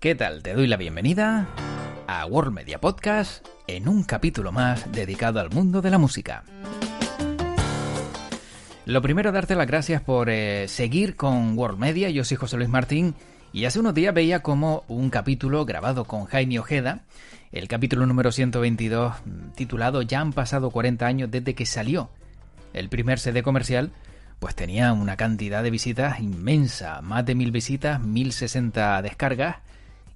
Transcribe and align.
¿Qué 0.00 0.14
tal? 0.14 0.42
Te 0.42 0.52
doy 0.52 0.66
la 0.66 0.76
bienvenida 0.76 1.48
a 2.06 2.26
World 2.26 2.52
Media 2.52 2.78
Podcast 2.78 3.46
en 3.66 3.88
un 3.88 4.04
capítulo 4.04 4.52
más 4.52 4.92
dedicado 4.92 5.40
al 5.40 5.48
mundo 5.48 5.80
de 5.80 5.90
la 5.90 5.96
música. 5.96 6.44
Lo 8.84 9.00
primero, 9.00 9.32
darte 9.32 9.54
las 9.54 9.66
gracias 9.66 10.02
por 10.02 10.28
eh, 10.28 10.68
seguir 10.68 11.16
con 11.16 11.56
World 11.56 11.78
Media. 11.78 12.10
Yo 12.10 12.24
soy 12.24 12.36
José 12.36 12.58
Luis 12.58 12.68
Martín 12.68 13.14
y 13.54 13.64
hace 13.64 13.80
unos 13.80 13.94
días 13.94 14.12
veía 14.12 14.42
como 14.42 14.84
un 14.86 15.08
capítulo 15.08 15.64
grabado 15.64 16.04
con 16.04 16.26
Jaime 16.26 16.58
Ojeda, 16.58 17.00
el 17.50 17.66
capítulo 17.66 18.04
número 18.04 18.32
122, 18.32 19.14
titulado 19.54 20.02
Ya 20.02 20.20
han 20.20 20.34
pasado 20.34 20.70
40 20.70 21.06
años 21.06 21.30
desde 21.30 21.54
que 21.54 21.64
salió 21.64 22.10
el 22.74 22.90
primer 22.90 23.18
CD 23.18 23.42
comercial, 23.42 23.92
pues 24.40 24.54
tenía 24.54 24.92
una 24.92 25.16
cantidad 25.16 25.62
de 25.62 25.70
visitas 25.70 26.20
inmensa, 26.20 27.00
más 27.00 27.24
de 27.24 27.34
mil 27.34 27.50
visitas, 27.50 27.98
1060 28.02 29.00
descargas 29.00 29.56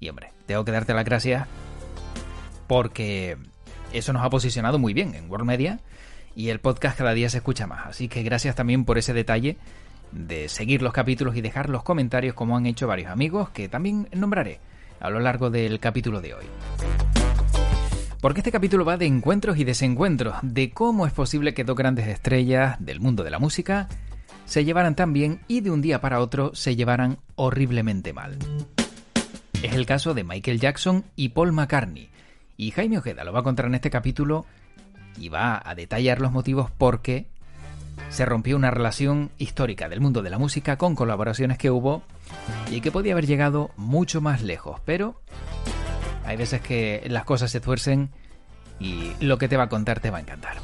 y 0.01 0.09
hombre, 0.09 0.33
tengo 0.47 0.65
que 0.65 0.73
darte 0.73 0.95
las 0.95 1.05
gracias 1.05 1.47
porque 2.67 3.37
eso 3.93 4.13
nos 4.13 4.25
ha 4.25 4.31
posicionado 4.31 4.79
muy 4.79 4.95
bien 4.95 5.15
en 5.15 5.31
World 5.31 5.47
Media 5.47 5.81
y 6.35 6.49
el 6.49 6.61
podcast 6.61 6.97
cada 6.97 7.13
día 7.13 7.29
se 7.29 7.39
escucha 7.39 7.67
más. 7.67 7.87
Así 7.87 8.09
que 8.09 8.23
gracias 8.23 8.55
también 8.55 8.85
por 8.85 8.99
ese 8.99 9.13
detalle 9.13 9.59
de 10.13 10.49
seguir 10.49 10.83
los 10.83 10.93
capítulos 10.93 11.37
y 11.37 11.41
dejar 11.41 11.69
los 11.69 11.83
comentarios 11.83 12.35
como 12.35 12.57
han 12.57 12.67
hecho 12.67 12.87
varios 12.87 13.11
amigos 13.11 13.51
que 13.51 13.69
también 13.69 14.09
nombraré 14.13 14.61
a 15.01 15.11
lo 15.11 15.21
largo 15.21 15.51
del 15.51 15.79
capítulo 15.81 16.21
de 16.21 16.35
hoy. 16.35 16.45
Porque 18.21 18.41
este 18.41 18.53
capítulo 18.53 18.85
va 18.85 18.99
de 18.99 19.07
encuentros 19.07 19.57
y 19.57 19.65
desencuentros, 19.65 20.37
de 20.43 20.71
cómo 20.71 21.07
es 21.07 21.13
posible 21.13 21.55
que 21.55 21.65
dos 21.65 21.77
grandes 21.77 22.07
estrellas 22.07 22.77
del 22.79 23.01
mundo 23.01 23.25
de 23.25 23.31
la 23.31 23.39
música 23.39 23.89
se 24.45 24.65
llevaran 24.65 24.95
tan 24.95 25.13
bien 25.13 25.41
y 25.49 25.61
de 25.61 25.71
un 25.71 25.81
día 25.81 26.01
para 26.01 26.21
otro 26.21 26.55
se 26.55 26.77
llevaran 26.77 27.19
horriblemente 27.37 28.13
mal. 28.13 28.37
Es 29.63 29.75
el 29.75 29.85
caso 29.85 30.15
de 30.15 30.25
Michael 30.25 30.59
Jackson 30.59 31.05
y 31.17 31.31
Paul 31.31 31.53
McCartney. 31.53 32.09
Y 32.57 32.71
Jaime 32.71 32.99
Ojeda 32.99 33.25
lo 33.25 33.33
va 33.33 33.41
a 33.41 33.43
contar 33.43 33.67
en 33.67 33.75
este 33.75 33.91
capítulo 33.91 34.47
y 35.19 35.29
va 35.29 35.61
a 35.63 35.75
detallar 35.75 36.21
los 36.21 36.33
motivos 36.33 36.71
por 36.71 37.03
qué 37.03 37.27
se 38.09 38.25
rompió 38.25 38.57
una 38.57 38.71
relación 38.71 39.31
histórica 39.37 39.91
del 39.91 40.01
mundo 40.01 40.23
de 40.23 40.31
la 40.31 40.39
música 40.39 40.79
con 40.79 40.95
colaboraciones 40.95 41.59
que 41.59 41.71
hubo 41.71 42.03
y 42.71 42.81
que 42.81 42.91
podía 42.91 43.13
haber 43.13 43.27
llegado 43.27 43.71
mucho 43.77 44.23
más 44.23 44.43
lejos. 44.43 44.81
Pero 44.87 45.21
hay 46.25 46.39
veces 46.39 46.63
que 46.63 47.05
las 47.09 47.25
cosas 47.25 47.51
se 47.51 47.61
tuercen 47.61 48.11
y 48.79 49.13
lo 49.21 49.37
que 49.37 49.49
te 49.49 49.59
va 49.59 49.65
a 49.65 49.69
contar 49.69 50.01
te 50.01 50.11
va 50.11 50.19
a 50.19 50.21
encantar. 50.23 50.57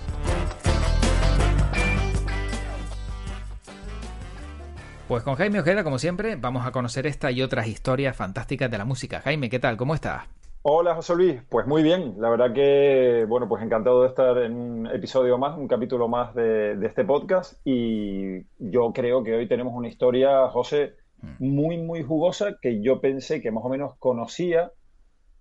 Pues 5.09 5.23
con 5.23 5.37
Jaime 5.37 5.61
Ojeda, 5.61 5.85
como 5.85 6.01
siempre, 6.01 6.35
vamos 6.35 6.67
a 6.67 6.73
conocer 6.73 7.07
esta 7.07 7.31
y 7.31 7.41
otras 7.41 7.69
historias 7.69 8.17
fantásticas 8.17 8.69
de 8.69 8.77
la 8.77 8.85
música. 8.85 9.21
Jaime, 9.21 9.49
¿qué 9.49 9.61
tal? 9.61 9.77
¿Cómo 9.77 9.95
estás? 9.95 10.25
Hola 10.63 10.97
José 10.97 11.15
Luis, 11.15 11.43
pues 11.49 11.65
muy 11.69 11.85
bien, 11.85 12.17
la 12.19 12.29
verdad 12.29 12.53
que, 12.53 13.25
bueno, 13.29 13.49
pues 13.49 13.63
encantado 13.63 14.03
de 14.03 14.09
estar 14.09 14.37
en 14.39 14.57
un 14.57 14.87
episodio 14.89 15.39
más, 15.39 15.57
un 15.57 15.69
capítulo 15.69 16.09
más 16.09 16.35
de, 16.35 16.77
este 16.85 17.05
podcast 17.05 17.61
y 17.65 18.41
yo 18.59 18.93
creo 18.93 19.23
que 19.23 19.37
hoy 19.37 19.47
tenemos 19.47 19.75
una 19.75 19.87
historia, 19.87 20.49
José, 20.49 20.95
mm. 21.23 21.37
muy, 21.39 21.79
muy 21.79 22.03
jugosa 22.03 22.57
que 22.61 22.83
yo 22.83 23.01
pensé 23.01 23.41
que 23.41 23.53
más 23.53 23.65
o 23.65 23.69
menos 23.69 23.95
conocía, 24.01 24.73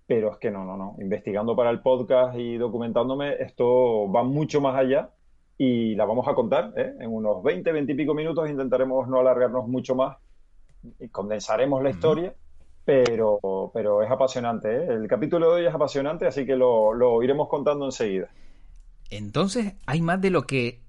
pero 0.06 0.30
es 0.30 0.38
que 0.38 0.52
no, 0.52 0.64
no, 0.64 0.76
no, 0.76 0.94
investigando 1.00 1.56
para 1.56 1.70
el 1.70 1.82
podcast 1.82 2.38
y 2.38 2.56
documentándome, 2.56 3.34
esto 3.40 4.08
va 4.12 4.22
mucho 4.22 4.60
más 4.60 4.76
allá 4.76 5.10
y 5.58 5.94
la 5.94 6.04
vamos 6.04 6.28
a 6.28 6.34
contar 6.34 6.72
¿eh? 6.76 6.94
en 7.00 7.12
unos 7.12 7.42
20, 7.42 7.72
20 7.72 7.92
y 7.92 7.94
pico 7.96 8.14
minutos. 8.14 8.48
Intentaremos 8.48 9.08
no 9.08 9.20
alargarnos 9.20 9.66
mucho 9.66 9.94
más 9.94 10.18
y 11.00 11.08
condensaremos 11.08 11.82
la 11.82 11.90
historia, 11.90 12.34
pero, 12.84 13.40
pero 13.72 14.02
es 14.02 14.10
apasionante. 14.10 14.68
¿eh? 14.68 14.86
El 14.88 15.08
capítulo 15.08 15.48
de 15.48 15.60
hoy 15.62 15.66
es 15.66 15.74
apasionante, 15.74 16.26
así 16.26 16.44
que 16.44 16.56
lo, 16.56 16.92
lo 16.92 17.22
iremos 17.22 17.48
contando 17.48 17.86
enseguida. 17.86 18.28
Entonces, 19.10 19.74
hay 19.86 20.02
más 20.02 20.20
de 20.20 20.30
lo 20.30 20.46
que 20.46 20.82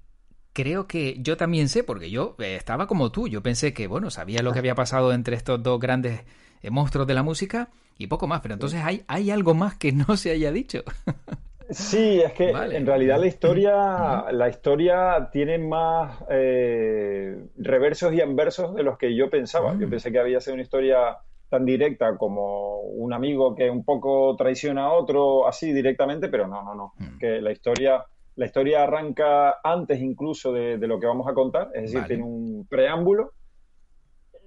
creo 0.52 0.86
que 0.86 1.16
yo 1.20 1.36
también 1.36 1.68
sé, 1.68 1.84
porque 1.84 2.10
yo 2.10 2.36
eh, 2.38 2.56
estaba 2.56 2.86
como 2.86 3.10
tú. 3.10 3.28
Yo 3.28 3.42
pensé 3.42 3.72
que, 3.72 3.86
bueno, 3.86 4.10
sabía 4.10 4.42
lo 4.42 4.52
que 4.52 4.58
había 4.58 4.74
pasado 4.74 5.12
entre 5.12 5.36
estos 5.36 5.62
dos 5.62 5.80
grandes 5.80 6.24
monstruos 6.70 7.06
de 7.06 7.14
la 7.14 7.22
música 7.22 7.70
y 7.96 8.08
poco 8.08 8.26
más, 8.26 8.40
pero 8.40 8.54
entonces 8.54 8.82
hay, 8.84 9.02
hay 9.06 9.30
algo 9.30 9.54
más 9.54 9.76
que 9.76 9.92
no 9.92 10.16
se 10.16 10.30
haya 10.30 10.52
dicho. 10.52 10.82
Sí, 11.70 12.20
es 12.20 12.32
que 12.32 12.50
en 12.50 12.86
realidad 12.86 13.18
la 13.20 13.26
historia, 13.26 14.24
la 14.32 14.48
historia 14.48 15.28
tiene 15.30 15.58
más 15.58 16.24
eh, 16.30 17.36
reversos 17.56 18.14
y 18.14 18.22
anversos 18.22 18.74
de 18.74 18.82
los 18.82 18.96
que 18.96 19.14
yo 19.14 19.28
pensaba. 19.28 19.76
Yo 19.78 19.86
mm. 19.86 19.90
pensé 19.90 20.10
que 20.10 20.18
había 20.18 20.40
sido 20.40 20.54
una 20.54 20.62
historia 20.62 21.18
tan 21.50 21.66
directa 21.66 22.16
como 22.16 22.80
un 22.80 23.12
amigo 23.12 23.54
que 23.54 23.68
un 23.68 23.84
poco 23.84 24.34
traiciona 24.36 24.84
a 24.84 24.92
otro 24.92 25.46
así 25.46 25.72
directamente, 25.72 26.28
pero 26.28 26.46
no, 26.46 26.62
no, 26.62 26.74
no. 26.74 26.92
Mm. 26.96 27.18
Que 27.18 27.40
la 27.42 27.52
historia, 27.52 28.02
la 28.36 28.46
historia 28.46 28.84
arranca 28.84 29.56
antes 29.62 30.00
incluso 30.00 30.52
de, 30.52 30.78
lo 30.78 30.98
que 30.98 31.06
vamos 31.06 31.28
a 31.28 31.34
contar, 31.34 31.70
es 31.74 31.92
decir, 31.92 32.06
tiene 32.06 32.22
un 32.22 32.66
preámbulo 32.66 33.32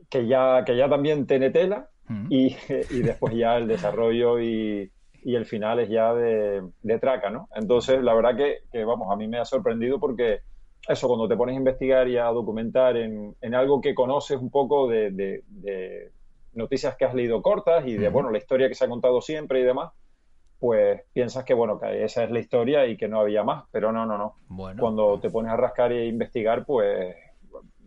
que 0.10 0.26
ya, 0.26 0.64
que 0.66 0.76
ya 0.76 0.90
también 0.90 1.28
tiene 1.28 1.52
tela 1.52 1.88
mm. 2.08 2.28
y, 2.32 2.56
y 2.90 3.02
después 3.04 3.36
ya 3.36 3.58
el 3.58 3.68
desarrollo 3.68 4.40
y 4.40 4.92
y 5.24 5.36
el 5.36 5.46
final 5.46 5.80
es 5.80 5.90
ya 5.90 6.14
de, 6.14 6.64
traca, 7.00 7.30
¿no? 7.30 7.50
Entonces, 7.56 8.02
la 8.02 8.14
verdad 8.14 8.36
que, 8.36 8.84
vamos, 8.84 9.12
a 9.12 9.16
mí 9.16 9.28
me 9.28 9.38
ha 9.38 9.46
sorprendido 9.46 10.00
porque 10.00 10.42
eso, 10.88 11.08
cuando 11.08 11.28
te 11.28 11.38
pones 11.38 11.56
a 11.56 11.60
investigar 11.60 12.08
y 12.08 12.18
a 12.18 12.26
documentar 12.26 12.98
en, 12.98 13.36
algo 13.54 13.82
que 13.82 13.94
conoces 13.94 14.40
un 14.40 14.50
poco 14.50 14.88
de, 14.88 15.44
noticias 16.54 16.96
que 16.98 17.06
has 17.06 17.14
leído 17.14 17.42
cortas 17.42 17.86
y 17.88 17.96
de, 17.96 18.10
bueno, 18.10 18.30
la 18.30 18.38
historia 18.38 18.68
que 18.68 18.76
se 18.76 18.86
ha 18.86 18.90
contado 18.90 19.22
siempre 19.22 19.62
y 19.62 19.64
demás, 19.64 19.92
pues 20.60 21.02
piensas 21.14 21.44
que, 21.44 21.54
bueno, 21.54 21.80
que 21.80 22.04
esa 22.04 22.24
es 22.24 22.32
la 22.32 22.40
historia 22.40 22.86
y 22.88 22.98
que 22.98 23.08
no 23.08 23.20
había 23.20 23.44
más, 23.44 23.66
pero 23.72 23.92
no, 23.92 24.06
no, 24.06 24.18
no. 24.18 24.36
Cuando 24.80 25.20
te 25.20 25.30
pones 25.30 25.52
a 25.52 25.58
rascar 25.58 25.92
e 25.92 26.06
investigar, 26.08 26.66
pues 26.66 27.16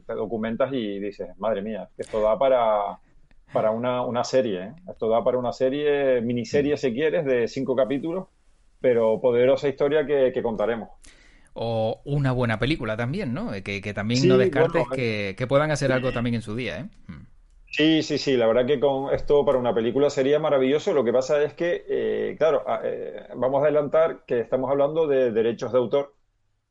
te 0.06 0.14
documentas 0.14 0.72
y 0.72 0.98
dices, 0.98 1.36
madre 1.38 1.62
mía, 1.62 1.88
esto 1.96 2.20
da 2.20 2.38
para 2.38 2.98
para 3.52 3.70
una, 3.70 4.24
serie. 4.24 4.62
¿eh? 4.62 4.72
Esto 4.90 5.08
da 5.08 5.22
para 5.22 5.38
una 5.38 5.52
serie, 5.52 6.20
miniserie 6.20 6.76
si 6.76 6.92
quieres, 6.92 7.24
de 7.24 7.48
cinco 7.48 7.76
capítulos, 7.76 8.26
pero 8.80 9.20
poderosa 9.20 9.68
historia 9.68 10.06
que, 10.06 10.42
contaremos. 10.42 10.88
O 11.52 12.00
una 12.04 12.32
buena 12.32 12.58
película 12.58 12.96
también, 12.96 13.32
¿no? 13.32 13.52
Que, 13.62 13.92
también 13.94 14.26
no 14.26 14.38
descartes 14.38 14.84
que, 14.92 15.46
puedan 15.48 15.70
hacer 15.70 15.92
algo 15.92 16.12
también 16.12 16.34
en 16.34 16.42
su 16.42 16.56
día, 16.56 16.80
¿eh? 16.80 16.88
Hmm. 17.06 17.26
Sí, 17.76 18.04
sí, 18.04 18.18
sí, 18.18 18.36
la 18.36 18.46
verdad 18.46 18.66
que 18.66 18.78
con 18.78 19.12
esto 19.12 19.44
para 19.44 19.58
una 19.58 19.74
película 19.74 20.08
sería 20.08 20.38
maravilloso. 20.38 20.92
Lo 20.92 21.04
que 21.04 21.12
pasa 21.12 21.42
es 21.42 21.54
que, 21.54 21.84
eh, 21.88 22.36
claro, 22.38 22.64
eh, 22.84 23.26
vamos 23.34 23.60
a 23.60 23.64
adelantar 23.64 24.24
que 24.26 24.38
estamos 24.38 24.70
hablando 24.70 25.08
de 25.08 25.32
derechos 25.32 25.72
de 25.72 25.78
autor 25.78 26.14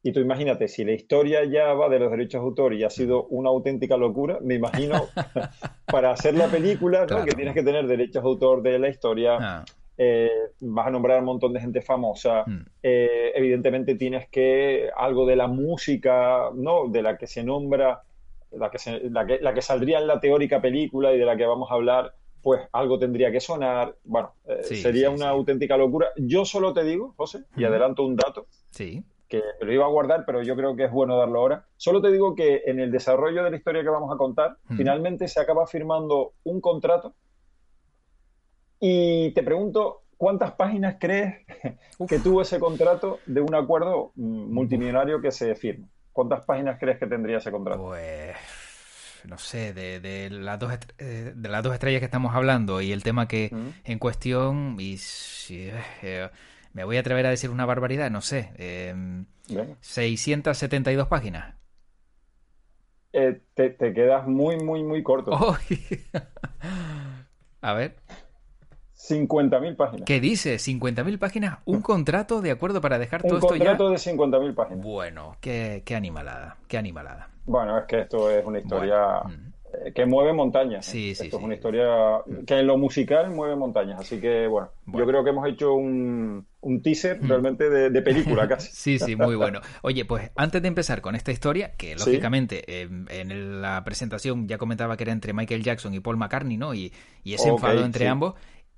y 0.05 0.11
tú 0.11 0.19
imagínate, 0.19 0.67
si 0.67 0.83
la 0.83 0.91
historia 0.91 1.45
ya 1.45 1.73
va 1.73 1.87
de 1.87 1.97
los 1.97 2.11
derechos 2.11 2.41
de 2.41 2.45
autor 2.45 2.73
y 2.73 2.83
ha 2.83 2.89
sido 2.89 3.23
una 3.27 3.49
auténtica 3.49 3.95
locura, 3.95 4.37
me 4.41 4.55
imagino 4.55 5.05
para 5.87 6.11
hacer 6.11 6.35
la 6.35 6.47
película, 6.47 7.05
¿no? 7.05 7.23
que 7.23 7.31
tienes 7.31 7.53
que 7.53 7.63
tener 7.63 7.87
derechos 7.87 8.21
de 8.21 8.29
autor 8.29 8.61
de 8.61 8.79
la 8.79 8.89
historia, 8.89 9.37
ah. 9.39 9.65
eh, 9.97 10.29
vas 10.59 10.87
a 10.87 10.91
nombrar 10.91 11.17
a 11.17 11.19
un 11.21 11.27
montón 11.27 11.53
de 11.53 11.61
gente 11.61 11.81
famosa, 11.81 12.43
mm. 12.45 12.65
eh, 12.83 13.31
evidentemente 13.33 13.95
tienes 13.95 14.27
que 14.27 14.89
algo 14.93 15.25
de 15.25 15.37
la 15.37 15.47
música, 15.47 16.49
¿no? 16.53 16.89
De 16.89 17.01
la 17.01 17.17
que 17.17 17.25
se 17.25 17.41
nombra, 17.41 18.01
la 18.51 18.69
que, 18.69 19.09
la 19.09 19.25
que, 19.25 19.39
la 19.39 19.53
que 19.53 19.61
saldría 19.61 19.99
en 19.99 20.07
la 20.07 20.19
teórica 20.19 20.61
película 20.61 21.13
y 21.13 21.17
de 21.17 21.25
la 21.25 21.37
que 21.37 21.45
vamos 21.45 21.71
a 21.71 21.75
hablar, 21.75 22.13
pues 22.41 22.59
algo 22.73 22.99
tendría 22.99 23.31
que 23.31 23.39
sonar. 23.39 23.95
Bueno, 24.03 24.33
eh, 24.49 24.63
sería 24.63 25.09
una 25.09 25.29
auténtica 25.29 25.77
locura. 25.77 26.09
Yo 26.17 26.43
solo 26.43 26.73
te 26.73 26.83
digo, 26.83 27.13
José, 27.15 27.45
y 27.55 27.63
adelanto 27.63 28.03
un 28.03 28.17
dato. 28.17 28.47
Sí 28.71 29.01
que 29.27 29.41
lo 29.61 29.71
iba 29.71 29.85
a 29.85 29.89
guardar, 29.89 30.23
pero 30.25 30.43
yo 30.43 30.55
creo 30.55 30.75
que 30.75 30.85
es 30.85 30.91
bueno 30.91 31.17
darlo 31.17 31.39
ahora. 31.39 31.65
Solo 31.77 32.01
te 32.01 32.11
digo 32.11 32.35
que 32.35 32.63
en 32.65 32.79
el 32.79 32.91
desarrollo 32.91 33.43
de 33.43 33.51
la 33.51 33.57
historia 33.57 33.83
que 33.83 33.89
vamos 33.89 34.13
a 34.13 34.17
contar, 34.17 34.57
finalmente 34.75 35.27
se 35.27 35.39
acaba 35.39 35.65
firmando 35.65 36.33
un 36.43 36.61
contrato 36.61 37.15
y 38.79 39.31
te 39.31 39.43
pregunto, 39.43 40.03
¿cuántas 40.17 40.51
páginas 40.51 40.97
crees 40.99 41.45
que 42.07 42.19
tuvo 42.19 42.41
ese 42.41 42.59
contrato 42.59 43.19
de 43.25 43.39
un 43.39 43.55
acuerdo 43.55 44.11
multimillonario 44.15 45.21
que 45.21 45.31
se 45.31 45.55
firma? 45.55 45.87
¿Cuántas 46.11 46.45
páginas 46.45 46.77
crees 46.79 46.99
que 46.99 47.07
tendría 47.07 47.37
ese 47.37 47.49
contrato? 47.49 47.81
Pues 47.81 48.35
no 49.25 49.37
sé, 49.37 49.71
de, 49.73 50.29
las 50.29 50.59
dos 50.59 50.77
de 50.97 51.49
las 51.49 51.63
dos 51.63 51.73
estrellas 51.73 51.99
que 51.99 52.05
estamos 52.05 52.35
hablando 52.35 52.81
y 52.81 52.91
el 52.91 53.03
tema 53.03 53.27
que 53.27 53.51
en 53.85 53.99
cuestión, 53.99 54.75
y 54.79 54.97
si, 54.97 55.71
me 56.73 56.83
voy 56.83 56.97
a 56.97 56.99
atrever 56.99 57.25
a 57.25 57.29
decir 57.29 57.49
una 57.49 57.65
barbaridad, 57.65 58.11
no 58.11 58.21
sé, 58.21 58.49
672 59.79 61.07
páginas. 61.07 61.55
te, 63.11 63.41
te, 63.53 63.93
quedas 63.93 64.27
muy, 64.27 64.57
muy, 64.57 64.83
muy 64.83 65.03
corto. 65.03 65.31
a 67.61 67.73
ver. 67.73 67.95
50.000 69.09 69.75
páginas. 69.75 70.05
¿Qué 70.05 70.21
dice? 70.21 70.55
50.000 70.55 71.19
páginas, 71.19 71.59
un 71.65 71.81
contrato 71.81 72.41
de 72.41 72.51
acuerdo 72.51 72.79
para 72.79 72.97
dejar 72.97 73.21
todo 73.21 73.35
esto 73.35 73.55
ya. 73.55 73.71
Un 73.71 73.77
contrato 73.77 73.89
de 73.89 73.95
50.000 73.97 74.55
páginas. 74.55 74.85
Bueno, 74.85 75.35
qué, 75.41 75.83
qué, 75.85 75.95
animalada, 75.95 76.57
qué 76.67 76.77
animalada. 76.77 77.29
Bueno, 77.45 77.77
es 77.77 77.85
que 77.85 77.99
esto 78.01 78.31
es 78.31 78.45
una 78.45 78.59
historia 78.59 79.21
eh, 79.73 79.91
que 79.91 80.05
mueve 80.05 80.31
montañas. 80.31 80.85
Sí, 80.85 81.13
sí, 81.15 81.25
esto 81.25 81.37
es 81.37 81.43
una 81.43 81.55
historia 81.55 82.21
que 82.47 82.59
en 82.59 82.67
lo 82.67 82.77
musical 82.77 83.29
mueve 83.31 83.57
montañas. 83.57 83.99
Así 83.99 84.21
que, 84.21 84.47
bueno, 84.47 84.69
yo 84.85 85.05
creo 85.05 85.23
que 85.23 85.31
hemos 85.31 85.49
hecho 85.49 85.73
un, 85.73 86.47
un 86.63 86.81
teaser 86.81 87.19
realmente 87.21 87.69
de, 87.69 88.01
película 88.01 88.47
casi. 88.47 88.69
sí, 88.73 88.99
sí, 88.99 89.15
muy 89.15 89.35
bueno. 89.35 89.61
Oye, 89.81 90.05
pues 90.05 90.31
antes 90.35 90.61
de 90.61 90.67
empezar 90.67 91.01
con 91.01 91.15
esta 91.15 91.31
historia, 91.31 91.73
que 91.77 91.95
lógicamente 91.95 92.63
en 92.81 93.61
la 93.61 93.83
presentación 93.83 94.47
ya 94.47 94.57
comentaba 94.57 94.97
que 94.97 95.03
era 95.03 95.11
entre 95.11 95.33
Michael 95.33 95.63
Jackson 95.63 95.93
y 95.93 95.99
Paul 95.99 96.17
McCartney, 96.17 96.57
¿no? 96.57 96.73
Y, 96.73 96.91
y 97.23 97.33
ese 97.33 97.49
enfado 97.49 97.83
entre 97.85 98.07
ambos. 98.07 98.35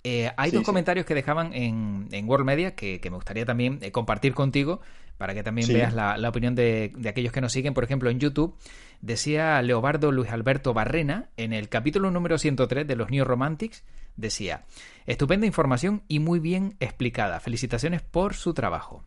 Eh, 0.07 0.31
hay 0.37 0.51
dos 0.51 0.63
comentarios 0.63 1.03
que 1.03 1.15
dejaban 1.15 1.51
en, 1.53 2.07
World 2.29 2.45
Media 2.45 2.75
que, 2.75 3.01
me 3.03 3.15
gustaría 3.15 3.43
también 3.43 3.79
eh, 3.81 3.91
compartir 3.91 4.35
contigo 4.35 4.79
para 5.17 5.33
que 5.33 5.41
también 5.41 5.67
veas 5.67 5.95
la, 5.95 6.29
opinión 6.29 6.53
de, 6.53 6.93
aquellos 7.09 7.33
que 7.33 7.41
nos 7.41 7.51
siguen. 7.51 7.73
Por 7.73 7.83
ejemplo, 7.83 8.11
en 8.11 8.19
YouTube 8.19 8.55
decía 9.01 9.59
Leobardo 9.63 10.11
Luis 10.11 10.29
Alberto 10.29 10.75
Barrena 10.75 11.29
en 11.37 11.53
el 11.53 11.69
capítulo 11.69 12.11
número 12.11 12.37
103 12.37 12.85
de 12.85 12.95
los 12.95 13.09
New 13.09 13.25
Romantics, 13.25 13.83
decía, 14.15 14.63
estupenda 15.05 15.45
información 15.45 16.03
y 16.07 16.19
muy 16.19 16.39
bien 16.39 16.75
explicada. 16.79 17.39
Felicitaciones 17.39 18.01
por 18.01 18.33
su 18.33 18.53
trabajo. 18.53 19.03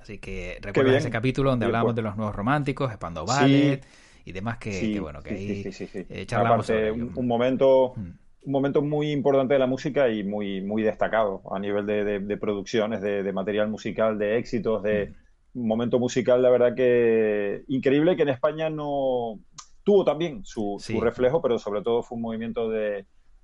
Así 0.00 0.18
que 0.18 0.58
recuerda 0.60 0.98
ese 0.98 1.10
capítulo 1.10 1.50
donde 1.50 1.64
hablábamos 1.64 1.94
de 1.94 2.02
los 2.02 2.16
nuevos 2.16 2.34
románticos, 2.34 2.92
Espando 2.92 3.24
Ballet 3.24 3.82
y 4.26 4.32
demás 4.32 4.58
que, 4.58 5.00
bueno, 5.00 5.22
que 5.22 5.34
ahí 5.34 5.64
eh, 6.10 6.26
charlamos 6.26 6.68
un, 6.68 7.26
momento... 7.26 7.94
Mm. 7.96 8.10
un 8.44 8.52
momento 8.52 8.82
muy 8.82 9.10
importante 9.10 9.54
de 9.54 9.60
la 9.60 9.66
música 9.66 10.10
y 10.10 10.22
muy, 10.22 10.60
muy 10.60 10.82
destacado 10.82 11.40
a 11.50 11.58
nivel 11.58 11.86
de, 11.86 12.36
producciones, 12.36 13.00
de, 13.00 13.32
material 13.32 13.68
musical, 13.68 14.18
de 14.18 14.36
éxitos, 14.36 14.82
de 14.82 15.14
un 15.54 15.68
momento 15.68 15.98
musical, 15.98 16.42
la 16.42 16.50
verdad 16.50 16.74
que 16.74 17.62
increíble 17.68 18.14
que 18.14 18.22
en 18.24 18.28
España 18.28 18.68
no 18.68 19.38
tuvo 19.84 20.04
también 20.04 20.44
su, 20.44 20.78
reflejo, 21.00 21.40
pero 21.40 21.58
sobre 21.58 21.80
todo 21.80 22.02
fue 22.02 22.16
un 22.16 22.22
movimiento 22.22 22.68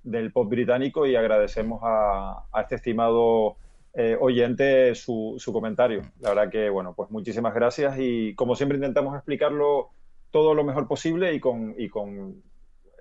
del 0.03 0.31
pop 0.31 0.49
británico 0.49 1.05
y 1.05 1.15
agradecemos 1.15 1.81
a, 1.83 2.45
este 2.61 2.75
estimado 2.75 3.57
eh, 3.93 4.17
oyente 4.19 4.95
su, 4.95 5.35
su, 5.37 5.53
comentario. 5.53 6.01
La 6.19 6.29
verdad 6.29 6.49
que, 6.49 6.69
bueno, 6.69 6.93
pues 6.95 7.11
muchísimas 7.11 7.53
gracias 7.53 7.97
y 7.99 8.33
como 8.35 8.55
siempre 8.55 8.77
intentamos 8.77 9.15
explicarlo 9.15 9.89
todo 10.31 10.53
lo 10.53 10.63
mejor 10.63 10.87
posible 10.87 11.33
y 11.33 11.39
con, 11.39 11.75
y 11.77 11.89
con 11.89 12.41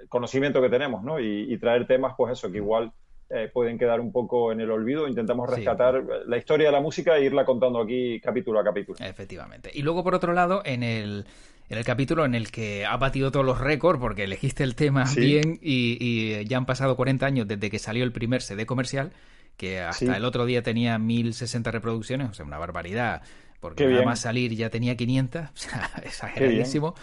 conocimiento 0.09 0.61
que 0.61 0.69
tenemos, 0.69 1.03
¿no? 1.03 1.21
Y, 1.21 1.57
traer 1.59 1.87
temas, 1.87 2.15
pues 2.17 2.33
eso, 2.33 2.51
que 2.51 2.59
igual 2.59 2.93
eh, 3.29 3.49
pueden 3.53 3.79
quedar 3.79 4.01
un 4.01 4.13
poco 4.13 4.53
en 4.53 4.61
el 4.61 4.71
olvido. 4.71 5.07
Intentamos 5.07 5.49
rescatar 5.49 6.03
la 6.27 6.37
historia 6.37 6.67
de 6.67 6.73
la 6.73 6.81
música 6.81 7.17
e 7.17 7.25
irla 7.25 7.45
contando 7.45 7.81
aquí 7.81 8.21
capítulo 8.21 8.59
a 8.59 8.65
capítulo. 8.65 8.99
Efectivamente. 9.01 9.71
Y 9.73 9.83
luego, 9.83 10.03
por 10.03 10.15
otro 10.15 10.33
lado, 10.33 10.63
en 10.65 10.83
el, 10.83 11.27
en 11.71 11.79
el 11.79 11.85
capítulo 11.85 12.25
en 12.25 12.35
el 12.35 12.51
que 12.51 12.85
ha 12.85 12.97
batido 12.97 13.31
todos 13.31 13.47
los 13.47 13.61
récords, 13.61 14.01
porque 14.01 14.25
elegiste 14.25 14.65
el 14.65 14.75
tema 14.75 15.05
bien 15.17 15.59
y, 15.63 16.45
ya 16.47 16.57
han 16.57 16.67
pasado 16.67 16.97
40 16.97 17.25
años 17.25 17.47
desde 17.47 17.71
que 17.71 17.79
salió 17.79 18.03
el 18.03 18.11
primer 18.11 18.43
CD 18.43 18.67
comercial, 18.67 19.13
que 19.57 19.81
hasta 19.81 20.17
el 20.17 20.25
otro 20.25 20.47
día 20.47 20.65
tenía 20.65 20.99
1060 20.99 21.71
reproducciones, 21.71 22.29
o 22.29 22.35
sea, 22.35 22.45
una 22.45 22.59
barbaridad, 22.59 23.23
porque 23.61 23.87
nada 23.87 24.05
más 24.05 24.19
salir 24.19 24.53
ya 24.57 24.69
tenía 24.69 24.97
500, 24.97 25.43
o 25.45 25.49
sea, 25.55 25.91
exageradísimo. 26.03 26.95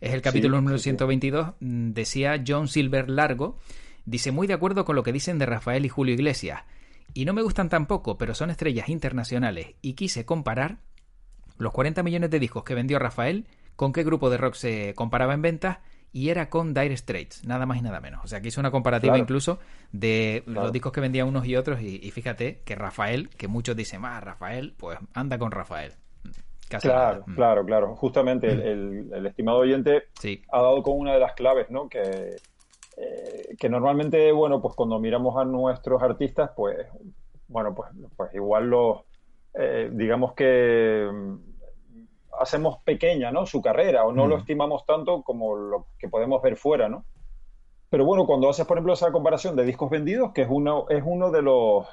Es 0.00 0.12
el 0.12 0.22
capítulo 0.22 0.56
número 0.56 0.78
122. 0.78 1.54
Mm, 1.60 1.92
decía 1.92 2.42
John 2.44 2.66
Silver 2.66 3.08
Largo. 3.08 3.60
Dice, 4.04 4.32
muy 4.32 4.46
de 4.46 4.54
acuerdo 4.54 4.84
con 4.84 4.96
lo 4.96 5.04
que 5.04 5.12
dicen 5.12 5.38
de 5.38 5.46
Rafael 5.46 5.84
y 5.86 5.88
Julio 5.88 6.14
Iglesias. 6.14 6.62
Y 7.14 7.24
no 7.24 7.32
me 7.32 7.42
gustan 7.42 7.68
tampoco, 7.68 8.18
pero 8.18 8.34
son 8.34 8.50
estrellas 8.50 8.88
internacionales. 8.88 9.68
Y 9.82 9.94
quise 9.94 10.26
comparar 10.26 10.78
los 11.58 11.72
40 11.72 12.02
millones 12.02 12.30
de 12.30 12.40
discos 12.40 12.64
que 12.64 12.74
vendió 12.74 12.98
Rafael 12.98 13.46
con 13.76 13.92
qué 13.92 14.02
grupo 14.02 14.30
de 14.30 14.38
rock 14.38 14.54
se 14.54 14.94
comparaba 14.94 15.34
en 15.34 15.42
ventas 15.42 15.78
y 16.12 16.30
era 16.30 16.48
con 16.48 16.72
Dire 16.72 16.96
Straits, 16.96 17.44
nada 17.46 17.66
más 17.66 17.78
y 17.78 17.82
nada 17.82 18.00
menos. 18.00 18.24
O 18.24 18.26
sea, 18.26 18.40
que 18.40 18.48
hizo 18.48 18.60
una 18.60 18.70
comparativa 18.70 19.18
incluso 19.18 19.58
de 19.92 20.42
los 20.46 20.72
discos 20.72 20.92
que 20.92 21.00
vendían 21.00 21.28
unos 21.28 21.46
y 21.46 21.56
otros 21.56 21.80
y, 21.82 22.10
fíjate 22.10 22.62
que 22.64 22.74
Rafael, 22.74 23.28
que 23.30 23.48
muchos 23.48 23.76
dicen, 23.76 24.00
más 24.00 24.16
ah, 24.16 24.20
Rafael, 24.20 24.74
pues 24.78 24.98
anda 25.14 25.38
con 25.38 25.50
Rafael 25.50 25.92
claro, 26.68 27.24
mm. 27.26 27.34
claro, 27.34 27.64
claro. 27.64 27.96
Justamente 27.96 28.48
el, 28.48 29.04
mm. 29.04 29.26
estimado 29.26 29.58
oyente 29.58 30.04
ha 30.50 30.62
dado 30.62 30.82
con 30.82 30.98
una 30.98 31.14
de 31.14 31.20
las 31.20 31.34
claves, 31.34 31.70
¿no? 31.70 31.88
Que, 31.88 32.36
eh, 32.96 33.56
que 33.58 33.68
normalmente, 33.68 34.32
bueno, 34.32 34.60
pues 34.60 34.74
cuando 34.74 34.98
miramos 34.98 35.36
a 35.36 35.44
nuestros 35.44 36.02
artistas, 36.02 36.50
pues, 36.56 36.86
bueno, 37.48 37.74
pues, 37.74 37.90
pues 38.16 38.34
igual 38.34 38.68
los, 38.68 39.02
eh, 39.54 39.90
digamos 39.92 40.34
que 40.34 41.08
mm, 41.12 41.34
hacemos 42.40 42.78
pequeña, 42.84 43.30
¿no? 43.30 43.46
Su 43.46 43.62
carrera 43.62 44.04
o 44.04 44.12
no 44.12 44.26
lo 44.26 44.38
estimamos 44.38 44.84
tanto 44.86 45.22
como 45.22 45.56
lo 45.56 45.86
que 45.98 46.08
podemos 46.08 46.42
ver 46.42 46.56
fuera, 46.56 46.88
¿no? 46.88 47.04
Pero 47.90 48.04
bueno, 48.04 48.26
cuando 48.26 48.50
haces, 48.50 48.66
por 48.66 48.76
ejemplo, 48.76 48.94
esa 48.94 49.12
comparación 49.12 49.56
de 49.56 49.64
discos 49.64 49.90
vendidos, 49.90 50.32
que 50.32 50.42
es 50.42 50.48
uno, 50.50 50.86
es 50.88 51.02
uno 51.06 51.30
de 51.30 51.42
los, 51.42 51.86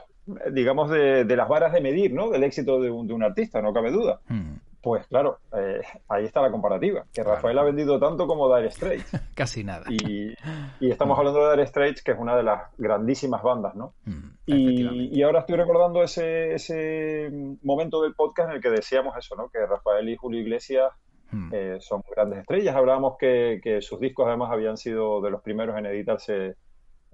digamos, 0.52 0.90
de, 0.90 1.24
las 1.26 1.48
varas 1.48 1.72
de 1.72 1.82
medir, 1.82 2.14
¿no? 2.14 2.30
Del 2.30 2.44
éxito 2.44 2.82
de 2.82 2.90
un, 2.90 3.08
de 3.08 3.14
un 3.14 3.24
artista, 3.24 3.62
no 3.62 3.74
cabe 3.74 3.92
duda. 3.92 4.20
Hmm. 4.28 4.56
Pues 4.84 5.08
claro, 5.08 5.40
eh, 5.58 5.80
ahí 6.10 6.26
está 6.26 6.42
la 6.42 6.52
comparativa, 6.52 7.06
que 7.14 7.24
Rafael 7.24 7.58
ha 7.58 7.64
vendido 7.64 7.98
tanto 8.02 8.28
como 8.28 8.54
Dire 8.54 8.70
Straits. 8.70 9.12
Casi 9.34 9.64
nada. 9.64 9.86
Y, 9.90 10.36
estamos 10.82 11.18
hablando 11.18 11.48
de 11.48 11.56
Dire 11.56 11.68
Straits, 11.68 12.04
que 12.04 12.12
es 12.12 12.20
una 12.20 12.36
de 12.36 12.44
las 12.44 12.64
grandísimas 12.78 13.42
bandas, 13.42 13.76
¿no? 13.76 13.94
Hmm, 14.04 14.32
y, 14.46 15.24
ahora 15.24 15.40
estoy 15.40 15.56
recordando 15.56 16.04
ese, 16.04 16.56
ese 16.56 17.32
momento 17.64 18.02
del 18.02 18.14
podcast 18.14 18.50
en 18.50 18.56
el 18.58 18.62
que 18.62 18.72
decíamos 18.72 19.16
eso, 19.18 19.38
¿no? 19.38 19.48
Que 19.48 19.66
Rafael 19.66 20.10
y 20.10 20.18
Julio 20.18 20.42
Iglesias 20.42 20.92
hmm. 21.32 21.50
eh, 21.54 21.78
son 21.80 22.04
grandes 22.14 22.40
estrellas. 22.40 22.76
Hablábamos 22.76 23.16
que, 23.18 23.62
que 23.64 23.82
sus 23.82 24.02
discos 24.02 24.28
además 24.28 24.52
habían 24.52 24.76
sido 24.76 25.22
de 25.22 25.32
los 25.32 25.42
primeros 25.42 25.78
en 25.78 25.86
editarse 25.86 26.58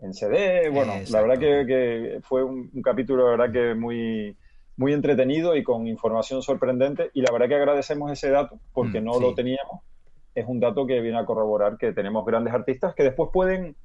en 0.02 0.14
CD. 0.14 0.70
Bueno, 0.70 0.94
la 1.10 1.22
verdad 1.22 1.40
que, 1.40 2.20
fue 2.24 2.44
un, 2.44 2.70
capítulo, 2.84 3.26
la 3.26 3.38
verdad 3.38 3.54
que 3.54 3.76
muy, 3.76 4.36
muy 4.80 4.94
entretenido 4.94 5.58
y 5.58 5.64
con 5.64 5.88
información 5.88 6.42
sorprendente. 6.42 7.12
Y 7.14 7.22
la 7.22 7.34
verdad 7.34 7.50
que 7.50 7.56
agradecemos 7.56 8.10
ese 8.14 8.30
dato 8.30 8.60
porque 8.74 9.02
mm, 9.02 9.04
no 9.04 9.20
lo 9.20 9.36
teníamos. 9.36 9.82
Es 10.34 10.46
un 10.48 10.62
dato 10.62 10.88
que 10.88 11.02
viene 11.02 11.20
a 11.20 11.26
corroborar 11.26 11.78
que 11.78 11.92
tenemos 11.92 12.26
grandes 12.26 12.54
artistas 12.54 12.96
que 12.96 13.04
después 13.04 13.30
pueden, 13.34 13.76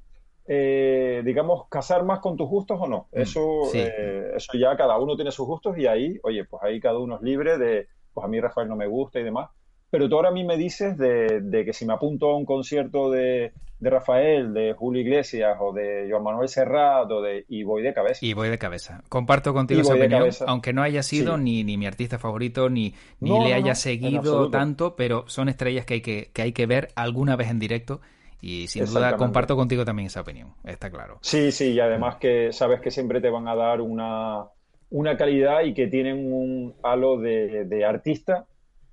eh, 0.47 1.21
digamos, 1.25 1.67
casar 1.67 2.05
más 2.05 2.19
con 2.19 2.37
tus 2.37 2.47
gustos 2.47 2.79
o 2.81 2.87
no. 2.87 3.07
Mm, 3.11 3.21
eso, 3.21 3.41
eh, 3.73 4.31
eso 4.37 4.57
ya 4.57 4.77
cada 4.77 4.97
uno 4.97 5.17
tiene 5.17 5.31
sus 5.31 5.45
gustos 5.45 5.77
y 5.77 5.85
ahí, 5.85 6.17
oye, 6.23 6.45
pues 6.45 6.63
ahí 6.63 6.79
cada 6.79 6.97
uno 6.97 7.17
es 7.17 7.21
libre 7.21 7.57
de, 7.57 7.87
pues 8.13 8.23
a 8.23 8.29
mí 8.29 8.39
Rafael 8.39 8.69
no 8.69 8.77
me 8.77 8.87
gusta 8.87 9.19
y 9.19 9.23
demás. 9.23 9.49
Pero 9.89 10.07
tú 10.07 10.15
ahora 10.15 10.29
a 10.29 10.31
mí 10.31 10.45
me 10.45 10.55
dices 10.55 10.97
de, 10.97 11.41
de 11.41 11.65
que 11.65 11.73
si 11.73 11.85
me 11.85 11.91
apunto 11.91 12.31
a 12.31 12.37
un 12.37 12.45
concierto 12.45 13.11
de, 13.11 13.51
de 13.79 13.89
Rafael, 13.89 14.53
de 14.53 14.73
Julio 14.73 15.01
Iglesias 15.01 15.57
o 15.59 15.73
de 15.73 16.07
Joan 16.09 16.23
Manuel 16.23 16.47
Serrat 16.47 17.11
o 17.11 17.21
de, 17.21 17.45
y 17.49 17.63
voy 17.63 17.83
de 17.83 17.93
cabeza. 17.93 18.25
Y 18.25 18.33
voy 18.33 18.49
de 18.49 18.57
cabeza. 18.57 19.03
Comparto 19.09 19.53
contigo 19.53 19.81
esa 19.81 19.93
opinión, 19.93 20.29
aunque 20.47 20.73
no 20.73 20.81
haya 20.81 21.03
sido 21.03 21.37
ni, 21.37 21.63
ni 21.63 21.77
mi 21.77 21.85
artista 21.85 22.17
favorito, 22.17 22.69
ni, 22.69 22.93
ni 23.19 23.37
le 23.43 23.53
haya 23.53 23.75
seguido 23.75 24.49
tanto, 24.49 24.95
pero 24.95 25.25
son 25.27 25.49
estrellas 25.49 25.85
que 25.85 25.95
hay 25.95 26.01
que, 26.01 26.31
que 26.33 26.41
hay 26.41 26.53
que 26.53 26.65
ver 26.65 26.89
alguna 26.95 27.35
vez 27.35 27.49
en 27.49 27.59
directo. 27.59 28.01
Y 28.41 28.67
sin 28.67 28.85
duda 28.85 29.17
comparto 29.17 29.55
contigo 29.55 29.85
también 29.85 30.07
esa 30.07 30.21
opinión, 30.21 30.53
está 30.63 30.91
claro. 30.91 31.17
Sí, 31.21 31.51
sí, 31.51 31.71
y 31.71 31.79
además 31.79 32.17
que 32.17 32.51
sabes 32.53 32.79
que 32.79 32.91
siempre 32.91 33.19
te 33.19 33.29
van 33.29 33.47
a 33.47 33.55
dar 33.55 33.81
una, 33.81 34.45
una 34.91 35.17
calidad 35.17 35.63
y 35.63 35.73
que 35.73 35.87
tienen 35.87 36.31
un 36.31 36.75
halo 36.83 37.17
de, 37.17 37.65
de 37.65 37.85
artista 37.85 38.45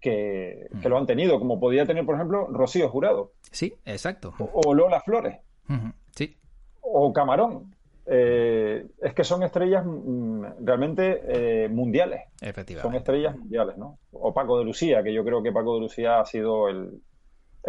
que, 0.02 0.68
lo 0.84 0.98
han 0.98 1.06
tenido, 1.06 1.38
como 1.38 1.58
podía 1.58 1.86
tener, 1.86 2.04
por 2.04 2.16
ejemplo, 2.16 2.48
Rocío 2.50 2.90
Jurado. 2.90 3.32
Sí, 3.50 3.72
exacto. 3.86 4.34
O, 4.38 4.74
Lola 4.74 5.00
Flores. 5.00 5.38
Sí. 6.14 6.36
O 6.82 7.12
Camarón. 7.12 7.74
Eh, 8.04 8.84
es 9.00 9.14
que 9.14 9.22
son 9.22 9.44
estrellas 9.44 9.84
mm, 9.86 10.64
realmente 10.64 11.22
eh, 11.28 11.68
mundiales. 11.68 12.22
Efectivamente. 12.40 12.82
Son 12.82 12.94
estrellas 12.96 13.38
mundiales, 13.38 13.78
¿no? 13.78 14.00
O 14.10 14.34
Paco 14.34 14.58
de 14.58 14.64
Lucía, 14.64 15.04
que 15.04 15.14
yo 15.14 15.24
creo 15.24 15.40
que 15.40 15.52
Paco 15.52 15.74
de 15.74 15.80
Lucía 15.82 16.18
ha 16.18 16.26
sido 16.26 16.68
el, 16.68 17.00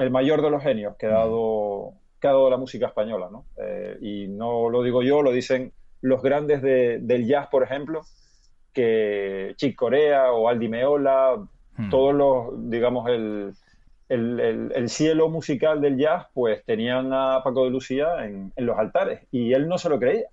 mayor 0.10 0.42
de 0.42 0.50
los 0.50 0.64
genios 0.64 0.96
que 0.98 1.06
ha 1.06 1.12
dado, 1.12 1.94
que 2.20 2.28
ha 2.28 2.32
dado 2.32 2.50
la 2.50 2.58
música 2.58 2.88
española, 2.88 3.30
¿no? 3.32 3.46
Eh, 3.58 3.98
y 4.02 4.28
no 4.28 4.70
lo 4.70 4.82
digo 4.82 5.04
yo, 5.04 5.22
lo 5.22 5.32
dicen 5.32 5.72
los 6.02 6.24
grandes 6.24 6.64
del 6.64 7.28
jazz, 7.28 7.48
por 7.48 7.62
ejemplo, 7.64 8.02
que 8.74 9.54
Chick 9.56 9.76
Corea 9.76 10.34
o 10.34 10.50
Aldi 10.50 10.68
Meola, 10.68 11.48
Hmm. 11.78 11.90
Todos 11.90 12.14
los, 12.14 12.70
digamos, 12.70 13.10
el, 13.10 13.54
el, 14.10 14.90
cielo 14.90 15.30
musical 15.30 15.82
del 15.82 15.98
jazz, 15.98 16.28
pues 16.34 16.64
tenían 16.66 17.12
a 17.14 17.42
Paco 17.44 17.66
de 17.66 17.72
Lucía 17.72 18.26
en, 18.26 18.54
los 18.58 18.78
altares 18.78 19.22
y 19.32 19.54
él 19.54 19.68
no 19.68 19.78
se 19.78 19.90
lo 19.90 20.00
creía. 20.00 20.28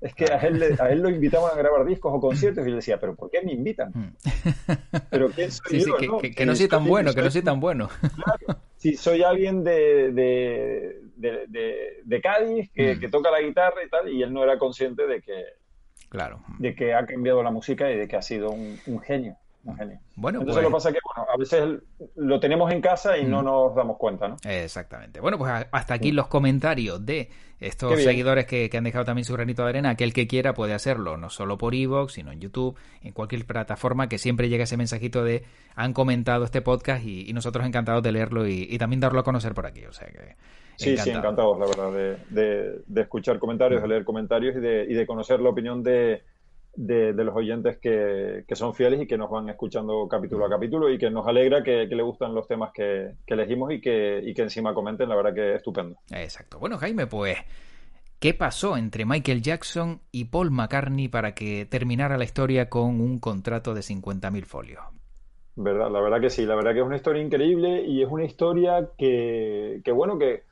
Es 0.00 0.14
que 0.14 0.26
a 0.26 0.38
él, 0.38 0.76
a 0.78 0.90
él 0.90 1.00
lo 1.00 1.08
invitaban 1.08 1.50
a 1.52 1.56
grabar 1.56 1.86
discos 1.86 2.12
o 2.14 2.20
conciertos 2.20 2.66
y 2.66 2.68
él 2.68 2.76
decía, 2.76 3.00
pero 3.00 3.14
¿por 3.14 3.30
qué 3.30 3.40
me 3.42 3.52
invitan? 3.52 3.90
Mm. 3.94 4.16
¿Pero 5.10 5.30
quién 5.30 5.50
soy 5.50 5.84
yo, 5.84 5.96
que, 5.96 6.06
¿no? 6.06 6.18
Que, 6.18 6.46
no 6.46 6.54
soy 6.54 6.68
tan 6.68 6.84
bueno, 6.84 7.14
que 7.14 7.22
no 7.22 7.30
soy 7.30 7.42
tan 7.42 7.58
bueno. 7.58 7.88
Claro, 8.00 8.60
si 8.76 8.96
soy 8.96 9.22
alguien 9.22 9.64
de, 9.64 10.12
de, 11.16 12.20
Cádiz 12.22 12.70
que, 12.72 12.96
mm. 12.96 13.00
que, 13.00 13.08
toca 13.08 13.30
la 13.30 13.40
guitarra 13.40 13.82
y 13.84 13.88
tal, 13.88 14.08
y 14.10 14.22
él 14.22 14.32
no 14.32 14.42
era 14.42 14.58
consciente 14.58 15.06
de 15.06 15.22
que, 15.22 15.44
claro. 16.10 16.42
de 16.58 16.74
que 16.74 16.92
ha 16.92 17.06
cambiado 17.06 17.42
la 17.42 17.50
música 17.50 17.90
y 17.90 17.96
de 17.96 18.06
que 18.06 18.16
ha 18.16 18.22
sido 18.22 18.50
un 18.50 19.00
genio. 19.00 19.38
Bueno, 20.16 20.40
Entonces 20.40 20.62
lo 20.62 20.68
que 20.68 20.72
pues- 20.72 20.72
pasa 20.72 20.88
es 20.90 20.94
que 20.94 21.00
bueno, 21.04 21.30
a 21.32 21.36
veces 21.38 21.82
lo 22.16 22.40
tenemos 22.40 22.70
en 22.70 22.80
casa 22.80 23.16
y 23.16 23.24
no 23.24 23.42
nos 23.42 23.74
damos 23.74 23.96
cuenta, 23.96 24.28
¿no? 24.28 24.36
Exactamente. 24.44 25.20
Bueno, 25.20 25.38
pues 25.38 25.66
hasta 25.70 25.94
aquí 25.94 26.12
los 26.12 26.26
comentarios 26.26 27.04
de 27.04 27.30
estos 27.60 28.02
seguidores 28.02 28.46
que, 28.46 28.70
han 28.74 28.84
dejado 28.84 29.04
también 29.04 29.24
su 29.24 29.32
granito 29.32 29.62
de 29.62 29.70
arena. 29.70 29.90
Aquel 29.90 30.12
que 30.12 30.26
quiera 30.26 30.52
puede 30.52 30.74
hacerlo, 30.74 31.16
no 31.16 31.30
solo 31.30 31.56
por 31.56 31.74
Evox, 31.74 32.12
sino 32.12 32.30
en 32.30 32.40
YouTube, 32.40 32.76
en 33.02 33.12
cualquier 33.12 33.46
plataforma, 33.46 34.08
que 34.08 34.18
siempre 34.18 34.48
llega 34.48 34.64
ese 34.64 34.76
mensajito 34.76 35.24
de 35.24 35.44
han 35.74 35.92
comentado 35.92 36.44
este 36.44 36.60
podcast 36.60 37.04
y, 37.04 37.32
nosotros 37.32 37.66
encantados 37.66 38.02
de 38.02 38.12
leerlo 38.12 38.46
y, 38.46 38.76
también 38.78 39.00
darlo 39.00 39.20
a 39.20 39.24
conocer 39.24 39.54
por 39.54 39.66
aquí. 39.66 39.84
O 39.86 39.92
sea 39.92 40.08
que. 40.08 40.36
Sí, 40.76 40.96
sí, 40.96 41.10
encantados, 41.10 41.58
la 41.58 41.66
verdad, 41.66 42.18
de, 42.30 43.00
escuchar 43.00 43.38
comentarios, 43.38 43.80
de 43.80 43.88
leer 43.88 44.04
comentarios 44.04 44.56
y 44.56 44.60
de 44.60 45.06
conocer 45.06 45.40
la 45.40 45.48
opinión 45.48 45.82
de, 45.82 46.22
de, 46.76 47.12
los 47.12 47.34
oyentes 47.34 47.78
que, 47.78 48.44
son 48.54 48.74
fieles 48.74 49.02
y 49.02 49.06
que 49.06 49.16
nos 49.16 49.30
van 49.30 49.48
escuchando 49.48 50.06
capítulo 50.08 50.46
a 50.46 50.50
capítulo 50.50 50.90
y 50.90 50.98
que 50.98 51.10
nos 51.10 51.26
alegra 51.26 51.62
que, 51.62 51.86
le 51.86 52.02
gustan 52.02 52.34
los 52.34 52.46
temas 52.46 52.72
que, 52.72 53.12
elegimos 53.26 53.72
y 53.72 53.80
que, 53.80 54.20
y 54.24 54.34
que 54.34 54.42
encima 54.42 54.74
comenten, 54.74 55.08
la 55.08 55.16
verdad 55.16 55.34
que 55.34 55.54
estupendo. 55.54 55.96
Exacto. 56.10 56.58
Bueno, 56.58 56.78
Jaime, 56.78 57.06
pues, 57.06 57.38
¿qué 58.18 58.34
pasó 58.34 58.76
entre 58.76 59.04
Michael 59.04 59.42
Jackson 59.42 60.00
y 60.10 60.24
Paul 60.26 60.50
McCartney 60.50 61.08
para 61.08 61.34
que 61.34 61.66
terminara 61.66 62.18
la 62.18 62.24
historia 62.24 62.68
con 62.68 63.00
un 63.00 63.18
contrato 63.18 63.74
de 63.74 63.80
50.000 63.80 64.44
folios? 64.44 64.82
¿Verdad? 65.56 65.90
La 65.90 66.00
verdad 66.00 66.20
que 66.20 66.30
sí, 66.30 66.44
la 66.44 66.56
verdad 66.56 66.72
que 66.72 66.80
es 66.80 66.86
una 66.86 66.96
historia 66.96 67.22
increíble 67.22 67.84
y 67.86 68.02
es 68.02 68.08
una 68.10 68.24
historia 68.24 68.90
que, 68.98 69.80
bueno, 69.94 70.18
que, 70.18 70.42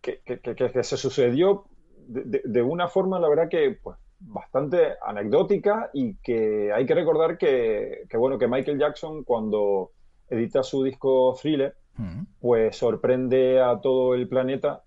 que, 0.00 0.82
se 0.82 0.96
sucedió 0.96 1.66
de, 2.08 2.42
de, 2.44 2.62
una 2.62 2.88
forma, 2.88 3.20
la 3.20 3.28
verdad 3.28 3.48
que 3.48 3.78
pues, 3.80 3.96
bastante 4.24 4.94
anecdótica 5.04 5.90
y 5.92 6.14
que 6.16 6.72
hay 6.72 6.86
que 6.86 6.94
recordar 6.94 7.38
que, 7.38 8.06
bueno, 8.14 8.38
que 8.38 8.48
Michael 8.48 8.78
Jackson 8.78 9.24
cuando 9.24 9.90
edita 10.28 10.62
su 10.62 10.82
disco 10.82 11.34
Thriller, 11.40 11.76
mm. 11.96 12.22
pues 12.40 12.76
sorprende 12.76 13.60
a 13.60 13.80
todo 13.80 14.14
el 14.14 14.28
planeta 14.28 14.84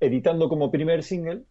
editando 0.00 0.48
como 0.48 0.70
primer 0.70 1.02
single 1.02 1.44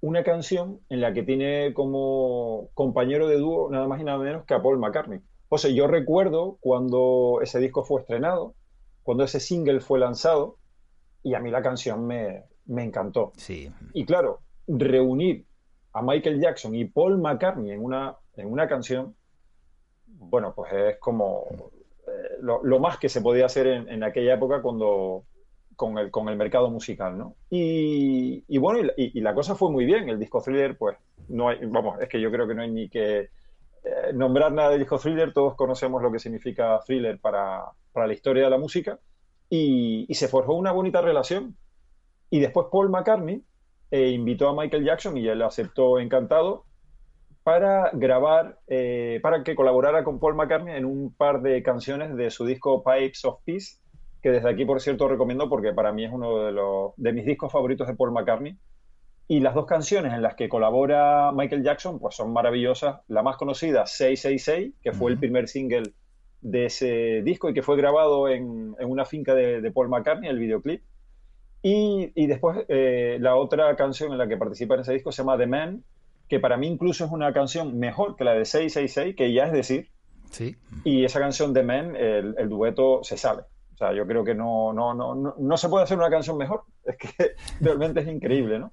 una 0.00 0.22
canción 0.22 0.80
en 0.90 1.00
la 1.00 1.14
que 1.14 1.22
tiene 1.22 1.72
como 1.72 2.68
compañero 2.74 3.26
de 3.28 3.38
dúo 3.38 3.70
nada 3.70 3.86
más 3.86 4.00
y 4.00 4.04
nada 4.04 4.18
menos 4.18 4.44
que 4.44 4.54
a 4.54 4.62
Paul 4.62 4.78
McCartney. 4.78 5.20
O 5.48 5.56
sea, 5.56 5.70
yo 5.70 5.86
recuerdo 5.86 6.58
cuando 6.60 7.38
ese 7.42 7.58
disco 7.58 7.84
fue 7.84 8.02
estrenado, 8.02 8.54
cuando 9.02 9.24
ese 9.24 9.40
single 9.40 9.80
fue 9.80 9.98
lanzado, 9.98 10.58
y 11.22 11.34
a 11.34 11.40
mí 11.40 11.50
la 11.50 11.62
canción 11.62 12.06
me, 12.06 12.44
me 12.66 12.84
encantó. 12.84 13.32
Sí. 13.36 13.70
Y 13.94 14.04
claro, 14.04 14.40
reunir 14.66 15.46
a 15.94 16.02
Michael 16.02 16.40
Jackson 16.40 16.74
y 16.74 16.84
Paul 16.84 17.18
McCartney 17.18 17.70
en 17.70 17.82
una, 17.82 18.16
en 18.36 18.50
una 18.50 18.68
canción, 18.68 19.14
bueno, 20.06 20.52
pues 20.54 20.72
es 20.72 20.98
como 20.98 21.46
eh, 22.06 22.38
lo, 22.40 22.78
más 22.80 22.98
que 22.98 23.08
se 23.08 23.20
podía 23.20 23.46
hacer 23.46 23.66
en, 23.68 24.02
aquella 24.02 24.34
época 24.34 24.60
cuando 24.60 25.24
con 25.76 25.96
el, 25.98 26.10
con 26.10 26.28
el 26.28 26.36
mercado 26.36 26.68
musical, 26.68 27.16
¿no? 27.16 27.36
Y, 27.48 28.58
bueno, 28.58 28.90
y, 28.96 29.20
la 29.20 29.34
cosa 29.34 29.54
fue 29.54 29.70
muy 29.70 29.84
bien. 29.84 30.08
El 30.08 30.18
disco 30.18 30.42
thriller, 30.42 30.76
pues, 30.76 30.96
no 31.28 31.48
hay, 31.48 31.58
vamos, 31.64 32.00
es 32.00 32.08
que 32.08 32.20
yo 32.20 32.30
creo 32.30 32.46
que 32.46 32.54
no 32.54 32.62
hay 32.62 32.70
ni 32.70 32.88
que 32.88 33.20
eh, 33.20 34.12
nombrar 34.14 34.52
nada 34.52 34.70
del 34.70 34.80
disco 34.80 34.98
thriller, 34.98 35.32
todos 35.32 35.54
conocemos 35.54 36.02
lo 36.02 36.10
que 36.10 36.18
significa 36.18 36.80
thriller 36.84 37.20
para, 37.20 37.64
para 37.92 38.06
la 38.08 38.12
historia 38.12 38.44
de 38.44 38.50
la 38.50 38.58
música, 38.58 38.98
y, 39.48 40.06
y 40.08 40.14
se 40.14 40.28
forjó 40.28 40.54
una 40.54 40.72
bonita 40.72 41.00
relación. 41.00 41.56
Y 42.30 42.40
después 42.40 42.66
Paul 42.70 42.90
McCartney, 42.90 43.44
e 43.94 44.10
invitó 44.10 44.48
a 44.48 44.56
Michael 44.60 44.84
Jackson 44.84 45.16
y 45.16 45.28
él 45.28 45.40
aceptó 45.40 46.00
encantado 46.00 46.64
para 47.44 47.90
grabar, 47.92 48.58
eh, 48.66 49.20
para 49.22 49.44
que 49.44 49.54
colaborara 49.54 50.02
con 50.02 50.18
Paul 50.18 50.34
McCartney 50.34 50.74
en 50.74 50.84
un 50.84 51.14
par 51.14 51.42
de 51.42 51.62
canciones 51.62 52.16
de 52.16 52.28
su 52.30 52.44
disco 52.44 52.82
Pipes 52.82 53.24
of 53.24 53.38
Peace, 53.44 53.76
que 54.20 54.32
desde 54.32 54.50
aquí, 54.50 54.64
por 54.64 54.80
cierto, 54.80 55.06
recomiendo 55.06 55.48
porque 55.48 55.72
para 55.72 55.92
mí 55.92 56.04
es 56.04 56.12
uno 56.12 56.44
de, 56.44 56.50
los, 56.50 56.92
de 56.96 57.12
mis 57.12 57.24
discos 57.24 57.52
favoritos 57.52 57.86
de 57.86 57.94
Paul 57.94 58.10
McCartney. 58.10 58.58
Y 59.28 59.38
las 59.38 59.54
dos 59.54 59.66
canciones 59.66 60.12
en 60.12 60.22
las 60.22 60.34
que 60.34 60.48
colabora 60.48 61.30
Michael 61.32 61.62
Jackson, 61.62 62.00
pues 62.00 62.16
son 62.16 62.32
maravillosas. 62.32 63.00
La 63.06 63.22
más 63.22 63.36
conocida, 63.36 63.86
666, 63.86 64.74
que 64.82 64.92
fue 64.92 65.12
el 65.12 65.20
primer 65.20 65.46
single 65.46 65.92
de 66.40 66.66
ese 66.66 67.22
disco 67.22 67.48
y 67.48 67.54
que 67.54 67.62
fue 67.62 67.76
grabado 67.76 68.28
en, 68.28 68.74
en 68.76 68.90
una 68.90 69.04
finca 69.04 69.36
de, 69.36 69.60
de 69.60 69.70
Paul 69.70 69.88
McCartney, 69.88 70.28
el 70.28 70.40
videoclip. 70.40 70.82
Y, 71.66 72.26
después 72.26 72.66
eh, 72.68 73.16
la 73.20 73.36
otra 73.36 73.74
canción 73.74 74.12
en 74.12 74.18
la 74.18 74.28
que 74.28 74.36
participa 74.36 74.74
en 74.74 74.80
ese 74.80 74.92
disco 74.92 75.10
se 75.10 75.22
llama 75.22 75.38
The 75.38 75.46
Man, 75.46 75.82
que 76.28 76.38
para 76.38 76.58
mí 76.58 76.66
incluso 76.66 77.06
es 77.06 77.10
una 77.10 77.32
canción 77.32 77.78
mejor 77.78 78.16
que 78.16 78.24
la 78.24 78.34
de 78.34 78.44
666, 78.44 79.16
que 79.16 79.32
ya 79.32 79.46
es 79.46 79.52
decir. 79.52 79.88
Sí. 80.30 80.56
Y 80.84 81.06
esa 81.06 81.20
canción 81.20 81.54
The 81.54 81.62
Man, 81.62 81.96
el, 81.96 82.50
dueto 82.50 83.02
se 83.02 83.16
sabe. 83.16 83.44
O 83.72 83.76
sea, 83.78 83.94
yo 83.94 84.06
creo 84.06 84.24
que 84.24 84.34
no, 84.34 84.74
no, 84.74 84.92
no, 84.92 85.34
no, 85.38 85.56
se 85.56 85.70
puede 85.70 85.84
hacer 85.84 85.96
una 85.96 86.10
canción 86.10 86.36
mejor. 86.36 86.64
Es 86.84 86.98
que 86.98 87.32
realmente 87.62 88.00
es 88.00 88.08
increíble, 88.08 88.58
¿no? 88.58 88.70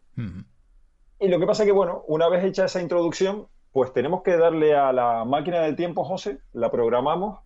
Y 1.18 1.30
lo 1.30 1.40
que 1.40 1.48
pasa 1.48 1.64
es 1.64 1.68
que, 1.68 1.74
bueno, 1.74 2.04
una 2.08 2.28
vez 2.28 2.44
hecha 2.44 2.66
esa 2.66 2.82
introducción, 2.82 3.48
pues 3.72 3.94
tenemos 3.94 4.22
que 4.22 4.36
darle 4.36 4.76
a 4.76 4.92
la 4.92 5.24
máquina 5.24 5.62
del 5.62 5.78
tiempo, 5.78 6.04
José, 6.04 6.40
la 6.52 6.70
programamos 6.70 7.40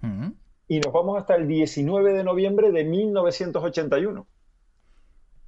y 0.67 0.79
nos 0.79 0.91
vamos 0.91 1.19
hasta 1.19 1.35
el 1.35 1.47
19 1.47 2.13
de 2.13 2.23
noviembre 2.23 2.71
de 2.71 2.83
1981 2.83 4.25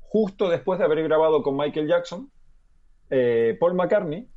justo 0.09 0.49
después 0.49 0.79
de 0.79 0.85
haber 0.85 1.03
grabado 1.03 1.43
con 1.43 1.57
Michael 1.57 1.87
Jackson, 1.87 2.29
eh, 3.09 3.57
Paul 3.59 3.75
McCartney 3.75 4.27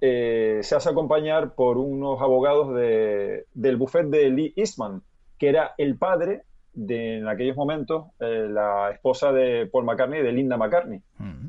eh, 0.00 0.60
se 0.62 0.74
hace 0.74 0.88
acompañar 0.88 1.54
por 1.54 1.78
unos 1.78 2.20
abogados 2.20 2.74
del 2.74 3.76
buffet 3.76 4.06
de 4.06 4.30
Lee 4.30 4.54
Eastman, 4.56 5.02
que 5.38 5.48
era 5.48 5.74
el 5.78 5.98
padre 5.98 6.42
de, 6.72 7.18
en 7.18 7.28
aquellos 7.28 7.56
momentos, 7.56 8.06
eh, 8.20 8.46
la 8.48 8.90
esposa 8.90 9.32
de 9.32 9.66
Paul 9.66 9.84
McCartney, 9.84 10.22
de 10.22 10.32
Linda 10.32 10.56
McCartney. 10.56 11.02
Mm. 11.18 11.48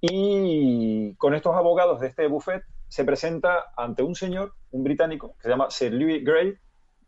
Y 0.00 1.14
con 1.14 1.34
estos 1.34 1.54
abogados 1.54 2.00
de 2.00 2.08
este 2.08 2.26
buffet 2.26 2.62
se 2.88 3.04
presenta 3.04 3.72
ante 3.76 4.02
un 4.02 4.14
señor, 4.14 4.52
un 4.72 4.82
británico, 4.82 5.34
que 5.36 5.44
se 5.44 5.48
llama 5.48 5.70
Sir 5.70 5.92
Louis 5.92 6.24
Gray, 6.24 6.54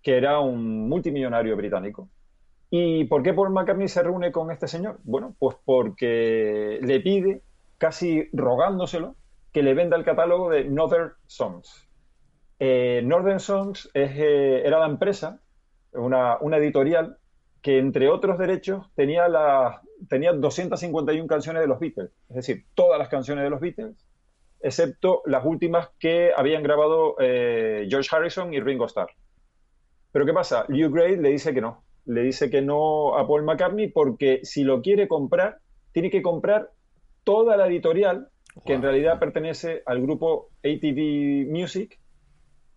que 0.02 0.16
era 0.16 0.38
un 0.38 0.88
multimillonario 0.88 1.56
británico. 1.56 2.08
¿Y 2.70 3.04
por 3.04 3.22
qué 3.22 3.32
Paul 3.32 3.50
McCartney 3.50 3.88
se 3.88 4.02
reúne 4.02 4.32
con 4.32 4.50
este 4.50 4.66
señor? 4.66 4.98
Bueno, 5.04 5.34
pues 5.38 5.56
porque 5.64 6.78
le 6.82 7.00
pide, 7.00 7.42
casi 7.78 8.28
rogándoselo, 8.32 9.16
que 9.52 9.62
le 9.62 9.74
venda 9.74 9.96
el 9.96 10.04
catálogo 10.04 10.50
de 10.50 10.64
Northern 10.64 11.12
Songs. 11.26 11.88
Eh, 12.58 13.02
Northern 13.04 13.38
Songs 13.38 13.88
eh, 13.94 14.62
era 14.64 14.80
la 14.80 14.86
empresa, 14.86 15.40
una, 15.92 16.38
editorial, 16.56 17.18
que 17.62 17.78
entre 17.78 18.08
otros 18.08 18.36
derechos 18.38 18.90
tenía, 18.96 19.28
la, 19.28 19.80
tenía 20.08 20.32
251 20.32 21.26
canciones 21.28 21.62
de 21.62 21.68
los 21.68 21.78
Beatles, 21.78 22.10
es 22.30 22.36
decir, 22.36 22.64
todas 22.74 22.98
las 22.98 23.08
canciones 23.08 23.44
de 23.44 23.50
los 23.50 23.60
Beatles, 23.60 23.94
excepto 24.60 25.22
las 25.26 25.44
últimas 25.44 25.90
que 26.00 26.32
habían 26.36 26.62
grabado 26.64 27.14
eh, 27.20 27.86
George 27.88 28.08
Harrison 28.10 28.52
y 28.52 28.60
Ringo 28.60 28.86
Starr. 28.86 29.10
Pero 30.10 30.26
¿qué 30.26 30.32
pasa? 30.32 30.64
Lew 30.68 30.90
Gray 30.90 31.16
le 31.16 31.28
dice 31.28 31.54
que 31.54 31.60
no, 31.60 31.83
le 32.06 32.22
dice 32.22 32.50
que 32.50 32.62
no 32.62 33.16
a 33.16 33.26
Paul 33.26 33.44
McCartney 33.44 33.88
porque 33.88 34.40
si 34.42 34.64
lo 34.64 34.82
quiere 34.82 35.08
comprar, 35.08 35.58
tiene 35.92 36.10
que 36.10 36.22
comprar 36.22 36.70
toda 37.22 37.56
la 37.56 37.66
editorial, 37.66 38.28
que 38.64 38.74
en 38.74 38.82
realidad 38.82 39.18
pertenece 39.18 39.82
al 39.86 40.00
grupo 40.00 40.50
ATV 40.58 41.50
Music, 41.50 41.98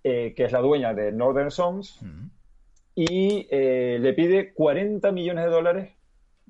eh, 0.03 0.34
que 0.36 0.46
es 0.46 0.51
la 0.51 0.60
dueña 0.60 0.93
de 0.93 1.12
Northern 1.12 1.51
Songs, 1.51 2.00
y 2.96 3.48
eh, 3.51 3.98
le 4.00 4.13
pide 4.13 4.53
40 4.53 5.12
millones 5.12 5.46
de 5.46 5.51
dólares 5.51 5.93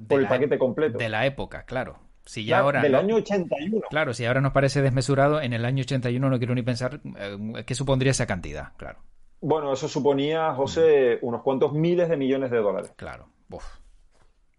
por 0.08 0.22
el 0.22 0.28
paquete 0.28 0.58
completo. 0.58 0.98
De 0.98 1.10
la 1.10 1.26
época, 1.26 1.64
claro. 1.64 2.00
Si 2.26 2.46
ya 2.46 2.60
ahora, 2.60 2.82
del 2.82 2.96
año 2.96 3.16
81. 3.16 3.82
Claro, 3.90 4.14
si 4.14 4.26
ahora 4.26 4.42
nos 4.42 4.52
parece 4.52 4.82
desmesurado, 4.82 5.42
en 5.42 5.54
el 5.54 5.64
año 5.64 5.82
81 5.82 6.30
no 6.30 6.38
quiero 6.38 6.54
ni 6.56 6.62
pensar 6.62 7.00
eh, 7.18 7.64
qué 7.66 7.74
supondría 7.74 8.12
esa 8.12 8.28
cantidad, 8.28 8.74
claro. 8.78 9.00
Bueno, 9.42 9.74
eso 9.74 9.88
suponía, 9.88 10.54
José, 10.54 11.20
unos 11.22 11.44
cuantos 11.44 11.74
miles 11.74 12.10
de 12.10 12.18
millones 12.18 12.52
de 12.52 12.58
dólares. 12.58 12.94
Claro. 12.96 13.30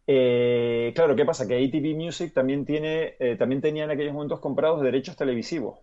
Eh, 0.06 0.92
claro, 0.94 1.14
¿qué 1.16 1.24
pasa? 1.26 1.46
Que 1.46 1.56
ATV 1.56 1.94
Music 1.94 2.32
también, 2.32 2.64
tiene, 2.64 3.14
eh, 3.18 3.36
también 3.36 3.60
tenía 3.60 3.84
en 3.84 3.90
aquellos 3.90 4.14
momentos 4.14 4.40
comprados 4.40 4.80
derechos 4.80 5.16
televisivos. 5.16 5.80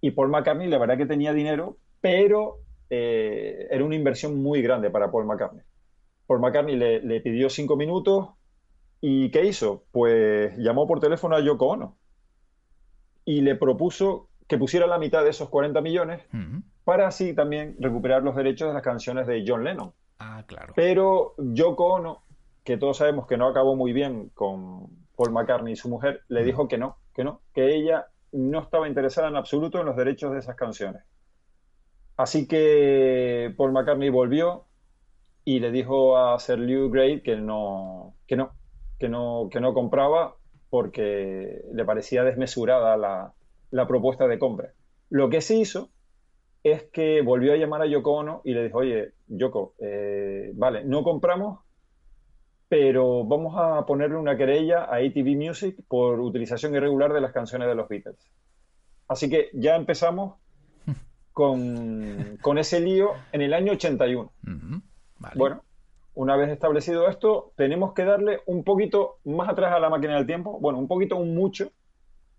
Y 0.00 0.10
Paul 0.10 0.28
McCartney, 0.28 0.68
la 0.68 0.78
verdad 0.78 0.98
que 0.98 1.06
tenía 1.06 1.32
dinero, 1.32 1.78
pero 2.02 2.58
eh, 2.90 3.66
era 3.70 3.82
una 3.84 3.94
inversión 3.94 4.42
muy 4.42 4.60
grande 4.60 4.90
para 4.90 5.10
Paul 5.10 5.24
McCartney. 5.24 5.62
Paul 6.26 6.40
McCartney 6.40 6.76
le, 6.76 7.20
pidió 7.20 7.48
cinco 7.48 7.76
minutos 7.76 8.30
¿Y 9.00 9.30
qué 9.30 9.44
hizo? 9.44 9.84
Pues 9.92 10.56
llamó 10.56 10.86
por 10.86 11.00
teléfono 11.00 11.36
a 11.36 11.40
Yoko 11.40 11.66
Ono 11.66 11.98
y 13.26 13.42
le 13.42 13.54
propuso 13.54 14.30
que 14.48 14.56
pusiera 14.56 14.86
la 14.86 14.98
mitad 14.98 15.22
de 15.22 15.30
esos 15.30 15.50
40 15.50 15.80
millones 15.82 16.22
para 16.86 17.08
así 17.08 17.34
también 17.34 17.74
recuperar 17.80 18.22
los 18.22 18.36
derechos 18.36 18.68
de 18.68 18.74
las 18.74 18.82
canciones 18.84 19.26
de 19.26 19.44
John 19.44 19.64
Lennon. 19.64 19.92
Ah, 20.20 20.44
claro. 20.46 20.72
Pero 20.76 21.34
Yoko 21.36 21.94
Ono, 21.94 22.22
que 22.62 22.76
todos 22.76 22.98
sabemos 22.98 23.26
que 23.26 23.36
no 23.36 23.48
acabó 23.48 23.74
muy 23.74 23.92
bien 23.92 24.30
con 24.34 24.86
Paul 25.16 25.32
McCartney 25.32 25.72
y 25.72 25.76
su 25.76 25.88
mujer, 25.88 26.20
le 26.28 26.44
dijo 26.44 26.68
que 26.68 26.78
no, 26.78 26.98
que 27.12 27.24
no, 27.24 27.40
que 27.52 27.74
ella 27.74 28.06
no 28.30 28.60
estaba 28.60 28.86
interesada 28.86 29.26
en 29.26 29.34
absoluto 29.34 29.80
en 29.80 29.86
los 29.86 29.96
derechos 29.96 30.32
de 30.32 30.38
esas 30.38 30.54
canciones. 30.54 31.02
Así 32.16 32.46
que 32.46 33.52
Paul 33.56 33.72
McCartney 33.72 34.10
volvió 34.10 34.66
y 35.44 35.58
le 35.58 35.72
dijo 35.72 36.16
a 36.16 36.38
Sir 36.38 36.60
Lew 36.60 36.88
Grey 36.88 37.20
que 37.20 37.34
no, 37.34 38.14
que 38.28 38.36
no, 38.36 38.52
que 39.00 39.08
no, 39.08 39.48
que 39.50 39.58
no 39.58 39.74
compraba 39.74 40.36
porque 40.70 41.64
le 41.72 41.84
parecía 41.84 42.22
desmesurada 42.22 42.96
la, 42.96 43.34
la 43.72 43.88
propuesta 43.88 44.28
de 44.28 44.38
compra. 44.38 44.70
Lo 45.10 45.28
que 45.30 45.40
sí 45.40 45.62
hizo 45.62 45.90
es 46.70 46.82
que 46.84 47.22
volvió 47.22 47.52
a 47.52 47.56
llamar 47.56 47.82
a 47.82 47.86
Yoko 47.86 48.12
Ono 48.12 48.40
y 48.44 48.52
le 48.52 48.64
dijo, 48.64 48.78
oye, 48.78 49.12
Yoko, 49.28 49.74
eh, 49.78 50.50
vale, 50.54 50.84
no 50.84 51.04
compramos, 51.04 51.60
pero 52.68 53.24
vamos 53.24 53.54
a 53.56 53.86
ponerle 53.86 54.16
una 54.16 54.36
querella 54.36 54.84
a 54.84 54.96
ATV 54.96 55.36
Music 55.36 55.76
por 55.86 56.18
utilización 56.18 56.74
irregular 56.74 57.12
de 57.12 57.20
las 57.20 57.32
canciones 57.32 57.68
de 57.68 57.76
los 57.76 57.88
Beatles. 57.88 58.18
Así 59.06 59.30
que 59.30 59.50
ya 59.52 59.76
empezamos 59.76 60.38
con, 61.32 62.58
ese 62.58 62.80
lío 62.80 63.10
en 63.30 63.42
el 63.42 63.54
año 63.54 63.72
81. 63.72 64.32
Bueno, 65.36 65.62
una 66.14 66.34
vez 66.34 66.50
establecido 66.50 67.08
esto, 67.08 67.52
tenemos 67.56 67.92
que 67.92 68.04
darle 68.04 68.40
un 68.46 68.64
poquito 68.64 69.18
más 69.24 69.48
atrás 69.48 69.72
a 69.72 69.78
la 69.78 69.88
máquina 69.88 70.16
del 70.16 70.26
tiempo, 70.26 70.58
bueno, 70.58 70.80
un 70.80 70.88
poquito, 70.88 71.16
un 71.16 71.34
mucho, 71.34 71.70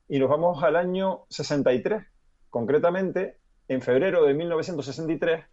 y 0.09 0.19
nos 0.19 0.29
vamos 0.29 0.61
al 0.63 0.75
año 0.75 1.21
63, 1.29 2.03
concretamente 2.49 3.37
en 3.67 3.81
febrero 3.81 4.25
de 4.25 4.33
1963, 4.33 5.45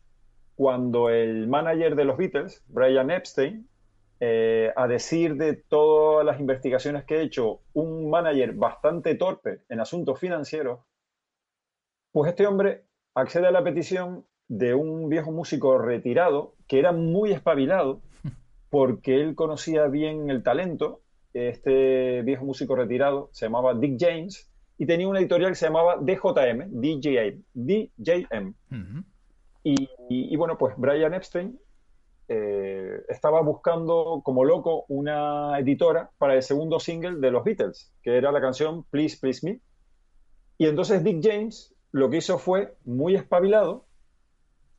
cuando 0.55 1.11
el 1.11 1.49
manager 1.49 1.97
de 1.97 2.05
los 2.05 2.17
Beatles, 2.17 2.65
Brian 2.69 3.11
Epstein, 3.11 3.69
eh, 4.21 4.73
a 4.77 4.87
decir 4.87 5.37
de 5.37 5.55
todas 5.55 6.25
las 6.25 6.39
investigaciones 6.39 7.05
que 7.05 7.17
he 7.17 7.23
hecho, 7.23 7.61
un 7.73 8.09
manager 8.09 8.53
bastante 8.55 9.17
torpe 9.17 9.63
en 9.69 9.81
asuntos 9.81 10.19
financieros, 10.19 10.81
pues 12.13 12.31
este 12.31 12.47
hombre 12.47 12.85
accede 13.15 13.49
a 13.49 13.51
la 13.51 13.65
petición 13.65 14.25
de 14.47 14.75
un 14.75 15.09
viejo 15.09 15.33
músico 15.33 15.79
retirado 15.79 16.55
que 16.69 16.79
era 16.79 16.93
muy 16.93 17.33
espabilado 17.33 18.03
porque 18.71 19.21
él 19.21 19.35
conocía 19.35 19.89
bien 19.89 20.31
el 20.31 20.43
talento. 20.43 21.01
Este 21.33 22.23
viejo 22.23 22.45
músico 22.45 22.77
retirado 22.77 23.29
se 23.33 23.47
llamaba 23.47 23.75
Dick 23.75 23.97
James 23.99 24.54
y 24.79 24.87
tenía 24.87 25.09
una 25.09 25.21
editorial 25.21 25.51
que 25.51 25.57
se 25.57 25.67
llamaba 25.67 25.97
DJM, 25.97 26.71
DJM. 26.71 27.43
DJM. 27.55 28.55
y, 29.63 30.37
bueno, 30.37 30.59
pues 30.59 30.75
Brian 30.77 31.15
Epstein 31.15 31.59
eh, 32.29 33.03
estaba 33.09 33.41
buscando 33.43 34.21
como 34.25 34.45
loco 34.45 34.85
una 34.89 35.59
editora 35.59 36.11
para 36.19 36.35
el 36.35 36.43
segundo 36.43 36.81
single 36.81 37.21
de 37.21 37.31
los 37.31 37.45
Beatles, 37.45 37.93
que 38.03 38.17
era 38.17 38.33
la 38.33 38.41
canción 38.41 38.85
Please, 38.85 39.17
Please 39.21 39.47
Me. 39.47 39.61
Y 40.59 40.67
entonces 40.67 41.05
Dick 41.05 41.21
James 41.23 41.75
lo 41.93 42.11
que 42.11 42.17
hizo 42.17 42.39
fue, 42.39 42.75
muy 42.85 43.15
espabilado, 43.15 43.87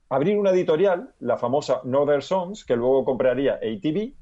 abrir 0.10 0.38
una 0.38 0.52
editorial, 0.52 1.14
la 1.20 1.38
famosa 1.38 1.80
Northern 1.86 2.22
Songs, 2.22 2.66
que 2.66 2.76
luego 2.76 3.06
compraría 3.06 3.54
ATV, 3.54 4.14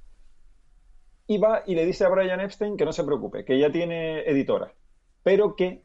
y 1.26 1.38
va 1.40 1.64
y 1.66 1.74
le 1.74 1.88
dice 1.88 2.06
a 2.06 2.10
Brian 2.10 2.40
Epstein 2.40 2.78
que 2.78 2.86
no 2.86 2.94
se 2.94 3.04
preocupe, 3.04 3.46
que 3.46 3.58
ya 3.58 3.72
tiene 3.72 4.20
editora 4.30 4.74
pero 5.24 5.56
que 5.56 5.84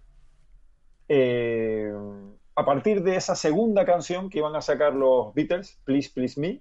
eh, 1.08 1.92
a 2.54 2.64
partir 2.64 3.02
de 3.02 3.16
esa 3.16 3.34
segunda 3.36 3.84
canción 3.84 4.28
que 4.28 4.38
iban 4.38 4.56
a 4.56 4.60
sacar 4.60 4.92
los 4.92 5.32
Beatles, 5.32 5.78
Please 5.84 6.10
Please 6.12 6.40
Me, 6.40 6.60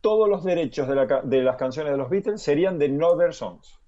todos 0.00 0.28
los 0.28 0.42
derechos 0.42 0.88
de, 0.88 1.42
las 1.42 1.56
canciones 1.56 1.92
de 1.92 1.96
los 1.96 2.10
Beatles 2.10 2.42
serían 2.42 2.78
de 2.78 2.88
Northern 2.88 3.32
Songs. 3.32 3.78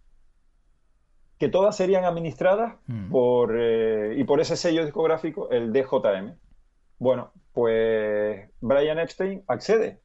Que 1.38 1.48
todas 1.48 1.77
serían 1.77 2.05
administradas 2.05 2.77
mm. 2.87 3.11
por, 3.11 3.57
eh, 3.59 4.14
y 4.16 4.22
por 4.22 4.40
ese 4.40 4.57
sello 4.57 4.85
discográfico, 4.85 5.50
el 5.50 5.72
DJM. 5.72 6.35
Bueno, 7.00 7.33
pues 7.53 8.48
Brian 8.61 9.00
Epstein 9.00 9.42
accede. 9.48 10.00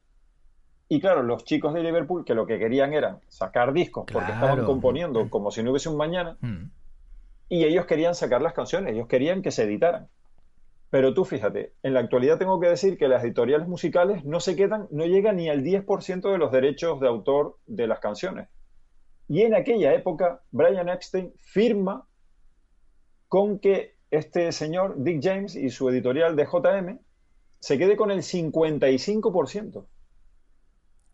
Y 0.88 1.00
claro, 1.00 1.22
los 1.22 1.44
chicos 1.44 1.72
de 1.72 1.84
Liverpool, 1.84 2.24
que 2.24 2.34
lo 2.34 2.44
que 2.44 2.58
querían 2.58 2.92
era 2.92 3.20
sacar 3.28 3.72
discos 3.72 4.04
porque 4.12 4.32
estaban 4.32 4.64
componiendo 4.64 5.24
mm. 5.24 5.28
como 5.28 5.52
si 5.52 5.62
no 5.62 5.70
hubiese 5.70 5.88
un 5.88 5.96
mañana, 5.96 6.36
mm 6.40 6.79
y 7.50 7.64
ellos 7.64 7.84
querían 7.84 8.14
sacar 8.14 8.40
las 8.40 8.54
canciones, 8.54 8.94
ellos 8.94 9.08
querían 9.08 9.42
que 9.42 9.50
se 9.50 9.64
editaran. 9.64 10.08
Pero 10.88 11.14
tú 11.14 11.24
fíjate, 11.24 11.74
en 11.82 11.94
la 11.94 12.00
actualidad 12.00 12.38
tengo 12.38 12.60
que 12.60 12.68
decir 12.68 12.96
que 12.96 13.08
las 13.08 13.24
editoriales 13.24 13.66
musicales 13.66 14.24
no 14.24 14.38
se 14.38 14.54
quedan, 14.54 14.86
no 14.92 15.04
llegan 15.04 15.36
ni 15.36 15.48
al 15.48 15.62
10% 15.62 16.32
de 16.32 16.38
los 16.38 16.52
derechos 16.52 17.00
de 17.00 17.08
autor 17.08 17.58
de 17.66 17.88
las 17.88 17.98
canciones. 17.98 18.48
Y 19.28 19.42
en 19.42 19.54
aquella 19.54 19.92
época, 19.94 20.42
Brian 20.52 20.88
Epstein 20.88 21.32
firma 21.38 22.06
con 23.26 23.58
que 23.58 23.96
este 24.10 24.50
señor 24.52 24.94
Dick 24.98 25.20
James 25.22 25.56
y 25.56 25.70
su 25.70 25.88
editorial 25.88 26.36
de 26.36 26.44
JM 26.44 26.98
se 27.58 27.78
quede 27.78 27.96
con 27.96 28.12
el 28.12 28.20
55%. 28.20 29.86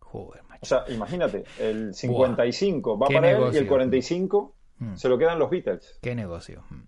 Joder, 0.00 0.42
macho. 0.44 0.60
O 0.62 0.66
sea, 0.66 0.84
imagínate, 0.88 1.44
el 1.58 1.94
55 1.94 2.98
va 2.98 3.08
para 3.08 3.30
él 3.30 3.54
y 3.54 3.56
el 3.56 3.66
45 3.66 4.55
Hmm. 4.78 4.96
Se 4.96 5.08
lo 5.08 5.18
quedan 5.18 5.38
los 5.38 5.50
Beatles. 5.50 5.98
¿Qué 6.02 6.14
negocio? 6.14 6.64
Hmm. 6.70 6.86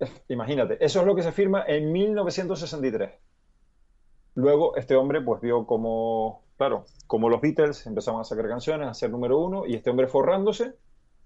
Imagínate, 0.28 0.84
eso 0.84 1.00
es 1.00 1.06
lo 1.06 1.14
que 1.14 1.22
se 1.22 1.32
firma 1.32 1.64
en 1.66 1.92
1963. 1.92 3.10
Luego 4.34 4.76
este 4.76 4.96
hombre 4.96 5.22
pues 5.22 5.40
vio 5.40 5.66
como, 5.66 6.44
claro, 6.56 6.84
como 7.06 7.30
los 7.30 7.40
Beatles 7.40 7.86
empezaban 7.86 8.20
a 8.20 8.24
sacar 8.24 8.48
canciones, 8.48 8.88
a 8.88 8.94
ser 8.94 9.10
número 9.10 9.38
uno, 9.38 9.66
y 9.66 9.74
este 9.74 9.90
hombre 9.90 10.08
forrándose 10.08 10.74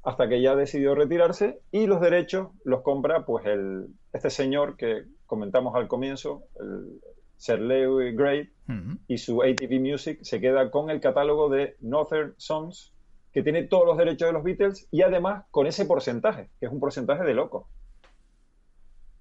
hasta 0.03 0.29
que 0.29 0.41
ya 0.41 0.55
decidió 0.55 0.95
retirarse 0.95 1.61
y 1.71 1.87
los 1.87 2.01
derechos 2.01 2.49
los 2.65 2.83
compra 2.83 3.27
pues 3.27 3.45
el, 3.47 3.89
este 4.13 4.31
señor 4.31 4.77
que 4.77 5.05
comentamos 5.27 5.75
al 5.75 5.89
comienzo, 5.89 6.45
el 6.59 7.01
Sir 7.37 7.61
Lewis 7.61 8.17
Gray, 8.17 8.51
hmm. 8.67 8.95
y 9.09 9.19
su 9.19 9.43
ATV 9.43 9.81
Music 9.81 10.21
se 10.23 10.41
queda 10.41 10.71
con 10.71 10.91
el 10.91 11.01
catálogo 11.01 11.49
de 11.49 11.77
Northern 11.81 12.35
Songs 12.39 12.95
que 13.33 13.43
tiene 13.43 13.65
todos 13.65 13.87
los 13.87 13.97
derechos 13.97 14.29
de 14.29 14.33
los 14.33 14.43
Beatles 14.43 14.89
y 14.91 15.03
además 15.03 15.45
con 15.51 15.67
ese 15.67 15.85
porcentaje, 15.85 16.51
que 16.59 16.67
es 16.67 16.73
un 16.73 16.81
porcentaje 16.81 17.25
de 17.25 17.35
loco. 17.35 17.69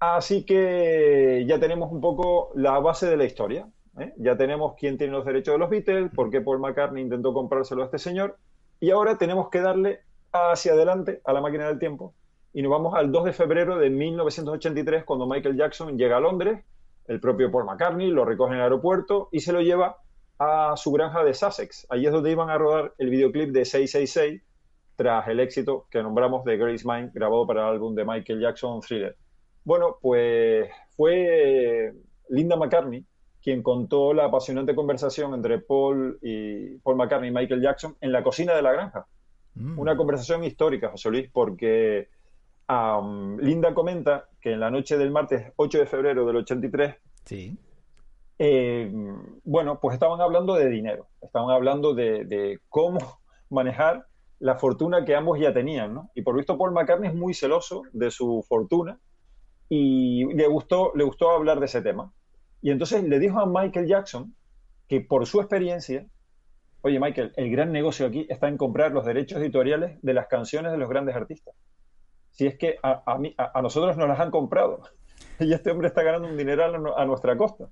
Así 0.00 0.44
que 0.44 1.44
ya 1.46 1.60
tenemos 1.60 1.92
un 1.92 2.00
poco 2.00 2.50
la 2.54 2.78
base 2.78 3.08
de 3.08 3.16
la 3.16 3.24
historia. 3.24 3.68
¿eh? 3.98 4.14
Ya 4.16 4.36
tenemos 4.36 4.74
quién 4.78 4.96
tiene 4.96 5.12
los 5.12 5.26
derechos 5.26 5.54
de 5.54 5.58
los 5.58 5.68
Beatles, 5.68 6.10
por 6.14 6.30
qué 6.30 6.40
Paul 6.40 6.58
McCartney 6.58 7.02
intentó 7.02 7.34
comprárselo 7.34 7.82
a 7.82 7.84
este 7.84 7.98
señor. 7.98 8.38
Y 8.80 8.90
ahora 8.90 9.18
tenemos 9.18 9.50
que 9.50 9.60
darle 9.60 10.00
hacia 10.32 10.72
adelante 10.72 11.20
a 11.24 11.34
la 11.34 11.42
máquina 11.42 11.66
del 11.68 11.78
tiempo. 11.78 12.14
Y 12.52 12.62
nos 12.62 12.70
vamos 12.70 12.94
al 12.94 13.12
2 13.12 13.26
de 13.26 13.32
febrero 13.32 13.76
de 13.76 13.90
1983, 13.90 15.04
cuando 15.04 15.26
Michael 15.26 15.56
Jackson 15.56 15.98
llega 15.98 16.16
a 16.16 16.20
Londres. 16.20 16.64
El 17.06 17.20
propio 17.20 17.50
Paul 17.50 17.66
McCartney 17.66 18.10
lo 18.10 18.24
recoge 18.24 18.52
en 18.52 18.58
el 18.58 18.62
aeropuerto 18.62 19.28
y 19.32 19.40
se 19.40 19.52
lo 19.52 19.60
lleva 19.60 19.98
a 20.40 20.74
su 20.74 20.90
granja 20.90 21.22
de 21.22 21.34
Sussex. 21.34 21.86
Allí 21.90 22.06
es 22.06 22.12
donde 22.12 22.30
iban 22.30 22.48
a 22.48 22.56
rodar 22.56 22.94
el 22.96 23.10
videoclip 23.10 23.50
de 23.50 23.66
666 23.66 24.42
tras 24.96 25.28
el 25.28 25.38
éxito 25.38 25.86
que 25.90 26.02
nombramos 26.02 26.44
de 26.44 26.56
Grace 26.56 26.84
Mind 26.86 27.12
grabado 27.12 27.46
para 27.46 27.60
el 27.60 27.74
álbum 27.74 27.94
de 27.94 28.06
Michael 28.06 28.40
Jackson 28.40 28.80
Thriller. 28.80 29.16
Bueno, 29.64 29.98
pues 30.00 30.70
fue 30.96 31.92
Linda 32.30 32.56
McCartney 32.56 33.04
quien 33.42 33.62
contó 33.62 34.14
la 34.14 34.26
apasionante 34.26 34.74
conversación 34.74 35.34
entre 35.34 35.58
Paul 35.58 36.18
y 36.22 36.78
Paul 36.78 36.96
McCartney 36.96 37.28
y 37.28 37.34
Michael 37.34 37.62
Jackson 37.62 37.96
en 38.00 38.10
la 38.10 38.22
cocina 38.22 38.54
de 38.54 38.62
la 38.62 38.72
granja. 38.72 39.06
Mm. 39.54 39.78
Una 39.78 39.96
conversación 39.96 40.42
histórica, 40.44 40.88
José 40.88 41.10
Luis, 41.10 41.30
porque 41.30 42.08
Linda 43.40 43.74
comenta 43.74 44.28
que 44.40 44.52
en 44.52 44.60
la 44.60 44.70
noche 44.70 44.96
del 44.96 45.10
martes 45.10 45.52
8 45.56 45.78
de 45.78 45.86
febrero 45.86 46.24
del 46.24 46.36
83 46.36 46.94
sí. 47.24 47.58
Eh, 48.42 48.90
bueno, 49.44 49.80
pues 49.80 49.92
estaban 49.92 50.22
hablando 50.22 50.54
de 50.54 50.70
dinero, 50.70 51.08
estaban 51.20 51.50
hablando 51.50 51.92
de, 51.92 52.58
cómo 52.70 52.98
manejar 53.50 54.06
la 54.38 54.56
fortuna 54.56 55.04
que 55.04 55.14
ambos 55.14 55.38
ya 55.38 55.52
tenían, 55.52 55.92
¿no? 55.92 56.10
Y 56.14 56.22
por 56.22 56.36
visto 56.36 56.56
Paul 56.56 56.72
McCartney 56.72 57.10
es 57.10 57.14
muy 57.14 57.34
celoso 57.34 57.82
de 57.92 58.10
su 58.10 58.42
fortuna 58.48 58.98
y 59.68 60.24
le 60.32 60.48
gustó, 60.48 60.92
le 60.94 61.04
gustó 61.04 61.32
hablar 61.32 61.60
de 61.60 61.66
ese 61.66 61.82
tema. 61.82 62.14
Y 62.62 62.70
entonces 62.70 63.04
le 63.04 63.18
dijo 63.18 63.40
a 63.40 63.46
Michael 63.46 63.86
Jackson 63.86 64.34
que 64.88 65.02
por 65.02 65.26
su 65.26 65.40
experiencia, 65.40 66.06
oye 66.80 66.98
Michael, 66.98 67.34
el 67.36 67.50
gran 67.50 67.72
negocio 67.72 68.06
aquí 68.06 68.26
está 68.30 68.48
en 68.48 68.56
comprar 68.56 68.92
los 68.92 69.04
derechos 69.04 69.38
editoriales 69.42 69.98
de 70.00 70.14
las 70.14 70.28
canciones 70.28 70.72
de 70.72 70.78
los 70.78 70.88
grandes 70.88 71.14
artistas. 71.14 71.54
Si 72.30 72.46
es 72.46 72.56
que 72.56 72.78
a, 72.82 73.02
a, 73.04 73.60
nosotros 73.60 73.98
nos 73.98 74.08
las 74.08 74.18
han 74.18 74.30
comprado 74.30 74.80
y 75.40 75.52
este 75.52 75.70
hombre 75.70 75.88
está 75.88 76.02
ganando 76.02 76.26
un 76.26 76.38
dineral 76.38 76.74
a 76.96 77.04
nuestra 77.04 77.36
costa. 77.36 77.68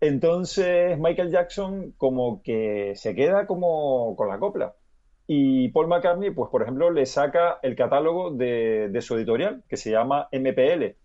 Entonces 0.00 0.98
Michael 0.98 1.30
Jackson 1.30 1.92
como 1.98 2.42
que 2.42 2.94
se 2.96 3.14
queda 3.14 3.46
como 3.46 4.16
con 4.16 4.28
la 4.28 4.38
copla 4.38 4.74
Y 5.26 5.68
Paul 5.68 5.88
McCartney, 5.88 6.30
pues 6.30 6.50
por 6.50 6.62
ejemplo, 6.62 6.90
le 6.90 7.06
saca 7.06 7.58
el 7.62 7.76
catálogo 7.76 8.30
de, 8.30 8.98
su 9.02 9.16
editorial, 9.16 9.62
que 9.68 9.76
se 9.76 9.90
llama 9.90 10.28
MPL. 10.32 10.96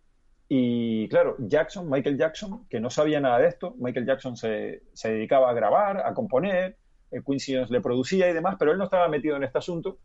Y 0.47 1.09
claro, 1.09 1.35
Jackson, 1.39 1.89
Michael 1.89 2.17
Jackson, 2.17 2.65
que 2.69 2.79
no 2.79 2.89
sabía 2.89 3.19
nada 3.19 3.39
de 3.39 3.47
esto, 3.47 3.75
Michael 3.79 4.05
Jackson 4.05 4.37
se, 4.37 4.83
dedicaba 5.03 5.49
a 5.49 5.53
grabar, 5.53 6.05
a 6.05 6.13
componer, 6.13 6.77
el 7.11 7.23
Quincy 7.23 7.55
Jones 7.55 7.69
le 7.69 7.81
producía 7.81 8.29
y 8.29 8.33
demás, 8.33 8.55
pero 8.59 8.71
él 8.71 8.77
no 8.77 8.85
estaba 8.85 9.07
metido 9.09 9.35
en 9.37 9.43
este 9.43 9.57
asunto. 9.57 9.99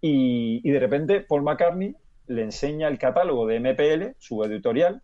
Y, 0.00 0.60
y 0.64 0.70
de 0.70 0.80
repente 0.80 1.20
Paul 1.20 1.42
McCartney 1.42 1.94
le 2.26 2.42
enseña 2.42 2.88
el 2.88 2.98
catálogo 2.98 3.46
de 3.46 3.60
MPL, 3.60 4.16
su 4.18 4.42
editorial, 4.44 5.02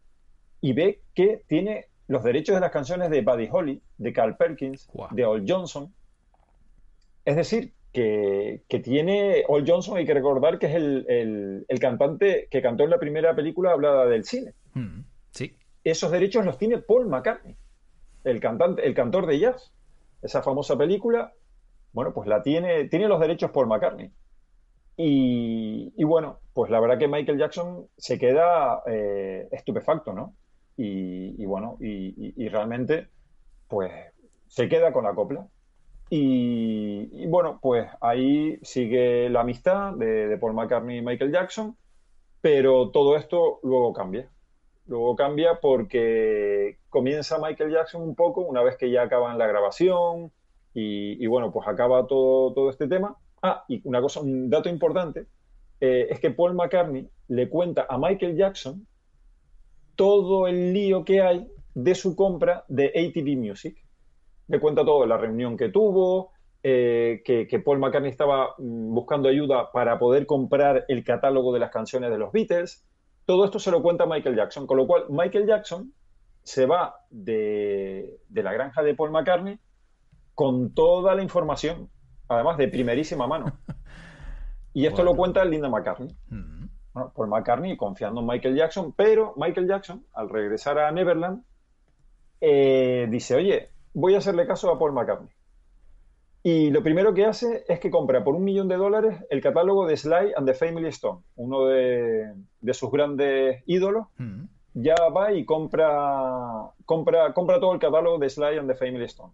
y 0.61 0.73
ve 0.73 1.03
que 1.15 1.45
tiene 1.47 1.87
los 2.09 2.25
derechos 2.25 2.55
de 2.55 2.61
las 2.61 2.71
canciones 2.71 3.11
de 3.11 3.21
Buddy 3.21 3.49
Holly, 3.53 3.83
de 3.99 4.13
Carl 4.13 4.37
Perkins, 4.37 4.89
de 5.11 5.25
Old 5.25 5.45
Johnson. 5.49 5.95
Es 7.25 7.37
decir, 7.37 7.75
que, 7.93 8.63
tiene 8.83 9.45
Old 9.47 9.69
Johnson, 9.69 9.99
hay 9.99 10.07
que 10.07 10.15
recordar 10.15 10.59
que 10.59 10.67
es 10.67 10.75
el, 10.75 11.67
cantante 11.81 12.49
que 12.51 12.63
cantó 12.63 12.85
en 12.85 12.91
la 12.91 12.99
primera 12.99 13.37
película 13.37 13.73
hablada 13.73 14.07
del 14.07 14.25
cine. 14.25 14.55
Mm, 14.73 15.01
sí. 15.31 15.55
Esos 15.85 16.11
derechos 16.11 16.47
los 16.47 16.57
tiene 16.57 16.79
Paul 16.79 17.07
McCartney, 17.09 17.57
el 18.25 18.41
cantante, 18.41 18.87
el 18.87 18.95
cantor 18.95 19.27
de 19.27 19.39
jazz. 19.39 19.73
Esa 20.23 20.43
famosa 20.43 20.77
película, 20.77 21.33
bueno, 21.93 22.13
pues 22.13 22.27
la 22.27 22.43
tiene, 22.43 22.87
tiene 22.89 23.07
los 23.07 23.21
derechos 23.21 23.51
Paul 23.51 23.69
McCartney. 23.69 24.11
Y, 25.01 26.03
bueno, 26.03 26.41
pues 26.55 26.73
la 26.73 26.81
verdad 26.81 26.99
que 26.99 27.07
Michael 27.07 27.39
Jackson 27.39 27.87
se 27.97 28.19
queda 28.19 28.83
eh, 28.87 29.47
estupefacto, 29.53 30.13
¿no? 30.13 30.35
Y, 30.81 31.45
bueno, 31.45 31.77
y, 31.81 32.49
realmente, 32.49 33.09
pues 33.67 33.91
se 34.47 34.69
queda 34.69 34.93
con 34.93 35.05
la 35.05 35.15
copla. 35.15 35.49
Y, 36.09 37.27
bueno, 37.27 37.59
pues 37.61 37.91
ahí 38.01 38.59
sigue 38.63 39.29
la 39.29 39.41
amistad 39.41 39.95
de, 39.95 40.39
Paul 40.41 40.55
McCartney 40.55 40.99
y 40.99 41.03
Michael 41.03 41.33
Jackson, 41.33 41.77
pero 42.41 42.91
todo 42.91 43.17
esto 43.17 43.59
luego 43.65 43.93
cambia. 43.93 44.31
Luego 44.87 45.17
cambia 45.17 45.59
porque 45.61 46.79
comienza 46.89 47.39
Michael 47.39 47.73
Jackson 47.73 48.03
un 48.03 48.15
poco, 48.15 48.43
una 48.43 48.63
vez 48.63 48.77
que 48.77 48.91
ya 48.91 49.03
acaban 49.03 49.37
la 49.37 49.49
grabación 49.49 50.31
y, 50.75 51.27
bueno, 51.27 51.51
pues 51.51 51.67
acaba 51.67 52.07
todo, 52.07 52.55
todo 52.55 52.71
este 52.71 52.87
tema. 52.87 53.17
Ah, 53.43 53.65
y 53.67 53.81
una 53.83 54.01
cosa, 54.01 54.21
un 54.21 54.49
dato 54.49 54.69
importante, 54.69 55.27
eh, 55.81 56.07
es 56.09 56.21
que 56.21 56.31
Paul 56.31 56.55
McCartney 56.55 57.09
le 57.27 57.49
cuenta 57.49 57.85
a 57.89 57.99
Michael 57.99 58.37
Jackson 58.37 58.87
todo 59.99 60.47
el 60.47 60.73
lío 60.73 61.05
que 61.05 61.21
hay 61.23 61.45
de 61.75 61.97
su 61.97 62.15
compra 62.15 62.65
de 62.69 62.87
ATV 62.87 63.37
Music. 63.37 63.85
Le 64.47 64.61
cuenta 64.61 64.85
todo, 64.85 65.05
la 65.07 65.19
reunión 65.19 65.57
que 65.57 65.71
tuvo, 65.71 66.31
eh, 66.63 67.21
que, 67.25 67.59
Paul 67.59 67.81
McCartney 67.81 68.09
estaba 68.09 68.55
mm, 68.59 68.95
buscando 68.95 69.29
ayuda 69.29 69.73
para 69.73 69.99
poder 69.99 70.25
comprar 70.25 70.85
el 70.87 71.03
catálogo 71.03 71.53
de 71.53 71.59
las 71.59 71.73
canciones 71.73 72.11
de 72.11 72.19
los 72.19 72.31
Beatles. 72.31 72.87
Todo 73.25 73.45
esto 73.45 73.59
se 73.59 73.73
lo 73.73 73.83
cuenta 73.83 74.07
Michael 74.07 74.37
Jackson, 74.37 74.69
con 74.69 74.77
lo 74.77 74.87
cual 74.87 75.07
Michael 75.09 75.49
Jackson 75.49 75.93
se 76.45 76.67
va 76.67 76.95
de, 77.11 78.21
la 78.31 78.53
granja 78.53 78.85
de 78.85 78.95
Paul 78.95 79.11
McCartney 79.11 79.59
con 80.37 80.75
toda 80.75 81.17
la 81.17 81.25
información, 81.25 81.91
además 82.29 82.57
de 82.57 82.69
primerísima 82.69 83.27
mano. 83.27 83.59
Y 84.75 84.87
esto 84.87 85.03
lo 85.03 85.17
cuenta 85.17 85.45
Linda 85.45 85.69
McCartney. 85.69 86.15
Mm. 87.07 87.11
Paul 87.15 87.29
McCartney 87.29 87.77
confiando 87.77 88.21
en 88.21 88.27
Michael 88.27 88.57
Jackson, 88.57 88.93
pero 88.93 89.35
Michael 89.37 89.69
Jackson, 89.69 90.05
al 90.13 90.29
regresar 90.29 90.79
a 90.79 90.91
Neverland, 90.91 91.43
eh, 92.41 93.07
dice, 93.11 93.35
oye, 93.35 93.71
voy 93.95 94.15
a 94.15 94.19
hacerle 94.19 94.47
caso 94.47 94.71
a 94.71 94.79
Paul 94.79 94.93
McCartney. 94.93 95.31
Y 96.43 96.71
lo 96.71 96.83
primero 96.83 97.13
que 97.15 97.27
hace 97.27 97.65
es 97.69 97.81
que 97.81 97.91
compra 97.91 98.23
por 98.23 98.35
un 98.35 98.45
millón 98.45 98.69
de 98.69 98.77
dólares 98.77 99.25
el 99.29 99.41
catálogo 99.43 99.87
de 99.87 99.97
Sly 99.97 100.33
and 100.37 100.47
the 100.47 100.55
Family 100.55 100.89
Stone, 100.89 101.23
uno 101.37 101.67
de, 101.67 102.33
sus 102.73 102.91
grandes 102.91 103.63
ídolos. 103.67 104.07
Mm. 104.19 104.45
Ya 104.75 104.95
va 105.15 105.33
y 105.33 105.45
compra, 105.45 106.71
compra, 106.85 107.33
compra 107.33 107.59
todo 107.59 107.73
el 107.73 107.81
catálogo 107.81 108.19
de 108.19 108.31
Sly 108.31 108.59
and 108.59 108.71
the 108.71 108.77
Family 108.77 109.05
Stone. 109.05 109.33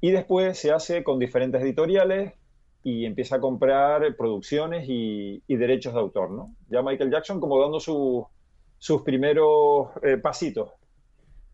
Y 0.00 0.10
después 0.10 0.58
se 0.58 0.70
hace 0.70 1.02
con 1.02 1.18
diferentes 1.18 1.62
editoriales, 1.62 2.34
y 2.82 3.04
empieza 3.04 3.36
a 3.36 3.40
comprar 3.40 4.16
producciones 4.16 4.86
y, 4.88 5.42
derechos 5.48 5.94
de 5.94 6.00
autor, 6.00 6.30
¿no? 6.30 6.54
Ya 6.68 6.82
Michael 6.82 7.10
Jackson 7.10 7.40
como 7.40 7.60
dando 7.60 7.80
sus 7.80 9.02
primeros 9.02 9.88
eh, 10.02 10.16
pasitos. 10.16 10.70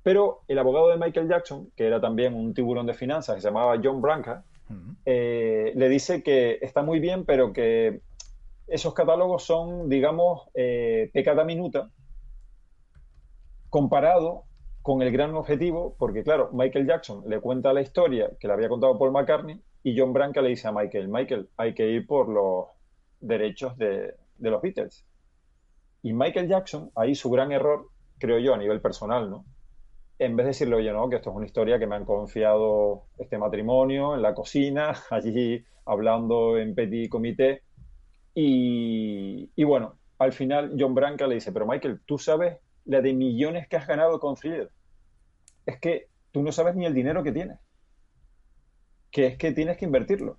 Pero 0.03 0.43
el 0.49 0.59
abogado 0.59 0.91
de 0.91 0.99
Michael 0.99 1.29
Jackson, 1.29 1.71
que 1.75 1.87
era 1.87 2.01
también 2.01 2.35
un 2.35 2.53
tiburón 2.53 2.87
de 2.87 2.95
finanzas, 2.95 3.37
que 3.37 3.41
se 3.41 3.49
llamaba 3.49 3.81
John 3.83 4.03
Branca, 4.03 4.45
eh, 5.07 5.73
le 5.75 5.89
dice 5.89 6.23
que 6.23 6.59
está 6.61 6.83
muy 6.83 7.01
bien, 7.01 7.25
pero 7.25 7.53
que 7.53 8.01
esos 8.67 8.95
catálogos 8.95 9.45
son, 9.45 9.89
digamos, 9.89 10.49
eh, 10.55 11.11
pecata 11.13 11.45
minuta 11.45 11.91
comparado 13.71 14.45
con 14.83 15.01
el 15.03 15.11
gran 15.11 15.35
objetivo, 15.35 15.97
porque 15.99 16.23
claro, 16.23 16.51
Michael 16.53 16.87
Jackson 16.87 17.25
le 17.27 17.41
cuenta 17.41 17.73
la 17.73 17.81
historia 17.81 18.31
que 18.39 18.47
le 18.47 18.53
había 18.53 18.69
contado 18.69 18.99
Paul 18.99 19.13
McCartney 19.13 19.61
y 19.85 19.97
John 19.97 20.15
Branca 20.15 20.41
le 20.41 20.49
dice 20.49 20.67
a 20.67 20.73
Michael, 20.73 21.09
Michael, 21.09 21.51
hay 21.59 21.75
que 21.75 21.87
ir 21.87 22.07
por 22.07 22.31
los 22.31 22.69
derechos 23.21 23.77
de, 23.77 24.15
los 24.39 24.63
Beatles. 24.63 25.05
Y 26.03 26.15
Michael 26.15 26.49
Jackson, 26.49 26.91
ahí 26.97 27.15
su 27.15 27.31
gran 27.31 27.53
error, 27.53 27.89
creo 28.19 28.39
yo, 28.39 28.55
a 28.55 28.59
nivel 28.59 28.81
personal, 28.81 29.31
¿no? 29.31 29.45
En 30.19 30.37
vez 30.37 30.45
de 30.45 30.49
decirle, 30.49 30.77
oye, 30.77 30.91
no, 30.91 31.11
que 31.11 31.17
esto 31.17 31.31
es 31.31 31.37
una 31.37 31.45
historia 31.45 31.79
que 31.79 31.87
me 31.87 31.97
han 31.97 32.07
confiado 32.07 33.05
este 33.19 33.37
matrimonio 33.37 34.15
en 34.15 34.23
la 34.23 34.33
cocina, 34.33 34.95
allí 35.11 35.63
hablando 35.85 36.57
en 36.57 36.75
petit 36.75 37.11
comité. 37.11 37.63
Y, 38.35 39.63
bueno, 39.65 39.99
al 40.19 40.33
final 40.33 40.77
John 40.79 40.95
Branca 40.95 41.27
le 41.27 41.35
dice, 41.35 41.53
pero 41.53 41.67
Michael, 41.67 42.01
tú 42.07 42.17
sabes 42.17 42.57
la 42.87 43.03
de 43.03 43.13
millones 43.13 43.69
que 43.69 43.77
has 43.77 43.87
ganado 43.87 44.19
con 44.19 44.35
Thriller. 44.35 44.71
Es 45.67 45.79
que 45.79 46.09
tú 46.33 46.43
no 46.43 46.53
sabes 46.53 46.75
ni 46.75 46.87
el 46.87 46.95
dinero 46.95 47.23
que 47.23 47.33
tienes 47.33 47.59
que 49.15 49.29
es 49.29 49.39
que 49.39 49.53
tienes 49.53 49.77
que 49.77 49.85
invertirlo. 49.85 50.39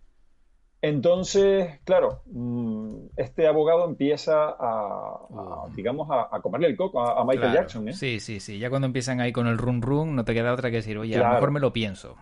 Entonces, 0.81 1.79
claro, 1.85 2.23
mm, 2.25 3.05
este 3.15 3.47
abogado 3.47 3.85
empieza 3.85 4.49
a, 4.49 5.67
digamos, 5.73 6.09
a, 6.11 6.41
comerle 6.41 6.67
el 6.67 6.75
coco 6.75 6.99
a, 6.99 7.23
Michael 7.25 7.53
Jackson. 7.53 7.87
¿eh? 7.87 7.93
Sí, 7.93 8.19
sí, 8.19 8.41
sí. 8.41 8.59
Ya 8.59 8.69
cuando 8.69 8.85
empiezan 8.85 9.21
ahí 9.21 9.31
con 9.31 9.47
el 9.47 9.57
run 9.57 9.81
run, 9.81 10.13
no 10.13 10.25
te 10.25 10.33
queda 10.33 10.53
otra 10.53 10.69
que 10.71 10.75
decir, 10.77 10.97
oye, 10.97 11.15
a 11.15 11.25
lo 11.25 11.33
mejor 11.35 11.51
me 11.51 11.61
lo 11.61 11.71
pienso. 11.71 12.17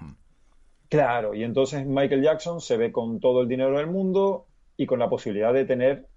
Claro, 0.89 1.33
y 1.33 1.43
entonces 1.43 1.87
Michael 1.87 2.21
Jackson 2.21 2.61
se 2.61 2.77
ve 2.77 2.91
con 2.91 3.19
todo 3.19 3.41
el 3.41 3.47
dinero 3.47 3.75
del 3.75 3.87
mundo 3.87 4.45
y 4.77 4.85
con 4.85 4.99
la 4.99 5.09
posibilidad 5.09 5.51
de 5.53 5.65
tener 5.65 6.07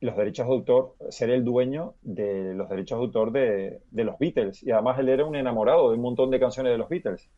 los 0.00 0.16
derechos 0.16 0.46
de 0.46 0.52
autor, 0.52 0.94
ser 1.10 1.30
el 1.30 1.44
dueño 1.44 1.94
de 2.02 2.54
los 2.54 2.68
derechos 2.68 3.00
de 3.00 3.04
autor 3.04 3.32
de, 3.32 3.80
de 3.90 4.04
los 4.04 4.16
Beatles. 4.20 4.62
Y 4.62 4.70
además 4.70 5.00
él 5.00 5.08
era 5.08 5.24
un 5.24 5.34
enamorado 5.34 5.90
de 5.90 5.96
un 5.96 6.02
montón 6.02 6.30
de 6.30 6.38
canciones 6.38 6.70
de 6.70 6.78
los 6.78 6.88
Beatles. 6.88 7.28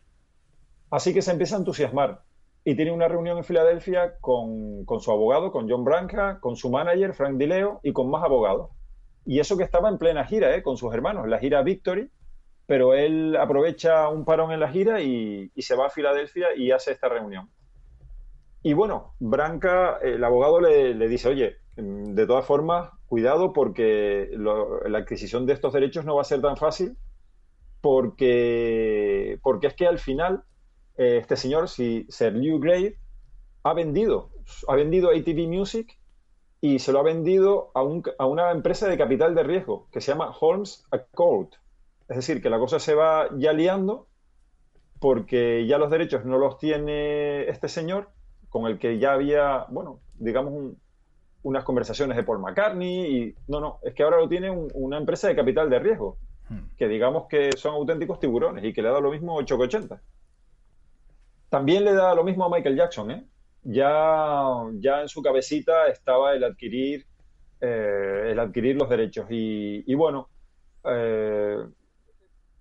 Así 0.91 1.13
que 1.13 1.23
se 1.23 1.33
empieza 1.33 1.57
a 1.57 1.59
entusiasmar 1.59 2.23
y 2.65 2.75
tiene 2.75 2.93
una 2.93 3.09
reunión 3.09 3.39
en 3.39 3.45
Filadelfia 3.45 4.19
con, 4.21 4.85
su 5.01 5.11
abogado, 5.11 5.53
con 5.53 5.69
John 5.71 5.85
Branca, 5.85 6.39
con 6.41 6.57
su 6.57 6.71
manager, 6.71 7.15
Frank 7.15 7.39
DiLeo, 7.39 7.81
y 7.83 7.93
con 7.93 8.11
más 8.11 8.23
abogados. 8.25 8.71
Y 9.25 9.41
eso 9.41 9.57
que 9.57 9.65
estaba 9.65 9.89
en 9.89 9.99
plena 9.99 10.25
gira, 10.25 10.55
¿eh? 10.55 10.63
con 10.63 10.77
sus 10.77 10.93
hermanos, 10.93 11.29
la 11.29 11.39
gira 11.39 11.63
Victory, 11.63 12.11
pero 12.67 12.95
él 12.95 13.37
aprovecha 13.37 14.09
un 14.09 14.25
parón 14.25 14.53
en 14.53 14.61
la 14.61 14.69
gira 14.69 15.01
y, 15.01 15.51
se 15.57 15.77
va 15.77 15.87
a 15.87 15.91
Filadelfia 15.91 16.49
y 16.57 16.71
hace 16.71 16.93
esta 16.93 17.09
reunión. 17.09 17.49
Y 18.63 18.73
bueno, 18.73 19.15
Branca, 19.19 19.99
el 20.03 20.23
abogado 20.25 20.61
le, 20.61 21.09
dice, 21.09 21.29
oye, 21.29 21.57
de 21.77 22.27
todas 22.27 22.45
formas, 22.45 22.91
cuidado 23.07 23.53
porque 23.53 24.31
la 24.35 24.99
adquisición 24.99 25.47
de 25.47 25.55
estos 25.55 25.73
derechos 25.73 26.05
no 26.05 26.17
va 26.17 26.23
a 26.23 26.25
ser 26.25 26.43
tan 26.43 26.57
fácil 26.57 26.97
porque, 27.81 29.39
porque 29.43 29.69
es 29.69 29.75
que 29.75 29.87
al 29.87 29.99
final 29.99 30.45
eh, 30.99 31.19
este 31.19 31.37
señor, 31.37 31.69
si 31.69 32.07
Sir 32.09 32.35
Lew 32.35 32.59
Grade, 32.59 32.99
ha 33.63 33.73
vendido, 33.73 34.31
ha 34.69 34.75
vendido 34.75 35.11
ATV 35.11 35.49
Music 35.49 35.99
y 36.61 36.81
se 36.81 36.93
lo 36.93 36.99
ha 36.99 37.03
vendido 37.03 37.71
a, 37.75 37.81
a, 38.19 38.27
una 38.27 38.51
empresa 38.51 38.89
de 38.89 38.99
capital 38.99 39.35
de 39.35 39.45
riesgo 39.45 39.89
que 39.93 40.01
se 40.01 40.13
llama 40.13 40.35
Holmes 40.39 40.85
Accord. 40.91 41.49
Es 42.09 42.17
decir, 42.17 42.43
que 42.43 42.51
la 42.51 42.59
cosa 42.59 42.79
se 42.79 42.95
va 42.95 43.29
ya 43.37 43.53
liando 43.53 44.09
porque 44.99 45.67
ya 45.67 45.79
los 45.79 45.91
derechos 45.91 46.25
no 46.25 46.39
los 46.39 46.59
tiene 46.59 47.49
este 47.49 47.69
señor, 47.69 48.09
con 48.49 48.67
el 48.67 48.79
que 48.79 48.99
ya 48.99 49.13
había, 49.13 49.67
bueno, 49.69 50.01
digamos, 50.19 50.75
unas 51.43 51.65
conversaciones 51.65 52.17
de 52.17 52.25
Paul 52.25 52.41
McCartney 52.41 53.17
y 53.17 53.35
no, 53.47 53.61
no, 53.61 53.79
es 53.83 53.95
que 53.95 54.03
ahora 54.03 54.19
lo 54.19 54.29
tiene 54.29 54.51
una 54.51 54.99
empresa 54.99 55.29
de 55.29 55.37
capital 55.37 55.71
de 55.71 55.79
riesgo, 55.79 56.19
hmm. 56.49 56.77
que 56.77 56.89
digamos 56.89 57.27
que 57.29 57.53
son 57.57 57.75
auténticos 57.75 58.19
tiburones 58.19 58.65
y 58.65 58.73
que 58.73 58.83
le 58.83 58.89
da 58.89 59.01
lo 59.01 59.11
mismo 59.11 59.37
8 59.37 59.57
que 59.57 59.65
80. 59.65 60.03
También 61.49 61.85
le 61.85 61.95
da 61.95 62.15
lo 62.15 62.25
mismo 62.25 62.45
a 62.45 62.51
Michael 62.51 62.77
Jackson, 62.77 63.11
¿eh? 63.11 63.25
Ya, 63.63 64.65
ya 64.75 65.03
en 65.03 65.09
su 65.09 65.23
cabecita 65.23 65.89
estaba 65.89 66.35
el 66.35 66.45
adquirir, 66.45 67.07
eh, 67.61 68.29
el 68.31 68.39
adquirir 68.39 68.77
los 68.77 68.89
derechos. 68.89 69.27
Y, 69.31 69.95
bueno, 69.95 70.29
eh, 70.85 71.57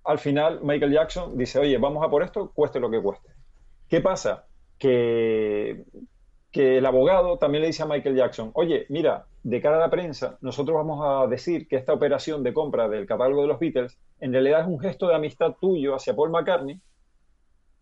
al 0.04 0.20
final 0.20 0.62
Michael 0.64 0.94
Jackson 0.94 1.38
dice, 1.38 1.60
oye, 1.60 1.78
vamos 1.78 2.04
a 2.06 2.10
por 2.10 2.24
esto, 2.24 2.52
cueste 2.54 2.80
lo 2.80 2.90
que 2.90 3.02
cueste. 3.02 3.30
¿Qué 3.88 4.02
pasa? 4.02 4.46
Que 4.78 5.86
que 6.52 6.78
el 6.78 6.86
abogado 6.86 7.38
también 7.38 7.62
le 7.62 7.68
dice 7.68 7.84
a 7.84 7.86
Michael 7.86 8.16
Jackson, 8.16 8.52
oye, 8.54 8.86
mira, 8.90 9.28
de 9.44 9.62
cara 9.62 9.78
a 9.78 9.80
la 9.80 9.90
prensa, 9.90 10.40
nosotros 10.42 10.76
vamos 10.76 11.02
a 11.04 11.28
decir 11.28 11.68
que 11.68 11.76
esta 11.76 11.94
operación 11.94 12.42
de 12.42 12.52
compra 12.52 12.88
del 12.90 13.06
catálogo 13.06 13.44
de 13.44 13.48
los 13.48 13.60
Beatles 13.60 13.98
en 14.20 14.32
realidad 14.32 14.62
es 14.62 14.68
un 14.68 14.80
gesto 14.80 15.08
de 15.08 15.14
amistad 15.16 15.56
tuyo 15.60 15.94
hacia 15.94 16.16
Paul 16.16 16.32
McCartney 16.32 16.82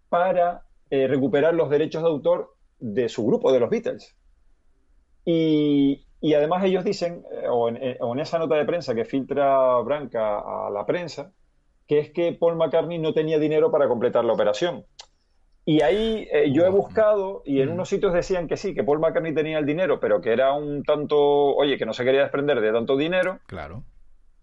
para 0.10 0.64
eh, 0.90 1.08
recuperar 1.08 1.54
los 1.54 1.70
derechos 1.70 2.04
de 2.04 2.10
autor 2.10 2.56
de 2.80 3.10
su 3.10 3.26
grupo, 3.26 3.52
de 3.52 3.60
los 3.60 3.70
Beatles. 3.70 4.16
Y, 5.26 6.06
además 6.36 6.64
ellos 6.64 6.84
dicen, 6.84 7.24
eh, 7.32 7.48
o, 7.50 7.70
en, 7.70 8.20
esa 8.20 8.38
nota 8.38 8.56
de 8.56 8.66
prensa 8.66 8.94
que 8.94 9.06
filtra 9.06 9.80
Branca 9.80 10.40
a 10.40 10.70
la 10.70 10.86
prensa, 10.86 11.32
que 11.88 12.00
es 12.00 12.12
que 12.12 12.34
Paul 12.34 12.56
McCartney 12.56 13.00
no 13.00 13.14
tenía 13.14 13.40
dinero 13.40 13.72
para 13.72 13.88
completar 13.88 14.26
la 14.26 14.34
operación. 14.34 14.86
Y 15.68 15.82
ahí 15.82 16.28
eh, 16.32 16.52
yo 16.52 16.64
he 16.64 16.70
buscado 16.70 17.42
y 17.44 17.62
en 17.62 17.70
unos 17.70 17.90
sitios 17.90 18.14
decían 18.14 18.48
que 18.48 18.56
sí, 18.56 18.76
que 18.76 18.84
Paul 18.84 19.00
McCartney 19.00 19.34
tenía 19.34 19.58
el 19.58 19.66
dinero, 19.66 20.00
pero 20.00 20.22
que 20.22 20.32
era 20.32 20.54
un 20.54 20.84
tanto, 20.84 21.18
oye, 21.20 21.78
que 21.78 21.88
no 21.88 21.94
se 21.94 22.04
quería 22.04 22.22
desprender 22.22 22.62
de 22.62 22.72
tanto 22.72 22.96
dinero. 22.96 23.40
Claro. 23.48 23.84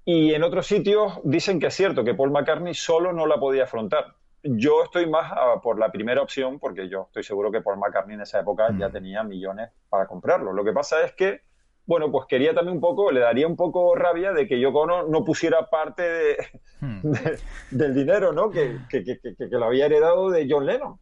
Y 0.04 0.34
en 0.34 0.42
otros 0.42 0.66
sitios 0.66 1.20
dicen 1.22 1.60
que 1.60 1.68
es 1.68 1.74
cierto, 1.74 2.02
que 2.02 2.14
Paul 2.14 2.32
McCartney 2.32 2.74
solo 2.74 3.12
no 3.12 3.26
la 3.26 3.38
podía 3.38 3.64
afrontar. 3.64 4.16
Yo 4.42 4.82
estoy 4.82 5.08
más 5.08 5.32
por 5.62 5.78
la 5.78 5.92
primera 5.92 6.20
opción, 6.20 6.58
porque 6.58 6.88
yo 6.88 7.02
estoy 7.06 7.22
seguro 7.22 7.52
que 7.52 7.60
Paul 7.60 7.78
McCartney 7.78 8.14
en 8.14 8.22
esa 8.22 8.40
época 8.40 8.68
ya 8.76 8.88
mm. 8.88 8.92
tenía 8.92 9.22
millones 9.22 9.70
para 9.88 10.06
comprarlo. 10.06 10.52
Lo 10.52 10.64
que 10.64 10.72
pasa 10.72 11.04
es 11.04 11.12
que, 11.12 11.42
bueno, 11.86 12.10
pues 12.10 12.26
quería 12.26 12.52
también 12.52 12.76
un 12.76 12.80
poco, 12.80 13.12
le 13.12 13.20
daría 13.20 13.46
un 13.46 13.54
poco 13.54 13.94
rabia 13.94 14.32
de 14.32 14.48
que 14.48 14.58
Yoko 14.58 14.80
Ono 14.80 15.06
no 15.06 15.24
pusiera 15.24 15.70
parte 15.70 16.36
mm. 16.80 17.12
del 17.70 17.94
dinero, 17.94 18.32
¿no? 18.32 18.50
Que, 18.50 18.78
que, 18.88 19.04
que, 19.04 19.18
que, 19.20 19.46
lo 19.46 19.66
había 19.66 19.86
heredado 19.86 20.28
de 20.30 20.46
John 20.50 20.66
Lennon. 20.66 20.98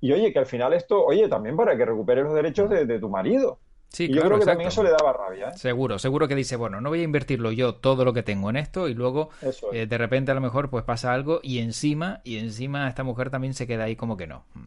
Y 0.00 0.12
oye, 0.12 0.32
que 0.32 0.38
al 0.38 0.46
final 0.46 0.74
esto, 0.74 1.02
oye, 1.02 1.28
también 1.28 1.56
para 1.56 1.76
que 1.76 1.84
recupere 1.86 2.22
los 2.22 2.34
derechos 2.34 2.68
de, 2.68 2.98
tu 2.98 3.08
marido. 3.08 3.58
Sí, 3.94 4.06
y 4.06 4.14
yo 4.14 4.22
creo 4.22 4.40
que 4.40 4.44
también 4.44 4.68
eso 4.68 4.82
le 4.82 4.90
daba 4.90 5.12
rabia. 5.12 5.50
¿eh? 5.50 5.56
Seguro, 5.56 6.00
seguro 6.00 6.26
que 6.26 6.34
dice, 6.34 6.56
bueno, 6.56 6.80
no 6.80 6.88
voy 6.88 7.00
a 7.00 7.04
invertirlo 7.04 7.52
yo 7.52 7.76
todo 7.76 8.04
lo 8.04 8.12
que 8.12 8.24
tengo 8.24 8.50
en 8.50 8.56
esto 8.56 8.88
y 8.88 8.94
luego 8.94 9.30
eh, 9.72 9.86
de 9.86 9.98
repente 9.98 10.32
a 10.32 10.34
lo 10.34 10.40
mejor 10.40 10.68
pues 10.68 10.82
pasa 10.82 11.14
algo 11.14 11.38
y 11.44 11.60
encima, 11.60 12.20
y 12.24 12.38
encima 12.38 12.88
esta 12.88 13.04
mujer 13.04 13.30
también 13.30 13.54
se 13.54 13.68
queda 13.68 13.84
ahí 13.84 13.94
como 13.94 14.16
que 14.16 14.26
no. 14.26 14.44
Mm. 14.54 14.64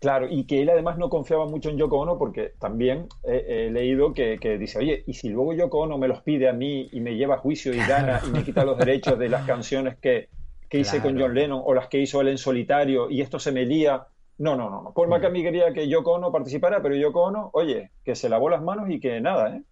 Claro, 0.00 0.26
y 0.28 0.44
que 0.44 0.62
él 0.62 0.68
además 0.68 0.98
no 0.98 1.08
confiaba 1.08 1.46
mucho 1.46 1.70
en 1.70 1.78
Yoko 1.78 1.98
Ono 2.00 2.18
porque 2.18 2.52
también 2.58 3.08
he 3.24 3.70
leído 3.70 4.12
que, 4.12 4.36
dice, 4.58 4.78
oye, 4.78 5.02
¿y 5.06 5.14
si 5.14 5.30
luego 5.30 5.54
Yoko 5.54 5.78
Ono 5.78 5.96
me 5.96 6.06
los 6.06 6.20
pide 6.20 6.48
a 6.48 6.52
mí 6.52 6.90
y 6.92 7.00
me 7.00 7.16
lleva 7.16 7.36
a 7.36 7.38
juicio 7.38 7.72
y 7.72 7.78
gana 7.78 8.20
y 8.26 8.30
me 8.30 8.44
quita 8.44 8.64
los 8.64 8.76
derechos 8.76 9.18
de 9.18 9.30
las 9.30 9.46
canciones 9.46 9.96
que, 9.96 10.28
hice 10.70 11.00
con 11.00 11.18
John 11.18 11.34
Lennon 11.34 11.62
o 11.64 11.72
las 11.72 11.88
que 11.88 11.98
hizo 11.98 12.20
él 12.20 12.28
en 12.28 12.36
solitario 12.36 13.08
y 13.08 13.22
esto 13.22 13.38
se 13.38 13.52
me 13.52 13.64
lía 13.64 14.06
no, 14.38 14.56
no, 14.56 14.70
no. 14.70 14.92
Paul 14.94 15.08
McCartney 15.08 15.42
quería 15.42 15.72
que 15.72 15.88
Yoko 15.88 16.12
Ono 16.12 16.30
participara, 16.30 16.82
pero 16.82 16.94
Yoko 16.94 17.22
Ono, 17.22 17.50
oye, 17.54 17.90
que 18.04 18.14
se 18.14 18.28
lavó 18.28 18.50
las 18.50 18.62
manos 18.62 18.90
y 18.90 19.00
que 19.00 19.20
nada, 19.20 19.56
¿eh? 19.56 19.62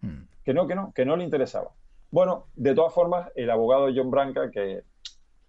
Mm. 0.00 0.22
Que 0.44 0.54
no, 0.54 0.66
que 0.66 0.74
no, 0.74 0.92
que 0.94 1.04
no 1.04 1.16
le 1.16 1.24
interesaba. 1.24 1.70
Bueno, 2.10 2.46
de 2.54 2.74
todas 2.74 2.92
formas, 2.92 3.30
el 3.34 3.50
abogado 3.50 3.88
John 3.94 4.10
Branca, 4.10 4.50
que, 4.50 4.82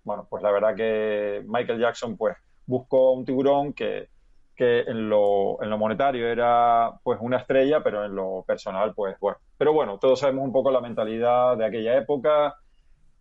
bueno, 0.04 0.26
pues 0.30 0.42
la 0.42 0.52
verdad 0.52 0.76
que 0.76 1.44
Michael 1.46 1.80
Jackson, 1.80 2.18
pues, 2.18 2.36
buscó 2.66 3.12
un 3.12 3.26
tiburón 3.26 3.74
que, 3.74 4.08
que 4.56 4.80
en, 4.82 5.10
lo, 5.10 5.62
en 5.62 5.70
lo 5.70 5.78
monetario 5.78 6.28
era, 6.28 7.00
pues, 7.04 7.20
una 7.22 7.38
estrella, 7.38 7.84
pero 7.84 8.06
en 8.06 8.16
lo 8.16 8.44
personal, 8.48 8.94
pues, 8.96 9.20
bueno. 9.20 9.38
Pero 9.58 9.74
bueno, 9.74 10.00
todos 10.00 10.20
sabemos 10.20 10.46
un 10.46 10.52
poco 10.52 10.72
la 10.72 10.82
mentalidad 10.82 11.58
de 11.58 11.66
aquella 11.66 11.98
época, 11.98 12.56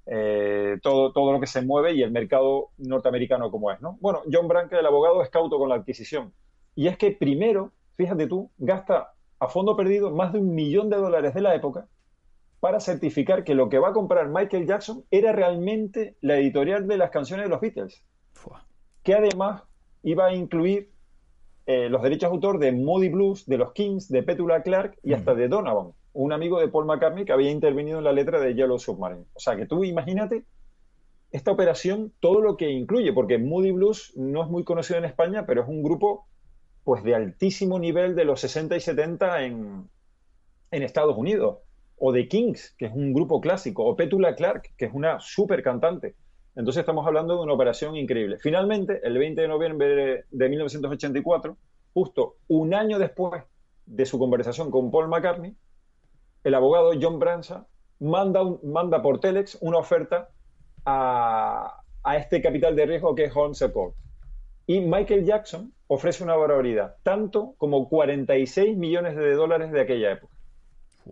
eh, 0.06 0.78
todo, 0.82 1.12
todo 1.12 1.32
lo 1.32 1.40
que 1.40 1.46
se 1.46 1.62
mueve 1.62 1.92
y 1.92 2.02
el 2.02 2.10
mercado 2.10 2.70
norteamericano 2.78 3.50
como 3.50 3.70
es. 3.70 3.80
¿no? 3.80 3.98
Bueno, 4.00 4.22
John 4.30 4.48
Branca, 4.48 4.78
el 4.78 4.86
abogado, 4.86 5.22
es 5.22 5.30
cauto 5.30 5.58
con 5.58 5.68
la 5.68 5.76
adquisición. 5.76 6.32
Y 6.74 6.88
es 6.88 6.96
que 6.96 7.12
primero, 7.12 7.72
fíjate 7.96 8.26
tú, 8.26 8.50
gasta 8.58 9.12
a 9.38 9.48
fondo 9.48 9.76
perdido 9.76 10.10
más 10.10 10.32
de 10.32 10.38
un 10.40 10.54
millón 10.54 10.88
de 10.90 10.96
dólares 10.96 11.34
de 11.34 11.40
la 11.40 11.54
época 11.54 11.86
para 12.60 12.80
certificar 12.80 13.42
que 13.44 13.54
lo 13.54 13.68
que 13.68 13.78
va 13.78 13.88
a 13.88 13.92
comprar 13.92 14.28
Michael 14.28 14.66
Jackson 14.66 15.04
era 15.10 15.32
realmente 15.32 16.16
la 16.20 16.36
editorial 16.36 16.86
de 16.86 16.96
las 16.96 17.10
canciones 17.10 17.46
de 17.46 17.50
los 17.50 17.60
Beatles. 17.60 18.04
Que 19.02 19.14
además 19.14 19.64
iba 20.04 20.26
a 20.26 20.34
incluir 20.34 20.92
eh, 21.66 21.88
los 21.88 22.02
derechos 22.02 22.30
de 22.30 22.34
autor 22.34 22.58
de 22.58 22.70
Moody 22.70 23.08
Blues, 23.08 23.46
de 23.46 23.58
los 23.58 23.72
Kings, 23.72 24.08
de 24.08 24.22
Petula 24.22 24.62
Clark 24.62 24.96
y 25.02 25.12
hasta 25.12 25.34
de 25.34 25.48
Donovan 25.48 25.92
un 26.12 26.32
amigo 26.32 26.60
de 26.60 26.68
Paul 26.68 26.86
McCartney 26.86 27.24
que 27.24 27.32
había 27.32 27.50
intervenido 27.50 27.98
en 27.98 28.04
la 28.04 28.12
letra 28.12 28.40
de 28.40 28.54
Yellow 28.54 28.78
Submarine. 28.78 29.26
O 29.34 29.40
sea, 29.40 29.56
que 29.56 29.66
tú 29.66 29.84
imagínate 29.84 30.44
esta 31.30 31.50
operación, 31.50 32.12
todo 32.20 32.40
lo 32.40 32.56
que 32.56 32.70
incluye, 32.70 33.12
porque 33.12 33.38
Moody 33.38 33.70
Blues 33.70 34.12
no 34.16 34.42
es 34.42 34.50
muy 34.50 34.64
conocido 34.64 34.98
en 34.98 35.06
España, 35.06 35.46
pero 35.46 35.62
es 35.62 35.68
un 35.68 35.82
grupo 35.82 36.26
pues 36.84 37.02
de 37.04 37.14
altísimo 37.14 37.78
nivel 37.78 38.14
de 38.14 38.24
los 38.24 38.40
60 38.40 38.76
y 38.76 38.80
70 38.80 39.44
en, 39.44 39.88
en 40.70 40.82
Estados 40.82 41.16
Unidos, 41.16 41.58
o 41.96 42.12
de 42.12 42.28
Kings, 42.28 42.74
que 42.76 42.86
es 42.86 42.92
un 42.92 43.14
grupo 43.14 43.40
clásico, 43.40 43.84
o 43.84 43.96
Petula 43.96 44.34
Clark, 44.34 44.74
que 44.76 44.86
es 44.86 44.92
una 44.92 45.20
súper 45.20 45.62
cantante. 45.62 46.16
Entonces 46.54 46.80
estamos 46.80 47.06
hablando 47.06 47.36
de 47.36 47.42
una 47.44 47.52
operación 47.54 47.96
increíble. 47.96 48.38
Finalmente, 48.38 49.00
el 49.02 49.16
20 49.16 49.40
de 49.40 49.48
noviembre 49.48 50.24
de 50.30 50.48
1984, 50.48 51.56
justo 51.94 52.36
un 52.48 52.74
año 52.74 52.98
después 52.98 53.44
de 53.86 54.04
su 54.04 54.18
conversación 54.18 54.70
con 54.70 54.90
Paul 54.90 55.08
McCartney, 55.08 55.54
el 56.44 56.54
abogado 56.54 56.92
John 57.00 57.18
Branza 57.18 57.66
manda, 58.00 58.42
manda 58.62 59.02
por 59.02 59.20
Telex 59.20 59.58
una 59.60 59.78
oferta 59.78 60.28
a, 60.84 61.78
este 62.16 62.42
capital 62.42 62.74
de 62.74 62.86
riesgo 62.86 63.14
que 63.14 63.24
es 63.24 63.32
Holmes 63.34 63.64
Court. 63.72 63.94
Y 64.66 64.80
Michael 64.80 65.24
Jackson 65.24 65.72
ofrece 65.86 66.24
una 66.24 66.36
barbaridad, 66.36 66.96
tanto 67.02 67.54
como 67.58 67.88
46 67.88 68.76
millones 68.76 69.16
de 69.16 69.32
dólares 69.34 69.72
de 69.72 69.80
aquella 69.80 70.12
época. 70.12 70.34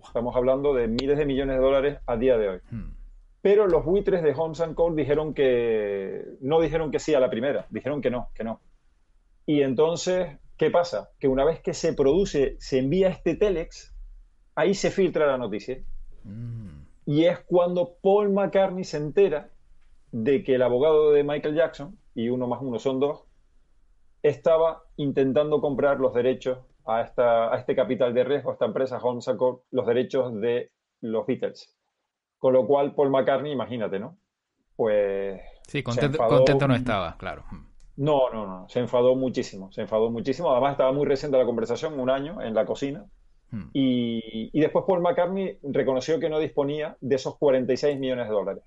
Estamos 0.03 0.35
hablando 0.37 0.73
de 0.73 0.89
miles 0.89 1.19
de 1.19 1.27
millones 1.27 1.57
de 1.57 1.63
dólares 1.63 1.99
a 2.07 2.17
día 2.17 2.39
de 2.39 2.49
hoy. 2.49 2.61
Hmm. 2.71 2.95
Pero 3.43 3.67
los 3.67 3.85
buitres 3.85 4.23
de 4.23 4.35
Holmes 4.35 4.63
Court 4.75 4.97
dijeron 4.97 5.35
que 5.35 6.25
no 6.41 6.61
dijeron 6.61 6.91
que 6.91 6.99
sí 6.99 7.15
a 7.15 7.21
la 7.21 7.31
primera, 7.31 7.67
dijeron 7.71 8.01
que 8.03 8.11
no, 8.11 8.29
que 8.35 8.45
no. 8.45 8.61
Y 9.47 9.63
entonces, 9.63 10.39
¿qué 10.57 10.71
pasa? 10.71 11.11
Que 11.19 11.27
una 11.27 11.45
vez 11.45 11.61
que 11.61 11.75
se 11.75 11.93
produce, 11.95 12.57
se 12.59 12.79
envía 12.79 13.09
este 13.09 13.35
telex, 13.35 13.95
ahí 14.55 14.75
se 14.75 14.91
filtra 14.91 15.27
la 15.27 15.39
noticia. 15.39 15.83
Mm. 16.25 16.81
Y 17.07 17.25
es 17.25 17.41
cuando 17.41 17.97
Paul 18.03 18.31
McCartney 18.31 18.85
se 18.85 18.99
entera 18.99 19.51
de 20.13 20.43
que 20.43 20.55
el 20.55 20.63
abogado 20.63 21.13
de 21.13 21.25
Michael 21.25 21.55
Jackson, 21.55 21.99
y 22.15 22.29
uno 22.29 22.47
más 22.47 22.61
uno 22.63 22.79
son 22.79 23.01
dos, 23.01 23.25
estaba 24.23 24.83
intentando 24.97 25.61
comprar 25.61 25.99
los 25.99 26.15
derechos 26.15 26.59
a, 26.85 27.03
esta, 27.03 27.53
a 27.53 27.59
este 27.59 27.75
capital 27.75 28.13
de 28.13 28.25
riesgo, 28.25 28.51
a 28.51 28.53
esta 28.55 28.67
empresa 28.67 28.99
Holmes 28.99 29.29
Accord, 29.29 29.61
los 29.71 29.87
derechos 29.87 30.39
de 30.41 30.71
los 31.01 31.27
Beatles. 31.27 31.77
Con 32.39 32.53
lo 32.55 32.67
cual, 32.67 32.95
Paul 32.95 33.11
McCartney, 33.11 33.53
imagínate, 33.53 33.99
¿no? 33.99 34.17
Pues. 34.77 35.41
Sí, 35.67 35.83
contento, 35.83 36.67
no 36.67 36.75
estaba, 36.75 37.17
claro. 37.19 37.45
No, 37.97 38.31
no, 38.31 38.47
no. 38.47 38.69
Se 38.69 38.81
enfadó 38.81 39.15
muchísimo. 39.15 39.71
Se 39.73 39.83
enfadó 39.83 40.11
muchísimo. 40.11 40.51
Además, 40.51 40.73
estaba 40.73 40.93
muy 40.93 41.07
reciente 41.07 41.37
la 41.37 41.45
conversación, 41.45 42.01
un 42.01 42.09
año 42.09 42.41
en 42.41 42.55
la 42.55 42.65
cocina. 42.65 43.05
Hmm. 43.51 43.71
Y, 43.73 44.59
después 44.61 44.85
Paul 44.87 45.01
McCartney 45.01 45.59
reconoció 45.63 46.21
que 46.21 46.29
no 46.29 46.39
disponía 46.39 46.97
de 47.01 47.17
esos 47.17 47.37
46 47.37 47.99
millones 47.99 48.29
de 48.29 48.33
dólares. 48.33 48.65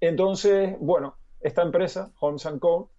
Entonces, 0.00 0.76
bueno, 0.80 1.16
esta 1.40 1.62
empresa, 1.62 2.12
Holmes 2.20 2.46
Co., 2.60 2.90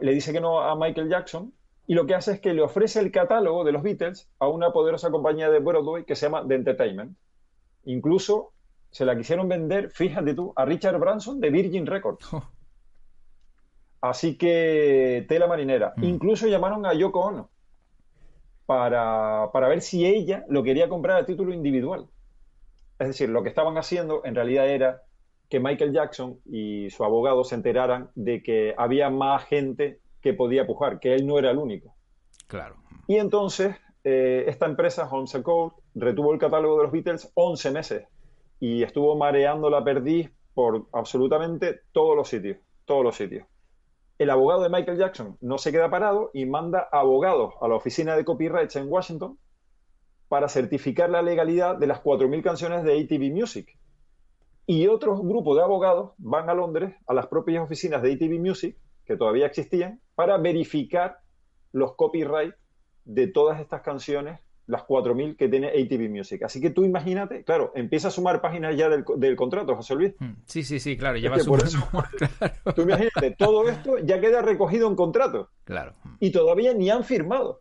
le 0.00 0.12
dice 0.12 0.32
que 0.32 0.40
no 0.40 0.60
a 0.60 0.76
Michael 0.76 1.08
Jackson 1.08 1.52
y 1.86 1.94
lo 1.94 2.06
que 2.06 2.14
hace 2.14 2.32
es 2.32 2.40
que 2.40 2.52
le 2.52 2.62
ofrece 2.62 3.00
el 3.00 3.10
catálogo 3.10 3.64
de 3.64 3.72
los 3.72 3.82
Beatles 3.82 4.28
a 4.38 4.48
una 4.48 4.72
poderosa 4.72 5.10
compañía 5.10 5.50
de 5.50 5.58
Broadway 5.58 6.04
que 6.04 6.14
se 6.14 6.26
llama 6.26 6.46
The 6.46 6.54
Entertainment. 6.54 7.16
Incluso 7.84 8.52
se 8.90 9.04
la 9.04 9.16
quisieron 9.16 9.48
vender, 9.48 9.90
fíjate 9.90 10.34
tú, 10.34 10.52
a 10.54 10.64
Richard 10.64 10.98
Branson 10.98 11.40
de 11.40 11.50
Virgin 11.50 11.86
Records. 11.86 12.28
Así 14.02 14.36
que 14.36 15.24
tela 15.28 15.46
marinera. 15.46 15.94
Hmm. 15.96 16.04
Incluso 16.04 16.46
llamaron 16.46 16.84
a 16.84 16.92
Yoko 16.92 17.20
Ono 17.20 17.51
para, 18.66 19.50
ver 19.52 19.80
si 19.80 20.06
ella 20.06 20.44
lo 20.48 20.62
quería 20.62 20.88
comprar 20.88 21.18
a 21.18 21.26
título 21.26 21.52
individual. 21.52 22.06
Es 22.98 23.08
decir, 23.08 23.28
lo 23.28 23.42
que 23.42 23.48
estaban 23.48 23.76
haciendo 23.76 24.22
en 24.24 24.34
realidad 24.34 24.68
era 24.68 25.02
que 25.48 25.60
Michael 25.60 25.92
Jackson 25.92 26.38
y 26.46 26.88
su 26.90 27.04
abogado 27.04 27.44
se 27.44 27.54
enteraran 27.54 28.10
de 28.14 28.42
que 28.42 28.74
había 28.78 29.10
más 29.10 29.44
gente 29.44 29.98
que 30.20 30.32
podía 30.32 30.66
pujar, 30.66 31.00
que 31.00 31.14
él 31.14 31.26
no 31.26 31.38
era 31.38 31.50
el 31.50 31.58
único. 31.58 31.94
Claro. 32.46 32.76
Y 33.06 33.16
entonces 33.16 33.76
eh, 34.04 34.44
esta 34.46 34.66
empresa, 34.66 35.08
Holmes 35.10 35.36
Code, 35.42 35.74
retuvo 35.94 36.32
el 36.32 36.38
catálogo 36.38 36.78
de 36.78 36.82
los 36.84 36.92
Beatles 36.92 37.30
11 37.34 37.70
meses 37.72 38.06
y 38.60 38.82
estuvo 38.82 39.16
mareando 39.16 39.68
la 39.68 39.82
perdiz 39.82 40.30
por 40.54 40.86
absolutamente 40.92 41.80
todos 41.92 42.16
los 42.16 42.28
sitios, 42.28 42.58
todos 42.84 43.04
los 43.04 43.16
sitios 43.16 43.46
el 44.18 44.30
abogado 44.30 44.62
de 44.62 44.68
Michael 44.68 44.98
Jackson 44.98 45.36
no 45.40 45.58
se 45.58 45.72
queda 45.72 45.90
parado 45.90 46.30
y 46.32 46.46
manda 46.46 46.88
abogados 46.92 47.54
a 47.60 47.68
la 47.68 47.74
oficina 47.74 48.16
de 48.16 48.24
copyrights 48.24 48.76
en 48.76 48.90
Washington 48.90 49.38
para 50.28 50.48
certificar 50.48 51.10
la 51.10 51.22
legalidad 51.22 51.76
de 51.76 51.86
las 51.86 52.02
4.000 52.02 52.42
canciones 52.42 52.84
de 52.84 53.00
ATV 53.00 53.32
Music. 53.32 53.78
Y 54.66 54.86
otro 54.86 55.16
grupo 55.18 55.54
de 55.54 55.62
abogados 55.62 56.12
van 56.18 56.48
a 56.48 56.54
Londres, 56.54 56.94
a 57.06 57.14
las 57.14 57.26
propias 57.26 57.64
oficinas 57.64 58.02
de 58.02 58.12
ATV 58.12 58.38
Music, 58.38 58.76
que 59.04 59.16
todavía 59.16 59.46
existían, 59.46 60.00
para 60.14 60.38
verificar 60.38 61.18
los 61.72 61.96
copyrights 61.96 62.56
de 63.04 63.26
todas 63.26 63.60
estas 63.60 63.82
canciones 63.82 64.40
las 64.72 64.86
4.000 64.86 65.36
que 65.36 65.48
tiene 65.48 65.68
ATV 65.68 66.08
Music. 66.08 66.42
Así 66.42 66.58
que 66.58 66.70
tú 66.70 66.82
imagínate, 66.84 67.44
claro, 67.44 67.72
empieza 67.74 68.08
a 68.08 68.10
sumar 68.10 68.40
páginas 68.40 68.74
ya 68.74 68.88
del, 68.88 69.36
contrato, 69.36 69.76
José 69.76 69.94
Luis. 69.94 70.14
Hmm. 70.18 70.32
Sí, 70.46 70.62
sí, 70.62 70.80
sí, 70.80 70.96
claro, 70.96 71.18
ya 71.18 71.30
va 71.30 71.36
por 71.46 71.62
eso, 71.62 71.78
Tú 72.74 72.82
imagínate, 72.82 73.32
todo 73.38 73.68
esto 73.68 73.98
ya 73.98 74.18
queda 74.18 74.40
recogido 74.40 74.88
en 74.88 74.96
contrato. 74.96 75.50
Claro. 75.64 75.94
Y 76.20 76.32
todavía 76.32 76.72
ni 76.72 76.88
han 76.88 77.04
firmado. 77.04 77.60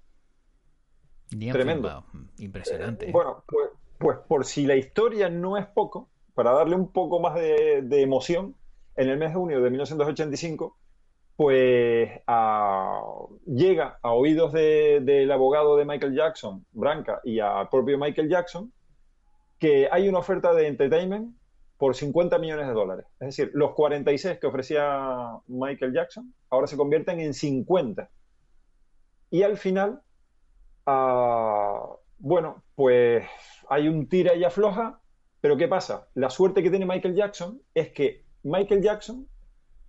Ni 1.36 1.50
han 1.50 1.54
Tremendo. 1.54 1.89
firmado. 1.89 2.06
Hmm, 2.13 2.41
impresionante. 2.41 3.10
¿eh? 3.10 3.12
bueno, 3.12 3.43
pues, 3.45 3.69
pues, 3.97 4.17
por 4.26 4.45
si 4.45 4.65
la 4.65 4.78
historia 4.78 5.30
no 5.30 5.58
es 5.58 5.65
poco, 5.65 6.10
para 6.34 6.54
darle 6.54 6.76
un 6.76 6.93
poco 6.93 7.19
más 7.19 7.36
de, 7.36 7.82
de 7.84 8.02
emoción, 8.02 8.56
en 8.95 9.10
el 9.10 9.17
mes 9.17 9.30
de 9.30 9.36
junio 9.36 9.62
de 9.62 9.69
1985 9.69 10.78
pues 11.36 12.10
llega 13.46 14.00
a 14.02 14.12
oídos 14.13 14.54
del 14.54 15.32
abogado 15.32 15.76
de 15.78 15.86
Michael 15.86 16.15
Jackson, 16.15 16.65
Branca, 16.72 17.20
y 17.24 17.39
al 17.39 17.70
propio 17.70 17.98
Michael 17.98 18.30
Jackson, 18.30 18.72
que 19.58 19.89
hay 19.91 20.08
una 20.08 20.20
oferta 20.20 20.54
de 20.54 20.67
entertainment 20.67 21.36
por 21.78 21.96
50 21.96 22.38
millones 22.38 22.67
de 22.67 22.74
dólares. 22.74 23.06
Es 23.20 23.28
decir, 23.36 23.52
los 23.56 23.74
46 23.74 24.38
que 24.39 24.46
ofrecía 24.48 25.39
Michael 25.48 25.94
Jackson 25.94 26.32
ahora 26.50 26.67
se 26.67 26.78
convierten 26.78 27.20
en 27.20 27.34
50. 27.34 28.08
Y 29.32 29.41
al 29.41 29.58
final, 29.58 30.02
bueno, 32.20 32.63
pues 32.76 33.26
hay 33.67 33.88
un 33.88 34.08
tira 34.08 34.36
y 34.36 34.44
afloja, 34.44 35.00
pero 35.39 35.58
¿qué 35.58 35.67
pasa? 35.67 36.08
La 36.13 36.30
suerte 36.30 36.62
que 36.62 36.70
tiene 36.70 36.86
Michael 36.86 37.15
Jackson 37.15 37.60
es 37.74 37.89
que 37.94 38.26
Michael 38.44 38.84
Jackson 38.84 39.28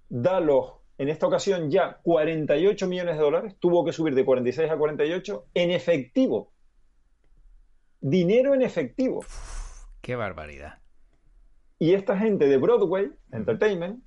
da 0.08 0.40
los 0.40 0.81
en 0.98 1.08
esta 1.08 1.26
ocasión 1.26 1.70
ya 1.70 1.98
48 2.02 2.86
millones 2.86 3.16
de 3.16 3.22
dólares, 3.22 3.56
tuvo 3.58 3.84
que 3.84 3.92
subir 3.92 4.14
de 4.14 4.24
46 4.24 4.70
a 4.70 4.76
48 4.76 5.46
en 5.54 5.70
efectivo. 5.70 6.52
Dinero 8.00 8.54
en 8.54 8.62
efectivo. 8.62 9.24
qué 10.00 10.16
barbaridad. 10.16 10.78
Y 11.78 11.94
esta 11.94 12.16
gente 12.16 12.46
de 12.46 12.56
Broadway 12.58 13.10
Entertainment 13.32 14.02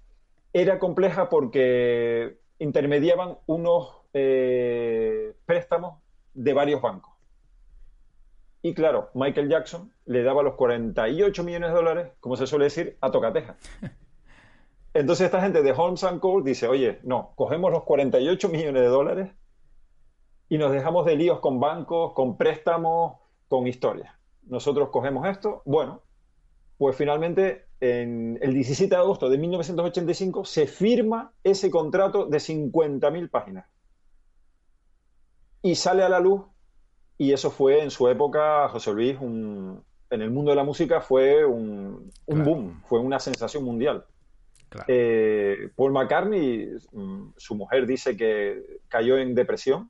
era 0.53 0.79
compleja 0.79 1.27
porque 1.29 2.37
intermediaban 2.59 3.37
unos 3.45 3.89
eh, 4.13 5.33
préstamos 5.45 6.01
de 6.33 6.53
varios 6.53 6.81
bancos. 6.81 7.13
Y 8.61 8.73
claro, 8.73 9.11
Michael 9.13 9.49
Jackson 9.49 9.91
le 10.05 10.23
daba 10.23 10.41
los 10.41 10.55
48 10.55 11.43
millones 11.43 11.69
de 11.69 11.75
dólares, 11.75 12.11
como 12.19 12.35
se 12.35 12.47
suele 12.47 12.65
decir, 12.65 12.97
a 13.01 13.11
tocateja. 13.11 13.57
Entonces 14.95 15.25
esta 15.25 15.41
gente 15.41 15.61
de 15.61 15.73
Holmes 15.73 16.05
Cole 16.21 16.49
dice, 16.49 16.69
oye, 16.69 16.99
no, 17.03 17.33
cogemos 17.35 17.69
los 17.69 17.83
48 17.83 18.47
millones 18.47 18.81
de 18.81 18.87
dólares 18.87 19.31
y 20.47 20.57
nos 20.57 20.71
dejamos 20.71 21.05
de 21.05 21.17
líos 21.17 21.41
con 21.41 21.59
bancos, 21.59 22.13
con 22.13 22.37
préstamos, 22.37 23.17
con 23.49 23.67
historias. 23.67 24.15
Nosotros 24.43 24.87
cogemos 24.91 25.27
esto, 25.27 25.61
bueno, 25.65 26.01
pues 26.77 26.95
finalmente 26.95 27.65
en 27.81 28.39
el 28.41 28.53
17 28.53 28.89
de 28.89 29.01
agosto 29.01 29.29
de 29.29 29.37
1985 29.37 30.45
se 30.45 30.65
firma 30.65 31.33
ese 31.43 31.69
contrato 31.69 32.27
de 32.27 32.37
50.000 32.37 33.29
páginas. 33.29 33.65
Y 35.61 35.75
sale 35.75 36.03
a 36.03 36.09
la 36.09 36.21
luz, 36.21 36.41
y 37.17 37.33
eso 37.33 37.51
fue 37.51 37.83
en 37.83 37.91
su 37.91 38.07
época, 38.07 38.69
José 38.69 38.93
Luis, 38.93 39.17
en 39.19 39.83
el 40.09 40.31
mundo 40.31 40.51
de 40.51 40.55
la 40.55 40.63
música 40.63 41.01
fue 41.01 41.43
un, 41.43 42.13
boom, 42.27 42.81
fue 42.85 42.99
una 42.99 43.19
sensación 43.19 43.65
mundial. 43.65 44.05
Eh, 44.87 45.69
Paul 45.75 45.91
McCartney, 45.91 46.69
mm, 46.91 47.33
su 47.37 47.55
mujer 47.55 47.85
dice 47.85 48.15
que 48.15 48.79
cayó 48.87 49.17
en 49.17 49.35
depresión 49.35 49.89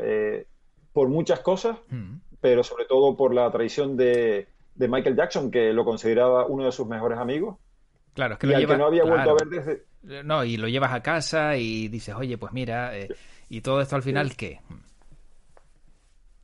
eh, 0.00 0.46
por 0.92 1.08
muchas 1.08 1.40
cosas, 1.40 1.78
mm. 1.88 2.16
pero 2.40 2.62
sobre 2.62 2.84
todo 2.84 3.16
por 3.16 3.34
la 3.34 3.50
traición 3.50 3.96
de, 3.96 4.48
Michael 4.76 5.16
Jackson, 5.16 5.50
que 5.50 5.72
lo 5.72 5.84
consideraba 5.84 6.46
uno 6.46 6.64
de 6.64 6.72
sus 6.72 6.86
mejores 6.86 7.18
amigos. 7.18 7.56
Claro, 8.14 8.34
es 8.34 8.38
que 8.38 8.46
lo 8.46 8.78
no 8.78 8.86
había 8.86 9.04
vuelto 9.04 9.30
a 9.30 9.34
ver 9.34 9.48
desde. 9.48 10.22
No, 10.24 10.44
y 10.44 10.56
lo 10.56 10.68
llevas 10.68 10.92
a 10.92 11.02
casa 11.02 11.56
y 11.56 11.88
dices, 11.88 12.14
oye, 12.14 12.38
pues 12.38 12.52
mira, 12.52 12.96
eh, 12.96 13.08
y 13.48 13.60
todo 13.60 13.80
esto 13.80 13.96
al 13.96 14.02
final, 14.02 14.36
¿qué? 14.36 14.60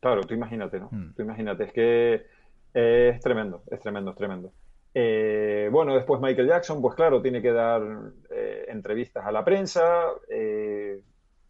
Claro, 0.01 0.23
tú 0.23 0.35
imagínate, 0.35 0.81
¿no? 0.81 0.89
Mm. 0.91 1.15
Tú 1.15 1.23
imagínate, 1.23 1.65
es 1.65 1.73
que 1.73 2.27
es 2.75 3.21
tremendo, 3.21 3.63
es 3.71 3.81
tremendo, 3.81 4.11
es 4.11 4.17
tremendo. 4.17 4.53
Eh, 4.95 5.69
bueno, 5.73 5.95
después 5.95 6.21
Michael 6.21 6.49
Jackson, 6.49 6.83
pues 6.83 6.95
claro, 6.95 7.23
tiene 7.23 7.41
que 7.41 7.53
dar 7.53 7.83
eh, 8.31 8.67
entrevistas 8.69 9.25
a 9.25 9.33
la 9.33 9.45
prensa. 9.45 10.07
Eh, 10.29 11.01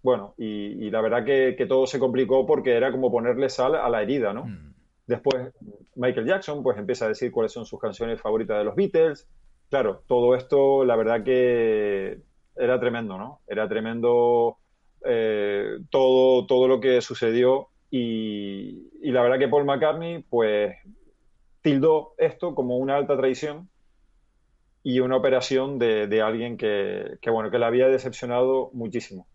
bueno, 0.03 0.35
y, 0.37 0.91
la 0.91 1.01
verdad 1.01 1.25
que, 1.25 1.67
todo 1.69 1.87
se 1.87 1.99
complicó 1.99 2.47
porque 2.47 2.77
era 2.77 2.91
como 2.91 3.11
ponerle 3.11 3.49
sal 3.49 3.75
a 3.75 3.89
la 3.89 4.03
herida, 4.03 4.33
¿no? 4.33 4.45
Mm. 4.47 4.75
Después 5.07 5.53
Michael 5.97 6.27
Jackson, 6.27 6.63
pues 6.63 6.79
empieza 6.79 7.05
a 7.05 7.09
decir 7.09 7.31
cuáles 7.31 7.53
son 7.53 7.65
sus 7.65 7.81
canciones 7.81 8.21
favoritas 8.21 8.59
de 8.59 8.65
los 8.65 8.77
Beatles. 8.77 9.29
Claro, 9.69 10.03
todo 10.07 10.35
esto, 10.35 10.85
la 10.85 10.97
verdad 10.97 11.25
que 11.25 12.21
era 12.57 12.79
tremendo, 12.79 13.19
¿no? 13.19 13.41
Era 13.47 13.69
tremendo 13.69 14.59
todo, 15.91 16.47
todo 16.47 16.69
lo 16.69 16.79
que 16.79 17.01
sucedió 17.01 17.71
y, 17.91 18.89
y 19.03 19.11
la 19.11 19.21
verdad 19.21 19.41
que 19.41 19.49
Paul 19.49 19.65
McCartney, 19.65 20.23
pues 20.23 20.77
tildó 21.63 22.15
esto 22.19 22.55
como 22.55 22.77
una 22.77 22.97
alta 22.97 23.17
traición 23.17 23.69
y 24.83 25.01
una 25.01 25.17
operación 25.17 25.79
de, 25.79 26.23
alguien 26.23 26.57
que, 26.57 27.19
bueno, 27.31 27.51
que 27.51 27.59
le 27.59 27.67
había 27.67 27.89
decepcionado 27.89 28.71
muchísimo. 28.73 29.27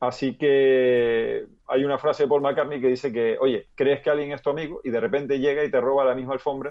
Así 0.00 0.38
que 0.38 1.46
hay 1.66 1.84
una 1.84 1.98
frase 1.98 2.22
de 2.22 2.28
Paul 2.28 2.42
McCartney 2.42 2.80
que 2.80 2.86
dice 2.86 3.12
que, 3.12 3.36
oye, 3.40 3.66
crees 3.74 4.00
que 4.00 4.10
alguien 4.10 4.30
es 4.30 4.40
tu 4.40 4.50
amigo 4.50 4.80
y 4.84 4.90
de 4.90 5.00
repente 5.00 5.40
llega 5.40 5.64
y 5.64 5.70
te 5.70 5.80
roba 5.80 6.04
la 6.04 6.14
misma 6.14 6.34
alfombra 6.34 6.70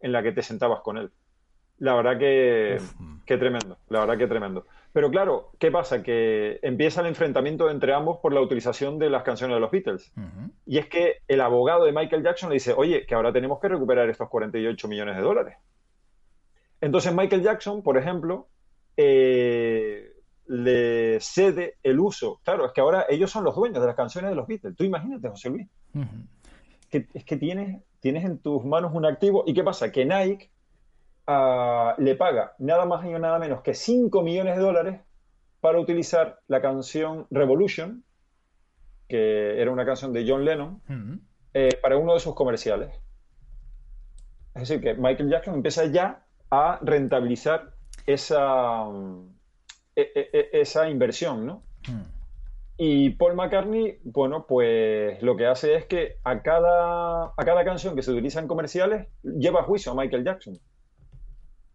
en 0.00 0.10
la 0.10 0.24
que 0.24 0.32
te 0.32 0.42
sentabas 0.42 0.80
con 0.80 0.98
él. 0.98 1.12
La 1.78 1.94
verdad 1.94 2.18
que, 2.18 2.78
que 3.24 3.36
tremendo, 3.38 3.78
la 3.88 4.00
verdad 4.00 4.18
que 4.18 4.26
tremendo. 4.26 4.66
Pero 4.92 5.10
claro, 5.10 5.50
¿qué 5.58 5.70
pasa? 5.70 6.02
Que 6.02 6.60
empieza 6.62 7.00
el 7.00 7.08
enfrentamiento 7.08 7.68
entre 7.68 7.92
ambos 7.92 8.18
por 8.18 8.32
la 8.32 8.40
utilización 8.40 8.98
de 8.98 9.10
las 9.10 9.22
canciones 9.22 9.56
de 9.56 9.60
los 9.60 9.70
Beatles. 9.70 10.12
Y 10.66 10.78
es 10.78 10.86
que 10.86 11.22
el 11.26 11.40
abogado 11.40 11.84
de 11.84 11.92
Michael 11.92 12.22
Jackson 12.22 12.48
le 12.50 12.54
dice, 12.54 12.74
oye, 12.76 13.04
que 13.06 13.14
ahora 13.14 13.32
tenemos 13.32 13.60
que 13.60 13.68
recuperar 13.68 14.08
estos 14.08 14.28
48 14.28 14.86
millones 14.88 15.16
de 15.16 15.22
dólares. 15.22 15.56
Entonces 16.80 17.14
Michael 17.14 17.42
Jackson, 17.42 17.82
por 17.82 17.98
ejemplo, 17.98 18.46
eh, 18.96 20.12
le 20.46 21.18
cede 21.20 21.78
el 21.82 21.98
uso. 21.98 22.40
Claro, 22.44 22.66
es 22.66 22.72
que 22.72 22.80
ahora 22.80 23.06
ellos 23.08 23.30
son 23.30 23.42
los 23.42 23.56
dueños 23.56 23.80
de 23.80 23.86
las 23.86 23.96
canciones 23.96 24.30
de 24.30 24.36
los 24.36 24.46
Beatles. 24.46 24.76
Tú 24.76 24.84
imagínate, 24.84 25.28
José 25.28 25.50
Luis. 25.50 25.66
que, 26.90 27.08
es 27.12 27.24
que 27.24 27.36
tienes, 27.36 27.82
tienes 28.00 28.24
en 28.24 28.38
tus 28.38 28.64
manos 28.64 28.92
un 28.94 29.06
activo. 29.06 29.44
¿Y 29.46 29.54
qué 29.54 29.64
pasa? 29.64 29.90
Que 29.90 30.04
Nike 30.04 30.50
le 31.26 32.14
paga 32.16 32.54
nada 32.58 32.84
más 32.84 33.04
y 33.04 33.10
nada 33.10 33.38
menos 33.38 33.62
que 33.62 33.74
5 33.74 34.22
millones 34.22 34.56
de 34.56 34.62
dólares 34.62 35.00
para 35.60 35.80
utilizar 35.80 36.40
la 36.46 36.60
canción 36.60 37.26
Revolution, 37.30 38.04
que 39.08 39.60
era 39.60 39.70
una 39.70 39.86
canción 39.86 40.12
de 40.12 40.26
John 40.28 40.44
Lennon, 40.44 40.82
eh, 41.54 41.78
para 41.80 41.96
uno 41.96 42.14
de 42.14 42.20
sus 42.20 42.34
comerciales. 42.34 42.90
Es 44.54 44.68
decir, 44.68 44.80
que 44.82 44.94
Michael 44.94 45.30
Jackson 45.30 45.54
empieza 45.54 45.86
ya 45.86 46.26
a 46.50 46.78
rentabilizar 46.82 47.72
esa, 48.06 48.84
e, 49.96 50.02
e, 50.14 50.30
e, 50.32 50.60
esa 50.60 50.88
inversión, 50.88 51.46
¿no? 51.46 51.62
Y 52.76 53.10
Paul 53.10 53.34
McCartney, 53.34 54.00
bueno, 54.02 54.46
pues 54.46 55.22
lo 55.22 55.36
que 55.36 55.46
hace 55.46 55.76
es 55.76 55.86
que 55.86 56.16
a 56.24 56.42
cada, 56.42 57.26
a 57.26 57.44
cada 57.44 57.64
canción 57.64 57.94
que 57.94 58.02
se 58.02 58.10
utiliza 58.10 58.40
en 58.40 58.48
comerciales 58.48 59.08
lleva 59.22 59.60
a 59.60 59.64
juicio 59.64 59.92
a 59.92 59.94
Michael 59.94 60.24
Jackson. 60.24 60.58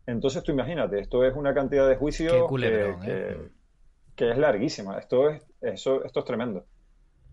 Entonces 0.10 0.44
tú 0.44 0.52
imagínate, 0.52 1.00
esto 1.00 1.24
es 1.24 1.36
una 1.36 1.54
cantidad 1.54 1.88
de 1.88 1.96
juicio 1.96 2.48
¿eh? 2.62 3.38
que, 4.16 4.32
es 4.32 4.38
larguísima. 4.38 4.98
Esto 4.98 5.30
es, 5.30 5.46
eso, 5.62 6.04
esto 6.04 6.20
es 6.20 6.26
tremendo. 6.26 6.66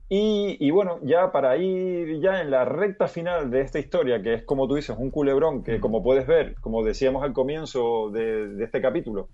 Y, 0.09 0.71
bueno, 0.71 1.01
ya 1.03 1.33
para 1.33 1.57
ir 1.57 2.21
ya 2.21 2.41
en 2.41 2.53
la 2.53 2.65
recta 2.65 3.09
final 3.09 3.51
de 3.51 3.63
esta 3.63 3.81
historia, 3.81 4.23
que 4.23 4.35
es 4.35 4.45
como 4.45 4.69
tú 4.69 4.77
dices, 4.77 4.97
un 4.97 5.11
culebrón, 5.11 5.65
que 5.65 5.81
como 5.81 6.01
puedes 6.01 6.29
ver, 6.29 6.55
como 6.61 6.85
decíamos 6.85 7.25
al 7.25 7.33
comienzo 7.33 8.11
de, 8.11 8.63
este 8.63 8.81
capítulo, 8.81 9.29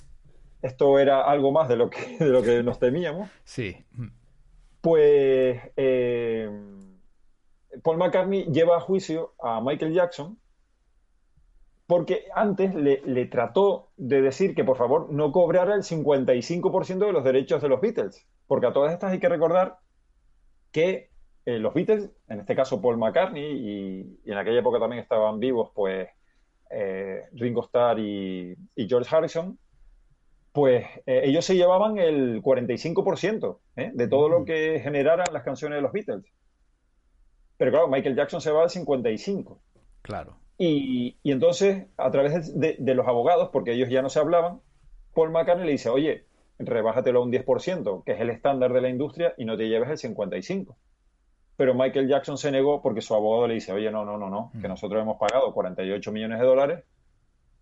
esto 0.62 0.98
era 0.98 1.24
algo 1.24 1.52
más 1.52 1.68
de 1.68 1.76
lo 1.76 1.90
que, 1.90 2.16
de 2.18 2.30
lo 2.30 2.42
que 2.42 2.62
nos 2.62 2.78
temíamos. 2.78 3.28
Sí. 3.44 3.76
Pues 4.80 5.60
eh, 5.76 6.48
Paul 7.82 7.98
McCartney 7.98 8.44
lleva 8.44 8.78
a 8.78 8.80
juicio 8.80 9.34
a 9.42 9.60
Michael 9.60 9.92
Jackson 9.92 10.38
porque 11.86 12.26
antes 12.34 12.74
le, 12.74 13.26
trató 13.26 13.90
de 13.96 14.22
decir 14.22 14.54
que 14.54 14.64
por 14.64 14.76
favor 14.76 15.10
no 15.10 15.32
cobrara 15.32 15.74
el 15.74 15.82
55% 15.82 17.06
de 17.06 17.12
los 17.12 17.24
derechos 17.24 17.60
de 17.60 17.68
los 17.68 17.80
Beatles, 17.80 18.26
porque 18.46 18.66
a 18.66 18.72
todas 18.72 18.92
estas 18.92 19.12
hay 19.12 19.18
que 19.18 19.28
recordar 19.28 19.78
que 20.70 21.10
eh, 21.44 21.58
los 21.58 21.74
Beatles, 21.74 22.10
en 22.28 22.40
este 22.40 22.54
caso 22.54 22.80
Paul 22.80 22.98
McCartney, 22.98 23.44
y, 23.44 24.30
en 24.30 24.38
aquella 24.38 24.60
época 24.60 24.78
también 24.78 25.02
estaban 25.02 25.40
vivos 25.40 25.70
pues 25.74 26.08
eh, 26.70 27.22
Ringo 27.32 27.62
Starr 27.64 27.98
y, 27.98 28.56
George 28.76 29.14
Harrison, 29.14 29.58
pues 30.52 30.86
eh, 31.06 31.22
ellos 31.24 31.44
se 31.44 31.56
llevaban 31.56 31.98
el 31.98 32.42
45% 32.42 33.58
de 33.74 34.08
todo 34.08 34.28
lo 34.28 34.40
mm. 34.40 34.44
que 34.44 34.80
generaran 34.80 35.26
las 35.32 35.42
canciones 35.42 35.76
de 35.78 35.82
los 35.82 35.92
Beatles. 35.92 36.24
Pero 37.56 37.70
claro, 37.70 37.88
Michael 37.88 38.16
Jackson 38.16 38.40
se 38.40 38.50
va 38.50 38.62
al 38.62 38.70
55. 38.70 39.60
Claro. 40.02 40.41
Y, 40.58 41.16
entonces, 41.24 41.86
a 41.96 42.10
través 42.10 42.58
de, 42.58 42.94
los 42.94 43.08
abogados, 43.08 43.50
porque 43.52 43.72
ellos 43.72 43.88
ya 43.88 44.02
no 44.02 44.08
se 44.08 44.20
hablaban, 44.20 44.60
Paul 45.14 45.30
McCartney 45.30 45.66
le 45.66 45.72
dice, 45.72 45.88
oye, 45.88 46.26
rebájatelo 46.58 47.20
a 47.20 47.24
un 47.24 47.32
10%, 47.32 48.04
que 48.04 48.12
es 48.12 48.20
el 48.20 48.30
estándar 48.30 48.72
de 48.72 48.80
la 48.80 48.88
industria, 48.88 49.34
y 49.36 49.44
no 49.44 49.56
te 49.56 49.68
lleves 49.68 50.04
el 50.04 50.14
55%. 50.14 50.74
Pero 51.56 51.74
Michael 51.74 52.08
Jackson 52.08 52.38
se 52.38 52.50
negó 52.50 52.80
porque 52.80 53.02
su 53.02 53.14
abogado 53.14 53.48
le 53.48 53.54
dice, 53.54 53.72
oye, 53.72 53.90
no, 53.90 54.04
no, 54.04 54.16
no, 54.16 54.30
no, 54.30 54.50
que 54.52 54.66
mm. 54.66 54.70
nosotros 54.70 55.02
hemos 55.02 55.18
pagado 55.18 55.52
48 55.52 56.12
millones 56.12 56.38
de 56.38 56.46
dólares 56.46 56.84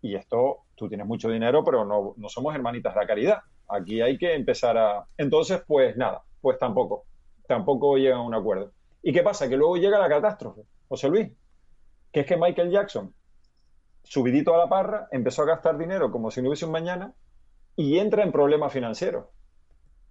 y 0.03 0.15
esto, 0.15 0.61
tú 0.75 0.89
tienes 0.89 1.07
mucho 1.07 1.29
dinero, 1.29 1.65
pero 1.65 1.85
no, 1.85 2.15
no 2.17 2.29
somos 2.29 2.55
hermanitas 2.55 2.95
de 2.95 3.01
la 3.01 3.07
caridad. 3.07 3.39
Aquí 3.69 4.01
hay 4.01 4.17
que 4.17 4.35
empezar 4.35 4.79
a... 4.79 5.07
Entonces, 5.17 5.63
pues 5.67 5.97
nada, 5.97 6.23
pues 6.41 6.59
tampoco, 6.59 7.05
tampoco 7.47 7.97
llega 7.97 8.17
a 8.17 8.23
un 8.23 8.35
acuerdo. 8.35 8.73
¿Y 9.03 9.13
qué 9.13 9.23
pasa? 9.23 9.49
Que 9.49 9.57
luego 9.57 9.77
llega 9.77 9.99
la 9.99 10.09
catástrofe, 10.09 10.63
José 10.89 11.09
Luis, 11.09 11.31
que 12.13 12.21
es 12.21 12.27
que 12.27 12.37
Michael 12.37 12.71
Jackson, 12.71 13.15
subidito 14.03 14.55
a 14.55 14.59
la 14.59 14.69
parra, 14.69 15.09
empezó 15.11 15.43
a 15.43 15.47
gastar 15.47 15.79
dinero 15.79 16.11
como 16.11 16.31
si 16.31 16.43
no 16.43 16.49
hubiese 16.49 16.67
un 16.67 16.73
mañana 16.73 17.15
y 17.77 17.99
entra 17.99 18.23
en 18.23 18.33
problemas 18.33 18.73
financieros. 18.73 19.27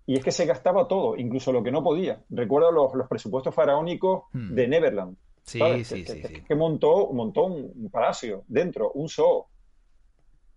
Y 0.06 0.16
es 0.16 0.24
que 0.24 0.32
se 0.32 0.46
gastaba 0.46 0.88
todo, 0.88 1.16
incluso 1.18 1.52
lo 1.52 1.62
que 1.62 1.72
no 1.72 1.84
podía. 1.84 2.24
Recuerdo 2.30 2.72
los, 2.72 3.08
presupuestos 3.08 3.54
faraónicos 3.54 4.24
hmm. 4.34 4.56
de 4.56 4.68
Neverland. 4.68 5.18
Sí, 5.44 5.84
sí, 5.84 6.06
sí, 6.06 6.22
que, 6.48 6.56
montó, 6.56 7.12
montó 7.12 7.46
un, 7.46 7.90
palacio 7.92 8.44
dentro, 8.48 8.92
un 8.92 9.10
zoo. 9.10 9.48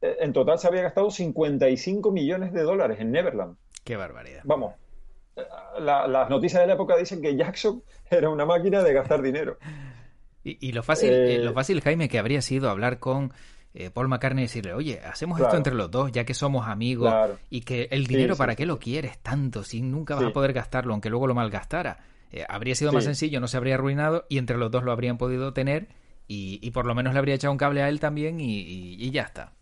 E, 0.00 0.16
en 0.20 0.32
total 0.32 0.58
se 0.58 0.68
había 0.68 0.82
gastado 0.82 1.10
55 1.10 2.10
millones 2.10 2.52
de 2.52 2.62
dólares 2.62 3.00
en 3.00 3.10
Neverland. 3.10 3.56
Qué 3.84 3.96
barbaridad. 3.96 4.42
Vamos, 4.44 4.74
las 5.80 6.30
noticias 6.30 6.60
de 6.62 6.66
la 6.66 6.74
época 6.74 6.96
dicen 6.96 7.22
que 7.22 7.36
Jackson 7.36 7.82
era 8.10 8.28
una 8.28 8.44
máquina 8.44 8.82
de 8.82 8.92
gastar 8.92 9.22
dinero. 9.22 9.58
Y, 10.44 10.72
lo 10.72 10.82
fácil, 10.82 11.10
eh, 11.12 11.38
lo 11.38 11.52
fácil, 11.52 11.80
Jaime, 11.80 12.08
que 12.08 12.18
habría 12.18 12.42
sido 12.42 12.68
hablar 12.68 12.98
con 12.98 13.32
eh, 13.74 13.90
Paul 13.90 14.08
McCartney 14.08 14.44
y 14.44 14.46
decirle, 14.48 14.74
oye, 14.74 15.00
hacemos 15.00 15.40
esto 15.40 15.56
entre 15.56 15.74
los 15.74 15.90
dos, 15.90 16.12
ya 16.12 16.24
que 16.24 16.34
somos 16.34 16.66
amigos, 16.66 17.14
y 17.48 17.62
que 17.62 17.88
el 17.90 18.06
dinero, 18.06 18.36
¿para 18.36 18.54
qué 18.54 18.66
lo 18.66 18.78
quieres 18.78 19.18
tanto? 19.18 19.64
Si 19.64 19.82
nunca 19.82 20.14
vas 20.14 20.24
a 20.24 20.32
poder 20.32 20.52
gastarlo, 20.52 20.92
aunque 20.92 21.10
luego 21.10 21.26
lo 21.26 21.34
malgastara. 21.34 22.00
Eh, 22.32 22.44
habría 22.48 22.74
sido 22.74 22.92
más 22.92 23.04
sencillo, 23.04 23.40
no 23.40 23.48
se 23.48 23.56
habría 23.56 23.74
arruinado, 23.74 24.26
y 24.28 24.38
entre 24.38 24.58
los 24.58 24.70
dos 24.70 24.82
lo 24.82 24.92
habrían 24.92 25.16
podido 25.16 25.52
tener, 25.52 25.88
y, 26.28 26.70
por 26.70 26.86
lo 26.86 26.94
menos 26.94 27.12
le 27.12 27.18
habría 27.18 27.34
echado 27.34 27.52
un 27.52 27.58
cable 27.58 27.82
a 27.82 27.88
él 27.88 28.00
también, 28.00 28.40
y, 28.40 29.10
ya 29.10 29.22
está. 29.22 29.52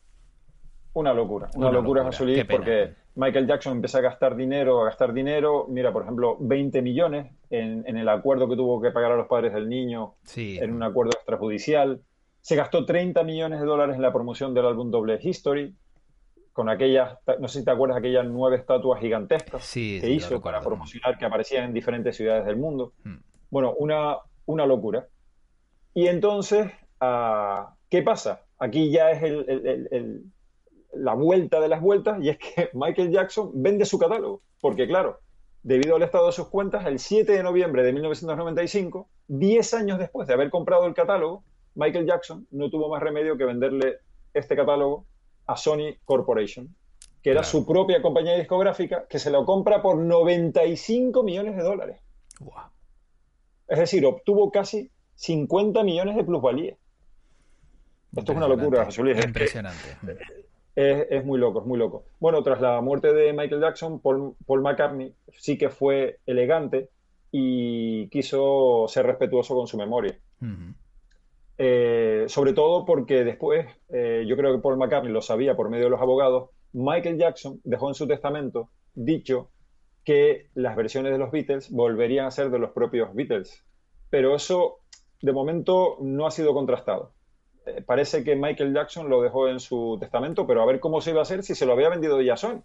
Una 0.92 1.14
locura, 1.14 1.48
una, 1.54 1.70
locura, 1.70 2.02
locura 2.02 2.44
porque 2.48 2.94
Michael 3.14 3.46
Jackson 3.46 3.74
empieza 3.74 3.98
a 3.98 4.00
gastar 4.00 4.34
dinero, 4.34 4.80
a 4.80 4.86
gastar 4.86 5.12
dinero. 5.12 5.66
Mira, 5.68 5.92
por 5.92 6.02
ejemplo, 6.02 6.36
20 6.40 6.82
millones 6.82 7.32
en, 7.48 7.96
el 7.96 8.08
acuerdo 8.08 8.48
que 8.48 8.56
tuvo 8.56 8.80
que 8.80 8.90
pagar 8.90 9.12
a 9.12 9.16
los 9.16 9.28
padres 9.28 9.52
del 9.52 9.68
niño 9.68 10.14
en 10.34 10.72
un 10.72 10.82
acuerdo 10.82 11.12
extrajudicial. 11.14 12.02
Se 12.40 12.56
gastó 12.56 12.86
30 12.86 13.22
millones 13.22 13.60
de 13.60 13.66
dólares 13.66 13.96
en 13.96 14.02
la 14.02 14.12
promoción 14.12 14.52
del 14.52 14.66
álbum 14.66 14.90
Doble 14.90 15.20
History, 15.22 15.76
con 16.52 16.68
aquellas, 16.68 17.18
no 17.38 17.46
sé 17.46 17.60
si 17.60 17.64
te 17.64 17.70
acuerdas, 17.70 17.98
aquellas 17.98 18.26
nueve 18.26 18.56
estatuas 18.56 19.00
gigantescas 19.00 19.72
que 19.72 20.10
hizo 20.10 20.40
para 20.40 20.60
promocionar, 20.60 21.18
que 21.18 21.24
aparecían 21.24 21.66
en 21.66 21.72
diferentes 21.72 22.16
ciudades 22.16 22.46
del 22.46 22.56
mundo. 22.56 22.94
Hmm. 23.04 23.18
Bueno, 23.50 23.74
una, 23.78 24.16
una 24.46 24.66
locura. 24.66 25.06
Y 25.94 26.08
entonces, 26.08 26.72
ah, 27.00 27.74
¿qué 27.88 28.02
pasa? 28.02 28.46
Aquí 28.58 28.90
ya 28.90 29.10
es 29.12 29.22
el 29.22 30.24
la 30.94 31.14
vuelta 31.14 31.60
de 31.60 31.68
las 31.68 31.80
vueltas 31.80 32.18
y 32.22 32.28
es 32.28 32.38
que 32.38 32.70
Michael 32.74 33.10
Jackson 33.10 33.50
vende 33.54 33.84
su 33.84 33.98
catálogo, 33.98 34.42
porque 34.60 34.86
claro, 34.86 35.20
debido 35.62 35.96
al 35.96 36.02
estado 36.02 36.26
de 36.26 36.32
sus 36.32 36.48
cuentas, 36.48 36.86
el 36.86 36.98
7 36.98 37.32
de 37.32 37.42
noviembre 37.42 37.82
de 37.82 37.92
1995, 37.92 39.08
10 39.28 39.74
años 39.74 39.98
después 39.98 40.26
de 40.26 40.34
haber 40.34 40.50
comprado 40.50 40.86
el 40.86 40.94
catálogo, 40.94 41.44
Michael 41.74 42.06
Jackson 42.06 42.46
no 42.50 42.70
tuvo 42.70 42.88
más 42.88 43.02
remedio 43.02 43.36
que 43.36 43.44
venderle 43.44 43.98
este 44.34 44.56
catálogo 44.56 45.06
a 45.46 45.56
Sony 45.56 45.96
Corporation, 46.04 46.74
que 47.22 47.30
era 47.30 47.42
su 47.42 47.66
propia 47.66 48.00
compañía 48.00 48.36
discográfica, 48.36 49.06
que 49.08 49.18
se 49.18 49.30
lo 49.30 49.44
compra 49.44 49.82
por 49.82 49.96
95 49.96 51.22
millones 51.22 51.56
de 51.56 51.62
dólares. 51.62 52.00
Es 53.68 53.78
decir, 53.78 54.04
obtuvo 54.06 54.50
casi 54.50 54.90
50 55.16 55.84
millones 55.84 56.16
de 56.16 56.24
plusvalía. 56.24 56.76
Esto 58.16 58.32
es 58.32 58.38
una 58.38 58.48
locura, 58.48 58.84
José 58.86 59.02
Impresionante 59.02 59.96
es, 60.02 60.49
muy 61.24 61.38
loco, 61.38 61.60
es 61.60 61.66
muy 61.66 61.78
loco. 61.78 62.04
Bueno, 62.18 62.42
tras 62.42 62.60
la 62.60 62.80
muerte 62.80 63.12
de 63.12 63.32
Michael 63.32 63.60
Jackson, 63.60 64.00
Paul, 64.00 64.62
McCartney 64.62 65.14
sí 65.32 65.58
que 65.58 65.68
fue 65.68 66.18
elegante 66.26 66.88
y 67.30 68.08
quiso 68.08 68.86
ser 68.88 69.06
respetuoso 69.06 69.54
con 69.54 69.66
su 69.66 69.76
memoria. 69.76 70.18
Eh, 71.58 72.24
sobre 72.28 72.54
todo 72.54 72.86
porque 72.86 73.24
después, 73.24 73.66
eh, 73.90 74.24
yo 74.26 74.36
creo 74.36 74.54
que 74.54 74.62
Paul 74.62 74.78
McCartney 74.78 75.12
lo 75.12 75.20
sabía 75.20 75.54
por 75.54 75.68
medio 75.68 75.84
de 75.84 75.90
los 75.90 76.00
abogados, 76.00 76.50
Michael 76.72 77.18
Jackson 77.18 77.60
dejó 77.64 77.88
en 77.88 77.94
su 77.94 78.06
testamento 78.06 78.70
dicho 78.94 79.50
que 80.04 80.48
las 80.54 80.76
versiones 80.76 81.12
de 81.12 81.18
los 81.18 81.30
Beatles 81.30 81.70
volverían 81.70 82.26
a 82.26 82.30
ser 82.30 82.50
de 82.50 82.58
los 82.58 82.70
propios 82.70 83.14
Beatles. 83.14 83.64
Pero 84.08 84.34
eso, 84.34 84.78
de 85.20 85.32
momento, 85.32 85.96
no 86.00 86.26
ha 86.26 86.30
sido 86.30 86.54
contrastado. 86.54 87.12
Eh, 87.66 87.82
parece 87.84 88.24
que 88.24 88.36
Michael 88.36 88.74
Jackson 88.74 89.08
lo 89.08 89.22
dejó 89.22 89.48
en 89.48 89.60
su 89.60 89.96
testamento, 90.00 90.46
pero 90.46 90.62
a 90.62 90.66
ver 90.66 90.80
cómo 90.80 91.00
se 91.00 91.10
iba 91.10 91.20
a 91.20 91.22
hacer 91.22 91.42
si 91.42 91.54
se 91.54 91.66
lo 91.66 91.72
había 91.72 91.88
vendido 91.88 92.20
ya 92.20 92.36
Sony. 92.36 92.62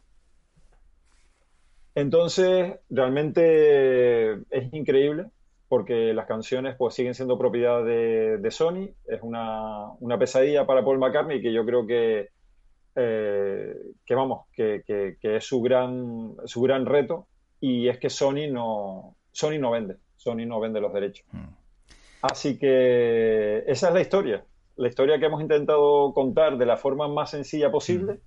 Entonces, 1.95 2.75
realmente 2.89 4.33
es 4.49 4.73
increíble 4.73 5.27
porque 5.67 6.13
las 6.13 6.27
canciones 6.27 6.75
pues 6.75 6.93
siguen 6.93 7.13
siendo 7.13 7.37
propiedad 7.37 7.83
de, 7.83 8.51
Sony. 8.51 8.89
Es 9.07 9.21
una, 9.21 9.91
pesadilla 10.19 10.65
para 10.65 10.83
Paul 10.83 10.99
McCartney 10.99 11.41
que 11.41 11.53
yo 11.53 11.65
creo 11.65 11.87
que, 11.87 12.29
eh, 12.95 13.75
que 14.05 14.15
vamos, 14.15 14.45
que, 14.53 14.83
es 15.21 15.43
su 15.43 15.61
gran, 15.61 16.35
su 16.45 16.61
gran 16.61 16.85
reto 16.85 17.27
y 17.61 17.87
es 17.87 17.97
que 17.97 18.09
Sony 18.09 18.51
no, 18.51 19.15
Sony 19.31 19.57
no 19.57 19.71
vende, 19.71 19.95
Sony 20.17 20.45
no 20.45 20.59
vende 20.59 20.81
los 20.81 20.93
derechos. 20.93 21.25
Mm. 21.31 21.47
Así 22.21 22.57
que 22.57 23.63
esa 23.67 23.87
es 23.87 23.93
la 23.93 24.01
historia 24.01 24.45
la 24.77 24.87
historia 24.87 25.19
que 25.19 25.25
hemos 25.25 25.41
intentado 25.41 26.13
contar 26.13 26.57
de 26.57 26.65
la 26.65 26.77
forma 26.77 27.07
más 27.07 27.31
sencilla 27.31 27.71
posible 27.71 28.19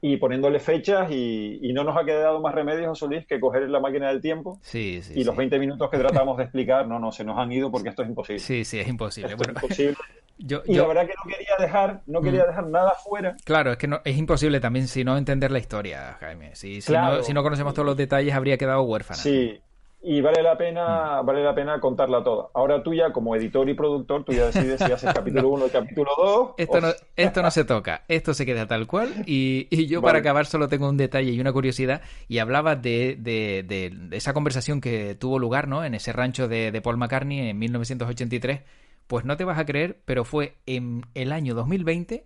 y 0.00 0.16
poniéndole 0.18 0.60
fechas 0.60 1.10
y, 1.10 1.72
no 1.72 1.84
nos 1.84 1.96
ha 1.96 2.04
quedado 2.04 2.40
más 2.40 2.54
remedio, 2.54 2.88
José 2.88 3.06
Luis, 3.06 3.26
que 3.26 3.40
coger 3.40 3.68
la 3.68 3.80
máquina 3.80 4.08
del 4.08 4.20
tiempo 4.20 4.58
sí, 4.62 5.02
sí, 5.02 5.14
y 5.16 5.24
los 5.24 5.36
20 5.36 5.58
minutos 5.58 5.90
que 5.90 5.98
tratamos 5.98 6.36
de 6.36 6.44
explicar, 6.44 6.86
no, 6.86 6.98
no, 6.98 7.12
se 7.12 7.24
nos 7.24 7.38
han 7.38 7.52
ido 7.52 7.70
porque 7.70 7.90
esto 7.90 8.02
es 8.02 8.08
imposible. 8.08 8.40
Sí, 8.40 8.64
sí, 8.64 8.78
es 8.78 8.88
imposible. 8.88 9.34
es 9.34 9.48
imposible. 9.48 9.96
y 10.38 10.74
la 10.74 10.86
verdad 10.86 11.06
que 11.06 11.14
no 11.14 11.30
quería 11.30 11.54
dejar, 11.58 12.02
no 12.06 12.20
quería 12.20 12.44
mm. 12.44 12.46
dejar 12.46 12.66
nada 12.68 12.92
fuera. 13.02 13.36
Claro, 13.44 13.72
es 13.72 13.78
que 13.78 13.88
no, 13.88 14.00
es 14.04 14.16
imposible 14.16 14.60
también 14.60 14.86
si 14.86 15.02
no 15.02 15.16
entender 15.16 15.50
la 15.50 15.58
historia, 15.58 16.16
Jaime. 16.20 16.54
Si, 16.54 16.80
si, 16.80 16.92
no, 16.92 17.22
si 17.22 17.32
no 17.32 17.42
conocemos 17.42 17.74
todos 17.74 17.86
los 17.86 17.96
detalles 17.96 18.34
habría 18.34 18.58
quedado 18.58 18.82
huérfana. 18.82 19.18
Sí, 19.18 19.60
y 20.08 20.20
vale 20.20 20.40
la 20.40 20.56
pena 20.56 21.20
mm. 21.20 21.26
vale 21.26 21.42
la 21.42 21.52
pena 21.52 21.80
contarla 21.80 22.22
toda. 22.22 22.48
Ahora 22.54 22.82
tú 22.82 22.94
ya 22.94 23.12
como 23.12 23.34
editor 23.34 23.68
y 23.68 23.74
productor, 23.74 24.24
tú 24.24 24.32
ya 24.32 24.46
decides 24.46 24.80
si 24.80 24.92
haces 24.92 25.12
capítulo 25.12 25.48
1 25.48 25.64
o 25.64 25.68
capítulo 25.68 26.10
2. 26.16 26.50
Esto, 26.58 26.80
no, 26.80 26.88
esto 27.16 27.42
no 27.42 27.50
se 27.50 27.64
toca, 27.64 28.04
esto 28.06 28.32
se 28.32 28.46
queda 28.46 28.68
tal 28.68 28.86
cual 28.86 29.24
y, 29.26 29.66
y 29.68 29.86
yo 29.86 30.00
para 30.02 30.20
acabar 30.20 30.46
solo 30.46 30.68
tengo 30.68 30.88
un 30.88 30.96
detalle 30.96 31.32
y 31.32 31.40
una 31.40 31.52
curiosidad 31.52 32.02
y 32.28 32.38
hablaba 32.38 32.76
de, 32.76 33.16
de, 33.18 33.64
de, 33.66 34.16
esa 34.16 34.32
conversación 34.32 34.80
que 34.80 35.16
tuvo 35.16 35.40
lugar 35.40 35.66
¿no? 35.66 35.84
en 35.84 35.94
ese 35.94 36.12
rancho 36.12 36.46
de, 36.46 36.70
de 36.70 36.80
Paul 36.80 36.98
McCartney 36.98 37.50
en 37.50 37.58
1983. 37.58 38.60
Pues 39.08 39.24
no 39.24 39.36
te 39.36 39.44
vas 39.44 39.58
a 39.58 39.66
creer, 39.66 40.00
pero 40.04 40.24
fue 40.24 40.54
en 40.66 41.04
el 41.14 41.32
año 41.32 41.54
2020 41.54 42.24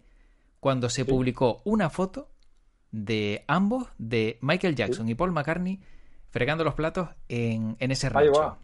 cuando 0.60 0.90
se 0.90 1.06
publicó 1.06 1.62
una 1.64 1.88
foto 1.88 2.28
de 2.92 3.44
ambos, 3.48 3.88
de 3.96 4.38
Michael 4.42 4.74
Jackson 4.74 5.08
y 5.08 5.14
Paul 5.14 5.32
McCartney, 5.32 5.80
fregando 6.30 6.64
los 6.64 6.74
platos 6.74 7.10
en, 7.28 7.76
en 7.78 7.90
ese 7.90 8.08
rancho. 8.08 8.58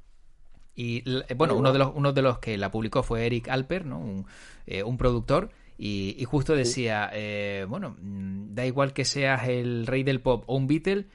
Y 0.79 1.03
bueno, 1.35 1.57
uno 1.57 1.73
de, 1.73 1.79
los, 1.79 1.93
uno 1.95 2.13
de 2.13 2.21
los 2.21 2.39
que 2.39 2.59
la 2.59 2.71
publicó 2.71 3.03
fue 3.03 3.25
Eric 3.25 3.49
Alper, 3.49 3.87
¿no? 3.87 3.99
un, 3.99 4.27
eh, 4.67 4.85
productor, 4.99 5.51
y, 5.79 6.23
justo 6.27 6.55
decía, 6.55 7.11
eh, 7.13 7.65
bueno, 7.67 7.97
mm, 7.99 8.55
da 8.55 8.67
igual 8.67 8.93
que 8.93 9.07
seas 9.07 9.49
el 9.49 9.87
rey 9.87 10.03
del 10.03 10.21
pop 10.21 10.45
o 10.47 10.55
un 10.55 10.67
Beatle, 10.67 11.07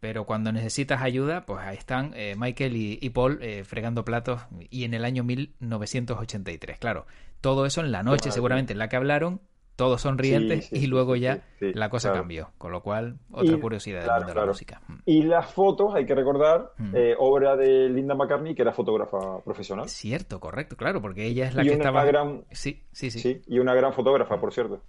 pero 0.00 0.26
cuando 0.26 0.50
necesitas 0.50 1.00
ayuda, 1.00 1.46
pues 1.46 1.60
ahí 1.60 1.76
están 1.76 2.12
eh, 2.14 2.34
Michael 2.36 2.76
y, 2.76 3.10
Paul 3.10 3.40
fregando 3.64 4.04
platos, 4.04 4.42
y 4.68 4.82
en 4.82 4.94
el 4.94 5.04
año 5.04 5.22
1983, 5.22 6.78
claro. 6.78 7.06
Todo 7.40 7.66
eso 7.66 7.82
en 7.82 7.92
la 7.92 8.02
noche, 8.02 8.32
seguramente, 8.32 8.72
en 8.72 8.80
la 8.80 8.88
que 8.88 8.96
hablaron, 8.96 9.40
todos 9.76 10.02
sonrientes 10.02 10.72
y 10.72 10.86
luego 10.86 11.16
ya 11.16 11.42
la 11.60 11.88
cosa 11.88 12.12
cambió. 12.12 12.50
Con 12.58 12.72
lo 12.72 12.82
cual, 12.82 13.18
otra 13.30 13.58
curiosidad 13.58 14.00
del 14.00 14.10
mundo 14.10 14.26
de 14.28 14.40
la 14.40 14.46
música. 14.46 14.80
Mm. 14.86 14.94
Y 15.06 15.22
las 15.22 15.52
fotos, 15.52 15.94
hay 15.94 16.06
que 16.06 16.14
recordar, 16.14 16.72
mm. 16.78 16.96
eh, 16.96 17.14
obra 17.18 17.56
de 17.56 17.88
Linda 17.88 18.14
McCartney, 18.14 18.54
que 18.54 18.62
era 18.62 18.72
fotógrafa 18.72 19.40
profesional. 19.44 19.88
Cierto, 19.88 20.40
correcto, 20.40 20.76
claro, 20.76 21.00
porque 21.00 21.26
ella 21.26 21.46
es 21.48 21.54
la 21.54 21.62
que 21.62 21.72
estaba... 21.72 22.04
Gran... 22.04 22.44
Sí, 22.50 22.82
sí, 22.92 23.10
sí, 23.10 23.42
Y 23.46 23.58
una 23.58 23.74
gran 23.74 23.92
fotógrafa, 23.92 24.38
por 24.40 24.52
cierto. 24.52 24.80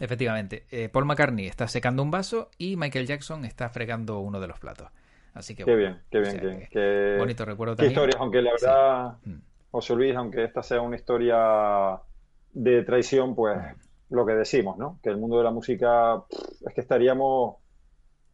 Efectivamente. 0.00 0.66
Eh, 0.70 0.88
Paul 0.88 1.04
McCartney 1.04 1.46
está 1.46 1.68
secando 1.68 2.02
un 2.02 2.10
vaso 2.10 2.50
y 2.58 2.76
Michael 2.76 3.06
Jackson 3.06 3.44
está 3.44 3.68
fregando 3.68 4.18
uno 4.18 4.40
de 4.40 4.48
los 4.48 4.58
platos. 4.58 4.88
Así 5.34 5.54
que 5.54 5.64
Qué 5.64 5.74
bien, 5.74 6.00
qué 6.10 6.20
bien. 6.20 6.68
qué, 6.70 7.16
bonito 7.18 7.44
recuerdo 7.44 7.76
también. 7.76 7.92
Qué 7.92 8.00
historias, 8.00 8.20
aunque 8.20 8.42
la 8.42 8.50
verdad... 8.52 9.16
Mm. 9.24 9.54
José 9.74 9.96
Luis, 9.96 10.14
aunque 10.14 10.44
esta 10.44 10.62
sea 10.62 10.80
una 10.80 10.94
historia 10.94 11.98
de 12.52 12.84
traición, 12.84 13.34
pues 13.34 13.58
lo 14.10 14.26
que 14.26 14.34
decimos, 14.34 14.78
¿no? 14.78 14.98
Que 15.02 15.10
el 15.10 15.18
mundo 15.18 15.38
de 15.38 15.44
la 15.44 15.50
música 15.50 16.24
es 16.66 16.74
que 16.74 16.80
estaríamos 16.80 17.56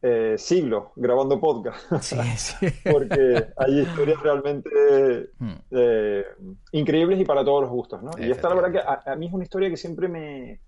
eh, 0.02 0.36
siglos 0.38 0.84
grabando 0.96 1.40
podcast. 1.40 1.92
Sí, 2.02 2.16
sí. 2.36 2.66
Porque 2.90 3.48
hay 3.56 3.80
historias 3.80 4.22
realmente 4.22 5.30
hmm. 5.38 5.52
eh, 5.70 6.24
increíbles 6.72 7.20
y 7.20 7.24
para 7.24 7.44
todos 7.44 7.62
los 7.62 7.70
gustos, 7.70 8.02
¿no? 8.02 8.10
Y 8.18 8.30
esta 8.30 8.48
la 8.48 8.54
verdad 8.54 8.72
que 8.72 9.10
a, 9.10 9.16
mí 9.16 9.26
es 9.26 9.32
una 9.32 9.44
historia 9.44 9.68
que 9.68 9.76
siempre 9.76 10.08
me, 10.08 10.60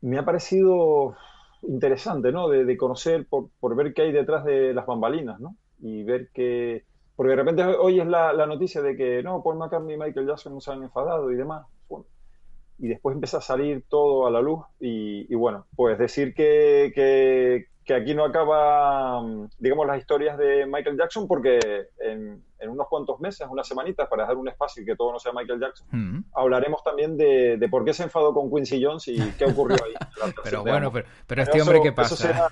me 0.00 0.18
ha 0.18 0.24
parecido 0.24 1.14
interesante, 1.68 2.32
¿no? 2.32 2.48
De, 2.48 2.76
conocer, 2.76 3.26
por, 3.28 3.50
por, 3.60 3.76
ver 3.76 3.92
qué 3.94 4.02
hay 4.02 4.12
detrás 4.12 4.44
de 4.44 4.72
las 4.74 4.86
bambalinas, 4.86 5.40
¿no? 5.40 5.56
Y 5.80 6.02
ver 6.04 6.30
que... 6.32 6.84
Porque 7.16 7.30
de 7.30 7.36
repente 7.36 7.62
hoy 7.64 8.00
es 8.00 8.06
la, 8.06 8.32
noticia 8.46 8.82
de 8.82 8.96
que, 8.96 9.22
no, 9.22 9.42
Paul 9.42 9.58
McCartney 9.58 9.94
y 9.94 9.98
Michael 9.98 10.26
Jackson 10.26 10.54
no 10.54 10.60
se 10.60 10.72
han 10.72 10.82
enfadado 10.82 11.30
y 11.30 11.36
demás. 11.36 11.66
Y 12.78 12.88
después 12.88 13.14
empieza 13.14 13.38
a 13.38 13.42
salir 13.42 13.84
todo 13.88 14.26
a 14.26 14.30
la 14.30 14.40
luz 14.40 14.60
y, 14.80 15.34
bueno, 15.34 15.66
pues 15.76 15.98
decir 15.98 16.34
que, 16.34 17.66
que 17.84 17.94
aquí 17.94 18.14
no 18.14 18.24
acaba, 18.24 19.20
mm, 19.20 19.50
digamos, 19.58 19.86
las 19.86 19.98
historias 19.98 20.38
de 20.38 20.66
Michael 20.66 20.96
Jackson 20.96 21.28
porque 21.28 21.58
en, 22.00 22.42
unos 22.66 22.88
cuantos 22.88 23.20
meses, 23.20 23.46
unas 23.50 23.68
semanitas, 23.68 24.08
para 24.08 24.22
dejar 24.22 24.38
un 24.38 24.48
espacio 24.48 24.82
y 24.82 24.86
que 24.86 24.96
todo 24.96 25.12
no 25.12 25.18
sea 25.18 25.32
Michael 25.34 25.60
Jackson, 25.60 25.86
mm. 25.90 26.24
hablaremos 26.34 26.82
también 26.82 27.16
de, 27.18 27.68
por 27.70 27.84
qué 27.84 27.92
se 27.92 28.04
enfadó 28.04 28.32
con 28.32 28.50
Quincy 28.50 28.82
Jones 28.82 29.06
y 29.08 29.18
qué 29.32 29.44
ocurrió 29.44 29.76
ahí. 29.84 29.92
pero 30.44 30.62
bueno, 30.62 30.90
pero, 31.26 31.42
este 31.42 31.60
hombre, 31.60 31.82
¿qué 31.82 31.92
pasa? 31.92 32.48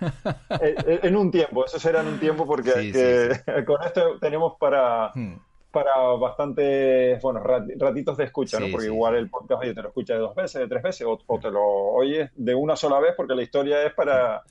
Eh, 0.61 0.75
eh, 0.87 1.01
en, 1.05 1.17
un 1.17 1.31
tiempo, 1.31 1.65
eso 1.65 1.79
será 1.79 2.03
en 2.03 2.09
un 2.09 2.21
tiempo 2.21 2.47
porque 2.47 2.73
con 3.67 3.83
esto 3.83 4.19
tenemos 4.21 4.55
para... 4.59 5.13
Mm. 5.15 5.37
Para 5.73 5.97
bastantes 6.21 7.21
bueno, 7.23 7.43
ratitos 7.43 8.17
de 8.17 8.25
escucha, 8.25 8.61
¿no? 8.61 8.67
Porque 8.71 8.87
igual 8.87 9.17
el 9.17 9.29
podcast 9.29 9.63
oye, 9.63 9.75
te 9.75 9.83
lo 9.83 9.89
escucha 9.89 10.15
de 10.15 10.21
dos 10.21 10.35
veces, 10.35 10.61
de 10.61 10.69
tres 10.69 10.83
veces, 10.83 11.07
o, 11.07 11.19
o, 11.27 11.39
te 11.39 11.51
lo 11.51 11.63
oyes 11.63 12.31
de 12.37 12.55
una 12.55 12.77
sola 12.77 13.01
vez 13.01 13.15
porque 13.17 13.35
la 13.35 13.43
historia 13.43 13.83
es 13.85 13.93
para, 13.95 14.43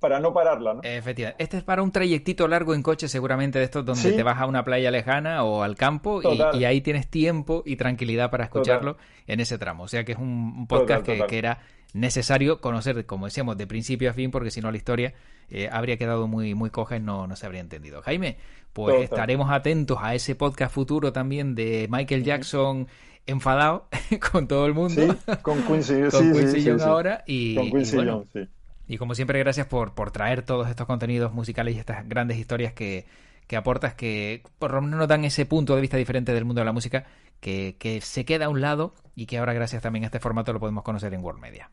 para 0.00 0.18
no 0.18 0.32
pararla, 0.32 0.74
¿no? 0.74 0.80
Efectivamente. 0.82 1.42
Este 1.42 1.58
es 1.58 1.62
para 1.62 1.82
un 1.82 1.92
trayectito 1.92 2.48
largo 2.48 2.74
en 2.74 2.82
coche, 2.82 3.06
seguramente 3.06 3.58
de 3.58 3.66
estos 3.66 3.84
donde 3.84 4.12
te 4.12 4.22
vas 4.22 4.40
a 4.40 4.46
una 4.46 4.64
playa 4.64 4.90
lejana 4.90 5.44
o 5.44 5.62
al 5.62 5.76
campo 5.76 6.22
y, 6.54 6.64
ahí 6.64 6.80
tienes 6.80 7.08
tiempo 7.08 7.62
y 7.66 7.76
tranquilidad 7.76 8.30
para 8.30 8.44
escucharlo 8.44 8.96
en 9.26 9.40
ese 9.40 9.58
tramo. 9.58 9.84
O 9.84 9.88
sea 9.88 10.04
que 10.04 10.12
es 10.12 10.18
un, 10.18 10.66
podcast 10.66 11.04
que, 11.04 11.38
era 11.38 11.58
necesario 11.94 12.60
conocer, 12.60 13.06
como 13.06 13.26
decíamos, 13.26 13.56
de 13.56 13.66
principio 13.66 14.10
a 14.10 14.12
fin, 14.12 14.30
porque 14.30 14.50
si 14.50 14.60
no 14.60 14.70
la 14.70 14.76
historia 14.76 15.14
eh, 15.48 15.68
habría 15.70 15.96
quedado 15.96 16.26
muy, 16.26 16.54
muy 16.54 16.70
coja 16.70 16.96
y 16.96 17.00
no, 17.00 17.26
no 17.26 17.36
se 17.36 17.46
habría 17.46 17.60
entendido. 17.60 18.02
Jaime, 18.02 18.36
pues 18.72 19.02
estaremos 19.02 19.50
atentos 19.50 19.98
a 20.00 20.14
ese 20.14 20.34
podcast 20.34 20.74
futuro 20.74 21.12
también 21.12 21.54
de 21.54 21.88
Michael 21.90 22.24
Jackson 22.24 22.88
enfadado 23.26 23.88
con 24.32 24.48
todo 24.48 24.66
el 24.66 24.74
mundo. 24.74 25.00
Sí, 25.00 25.36
con 25.42 25.62
Quincy, 25.62 26.02
con 26.10 26.32
Quincy 26.32 26.70
ahora 26.80 27.24
y, 27.26 27.54
con 27.54 27.70
Quincy 27.70 27.98
sí. 28.32 28.48
Y 28.86 28.98
como 28.98 29.14
siempre, 29.14 29.38
gracias 29.38 29.66
por, 29.66 29.94
por 29.94 30.10
traer 30.10 30.42
todos 30.42 30.68
estos 30.68 30.86
contenidos 30.86 31.32
musicales 31.32 31.76
y 31.76 31.78
estas 31.78 32.08
grandes 32.08 32.38
historias 32.38 32.72
que, 32.72 33.06
que 33.50 33.56
aportas, 33.56 33.94
que 33.94 34.44
por 34.60 34.72
lo 34.72 34.80
menos 34.80 34.98
nos 34.98 35.08
dan 35.08 35.24
ese 35.24 35.44
punto 35.44 35.74
de 35.74 35.80
vista 35.80 35.96
diferente 35.96 36.32
del 36.32 36.44
mundo 36.44 36.60
de 36.60 36.66
la 36.66 36.72
música, 36.72 37.06
que, 37.40 38.00
se 38.00 38.24
queda 38.24 38.44
a 38.44 38.48
un 38.48 38.60
lado 38.60 38.94
y 39.16 39.26
que 39.26 39.38
ahora, 39.38 39.52
gracias 39.52 39.82
también 39.82 40.04
a 40.04 40.06
este 40.06 40.20
formato, 40.20 40.52
lo 40.52 40.60
podemos 40.60 40.84
conocer 40.84 41.12
en 41.14 41.24
World 41.24 41.40
Media. 41.40 41.68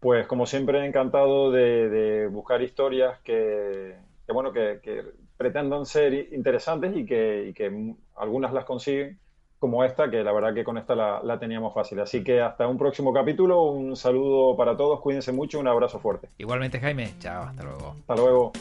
Pues 0.00 0.26
como 0.26 0.46
siempre, 0.46 0.84
encantado 0.84 1.50
de, 1.50 2.26
buscar 2.30 2.62
historias 2.62 3.18
que, 3.20 3.96
bueno, 4.28 4.52
que, 4.52 5.04
pretendan 5.36 5.86
ser 5.86 6.12
interesantes 6.34 6.94
y 6.96 7.06
que, 7.06 7.46
y 7.48 7.52
que 7.54 7.94
algunas 8.16 8.52
las 8.52 8.64
consiguen 8.64 9.18
como 9.60 9.84
esta, 9.84 10.10
que 10.10 10.24
la 10.24 10.32
verdad 10.32 10.54
que 10.54 10.64
con 10.64 10.78
esta 10.78 10.94
la, 10.96 11.38
teníamos 11.38 11.74
fácil. 11.74 12.00
Así 12.00 12.24
que 12.24 12.40
hasta 12.40 12.66
un 12.66 12.78
próximo 12.78 13.12
capítulo, 13.12 13.62
un 13.64 13.94
saludo 13.94 14.56
para 14.56 14.76
todos, 14.76 15.00
cuídense 15.00 15.32
mucho, 15.32 15.60
un 15.60 15.68
abrazo 15.68 16.00
fuerte. 16.00 16.30
Igualmente 16.38 16.80
Jaime, 16.80 17.12
chao, 17.20 17.44
hasta 17.44 17.62
luego. 17.62 17.94
Hasta 18.00 18.16
luego. 18.16 18.52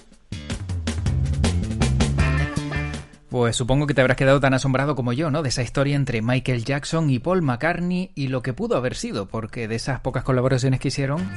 Pues 3.29 3.55
supongo 3.55 3.85
que 3.85 3.93
te 3.93 4.01
habrás 4.01 4.17
quedado 4.17 4.39
tan 4.39 4.55
asombrado 4.55 4.95
como 4.95 5.13
yo, 5.13 5.29
¿no? 5.29 5.43
De 5.43 5.49
esa 5.49 5.61
historia 5.61 5.95
entre 5.95 6.23
Michael 6.23 6.65
Jackson 6.65 7.11
y 7.11 7.19
Paul 7.19 7.43
McCartney 7.43 8.09
y 8.15 8.27
lo 8.27 8.41
que 8.41 8.53
pudo 8.53 8.75
haber 8.75 8.95
sido, 8.95 9.27
porque 9.27 9.67
de 9.67 9.75
esas 9.75 9.99
pocas 9.99 10.23
colaboraciones 10.23 10.79
que 10.79 10.87
hicieron, 10.87 11.29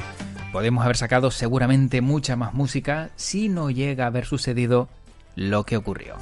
podemos 0.52 0.84
haber 0.84 0.96
sacado 0.96 1.30
seguramente 1.30 2.00
mucha 2.00 2.34
más 2.34 2.54
música 2.54 3.10
si 3.16 3.50
no 3.50 3.70
llega 3.70 4.04
a 4.04 4.06
haber 4.06 4.24
sucedido 4.24 4.88
lo 5.36 5.64
que 5.64 5.76
ocurrió. 5.76 6.14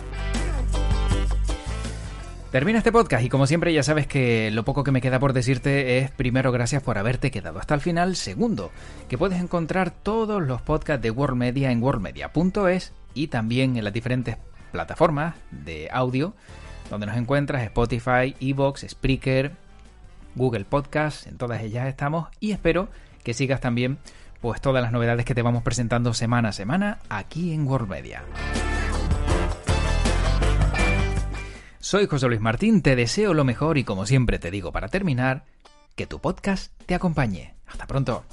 Termina 2.51 2.79
este 2.79 2.91
podcast 2.91 3.25
y 3.25 3.29
como 3.29 3.47
siempre 3.47 3.73
ya 3.73 3.85
sabes 3.85 4.09
que 4.09 4.51
lo 4.51 4.64
poco 4.64 4.83
que 4.83 4.91
me 4.91 5.01
queda 5.01 5.21
por 5.21 5.33
decirte 5.33 5.99
es 5.99 6.11
primero 6.11 6.51
gracias 6.51 6.83
por 6.83 6.99
haberte 6.99 7.31
quedado 7.31 7.61
hasta 7.61 7.77
el 7.77 7.81
final, 7.81 8.16
segundo 8.16 8.73
que 9.09 9.16
puedes 9.16 9.41
encontrar 9.41 9.93
todos 9.93 10.43
los 10.43 10.61
podcasts 10.62 11.01
de 11.01 11.12
World 11.12 11.37
Media 11.37 11.71
en 11.71 11.81
worldmedia.es 11.81 12.93
y 13.14 13.29
también 13.29 13.77
en 13.77 13.85
las 13.85 13.93
diferentes 13.93 14.37
plataformas 14.71 15.35
de 15.51 15.89
audio 15.93 16.35
donde 16.91 17.07
nos 17.07 17.16
encuentras 17.16 17.62
Spotify, 17.62 18.35
Evox, 18.41 18.85
Spreaker, 18.89 19.53
Google 20.35 20.64
Podcast, 20.64 21.27
en 21.27 21.37
todas 21.39 21.62
ellas 21.62 21.87
estamos 21.87 22.29
y 22.41 22.53
espero 22.53 22.89
que 23.23 23.35
sigas 23.35 23.61
también 23.61 23.99
pues 24.41 24.61
todas 24.61 24.83
las 24.83 24.93
novedades 24.93 25.25
que 25.25 25.35
te 25.35 25.43
vamos 25.43 25.62
presentando 25.62 26.14
semana 26.14 26.49
a 26.49 26.53
semana 26.53 26.99
aquí 27.09 27.53
en 27.53 27.66
World 27.66 27.89
Media. 27.89 28.23
Soy 31.79 32.07
José 32.07 32.29
Luis 32.29 32.41
Martín, 32.41 32.83
te 32.83 32.97
deseo 32.97 33.35
lo 33.35 33.45
mejor 33.45 33.79
y 33.79 33.85
como 33.85 34.07
siempre 34.07 34.39
te 34.39 34.51
digo 34.51 34.73
para 34.73 34.89
terminar, 34.89 35.45
que 35.97 36.07
tu 36.07 36.21
podcast 36.21 36.73
te 36.87 36.95
acompañe. 36.95 37.55
Hasta 37.66 37.87
pronto. 37.87 38.25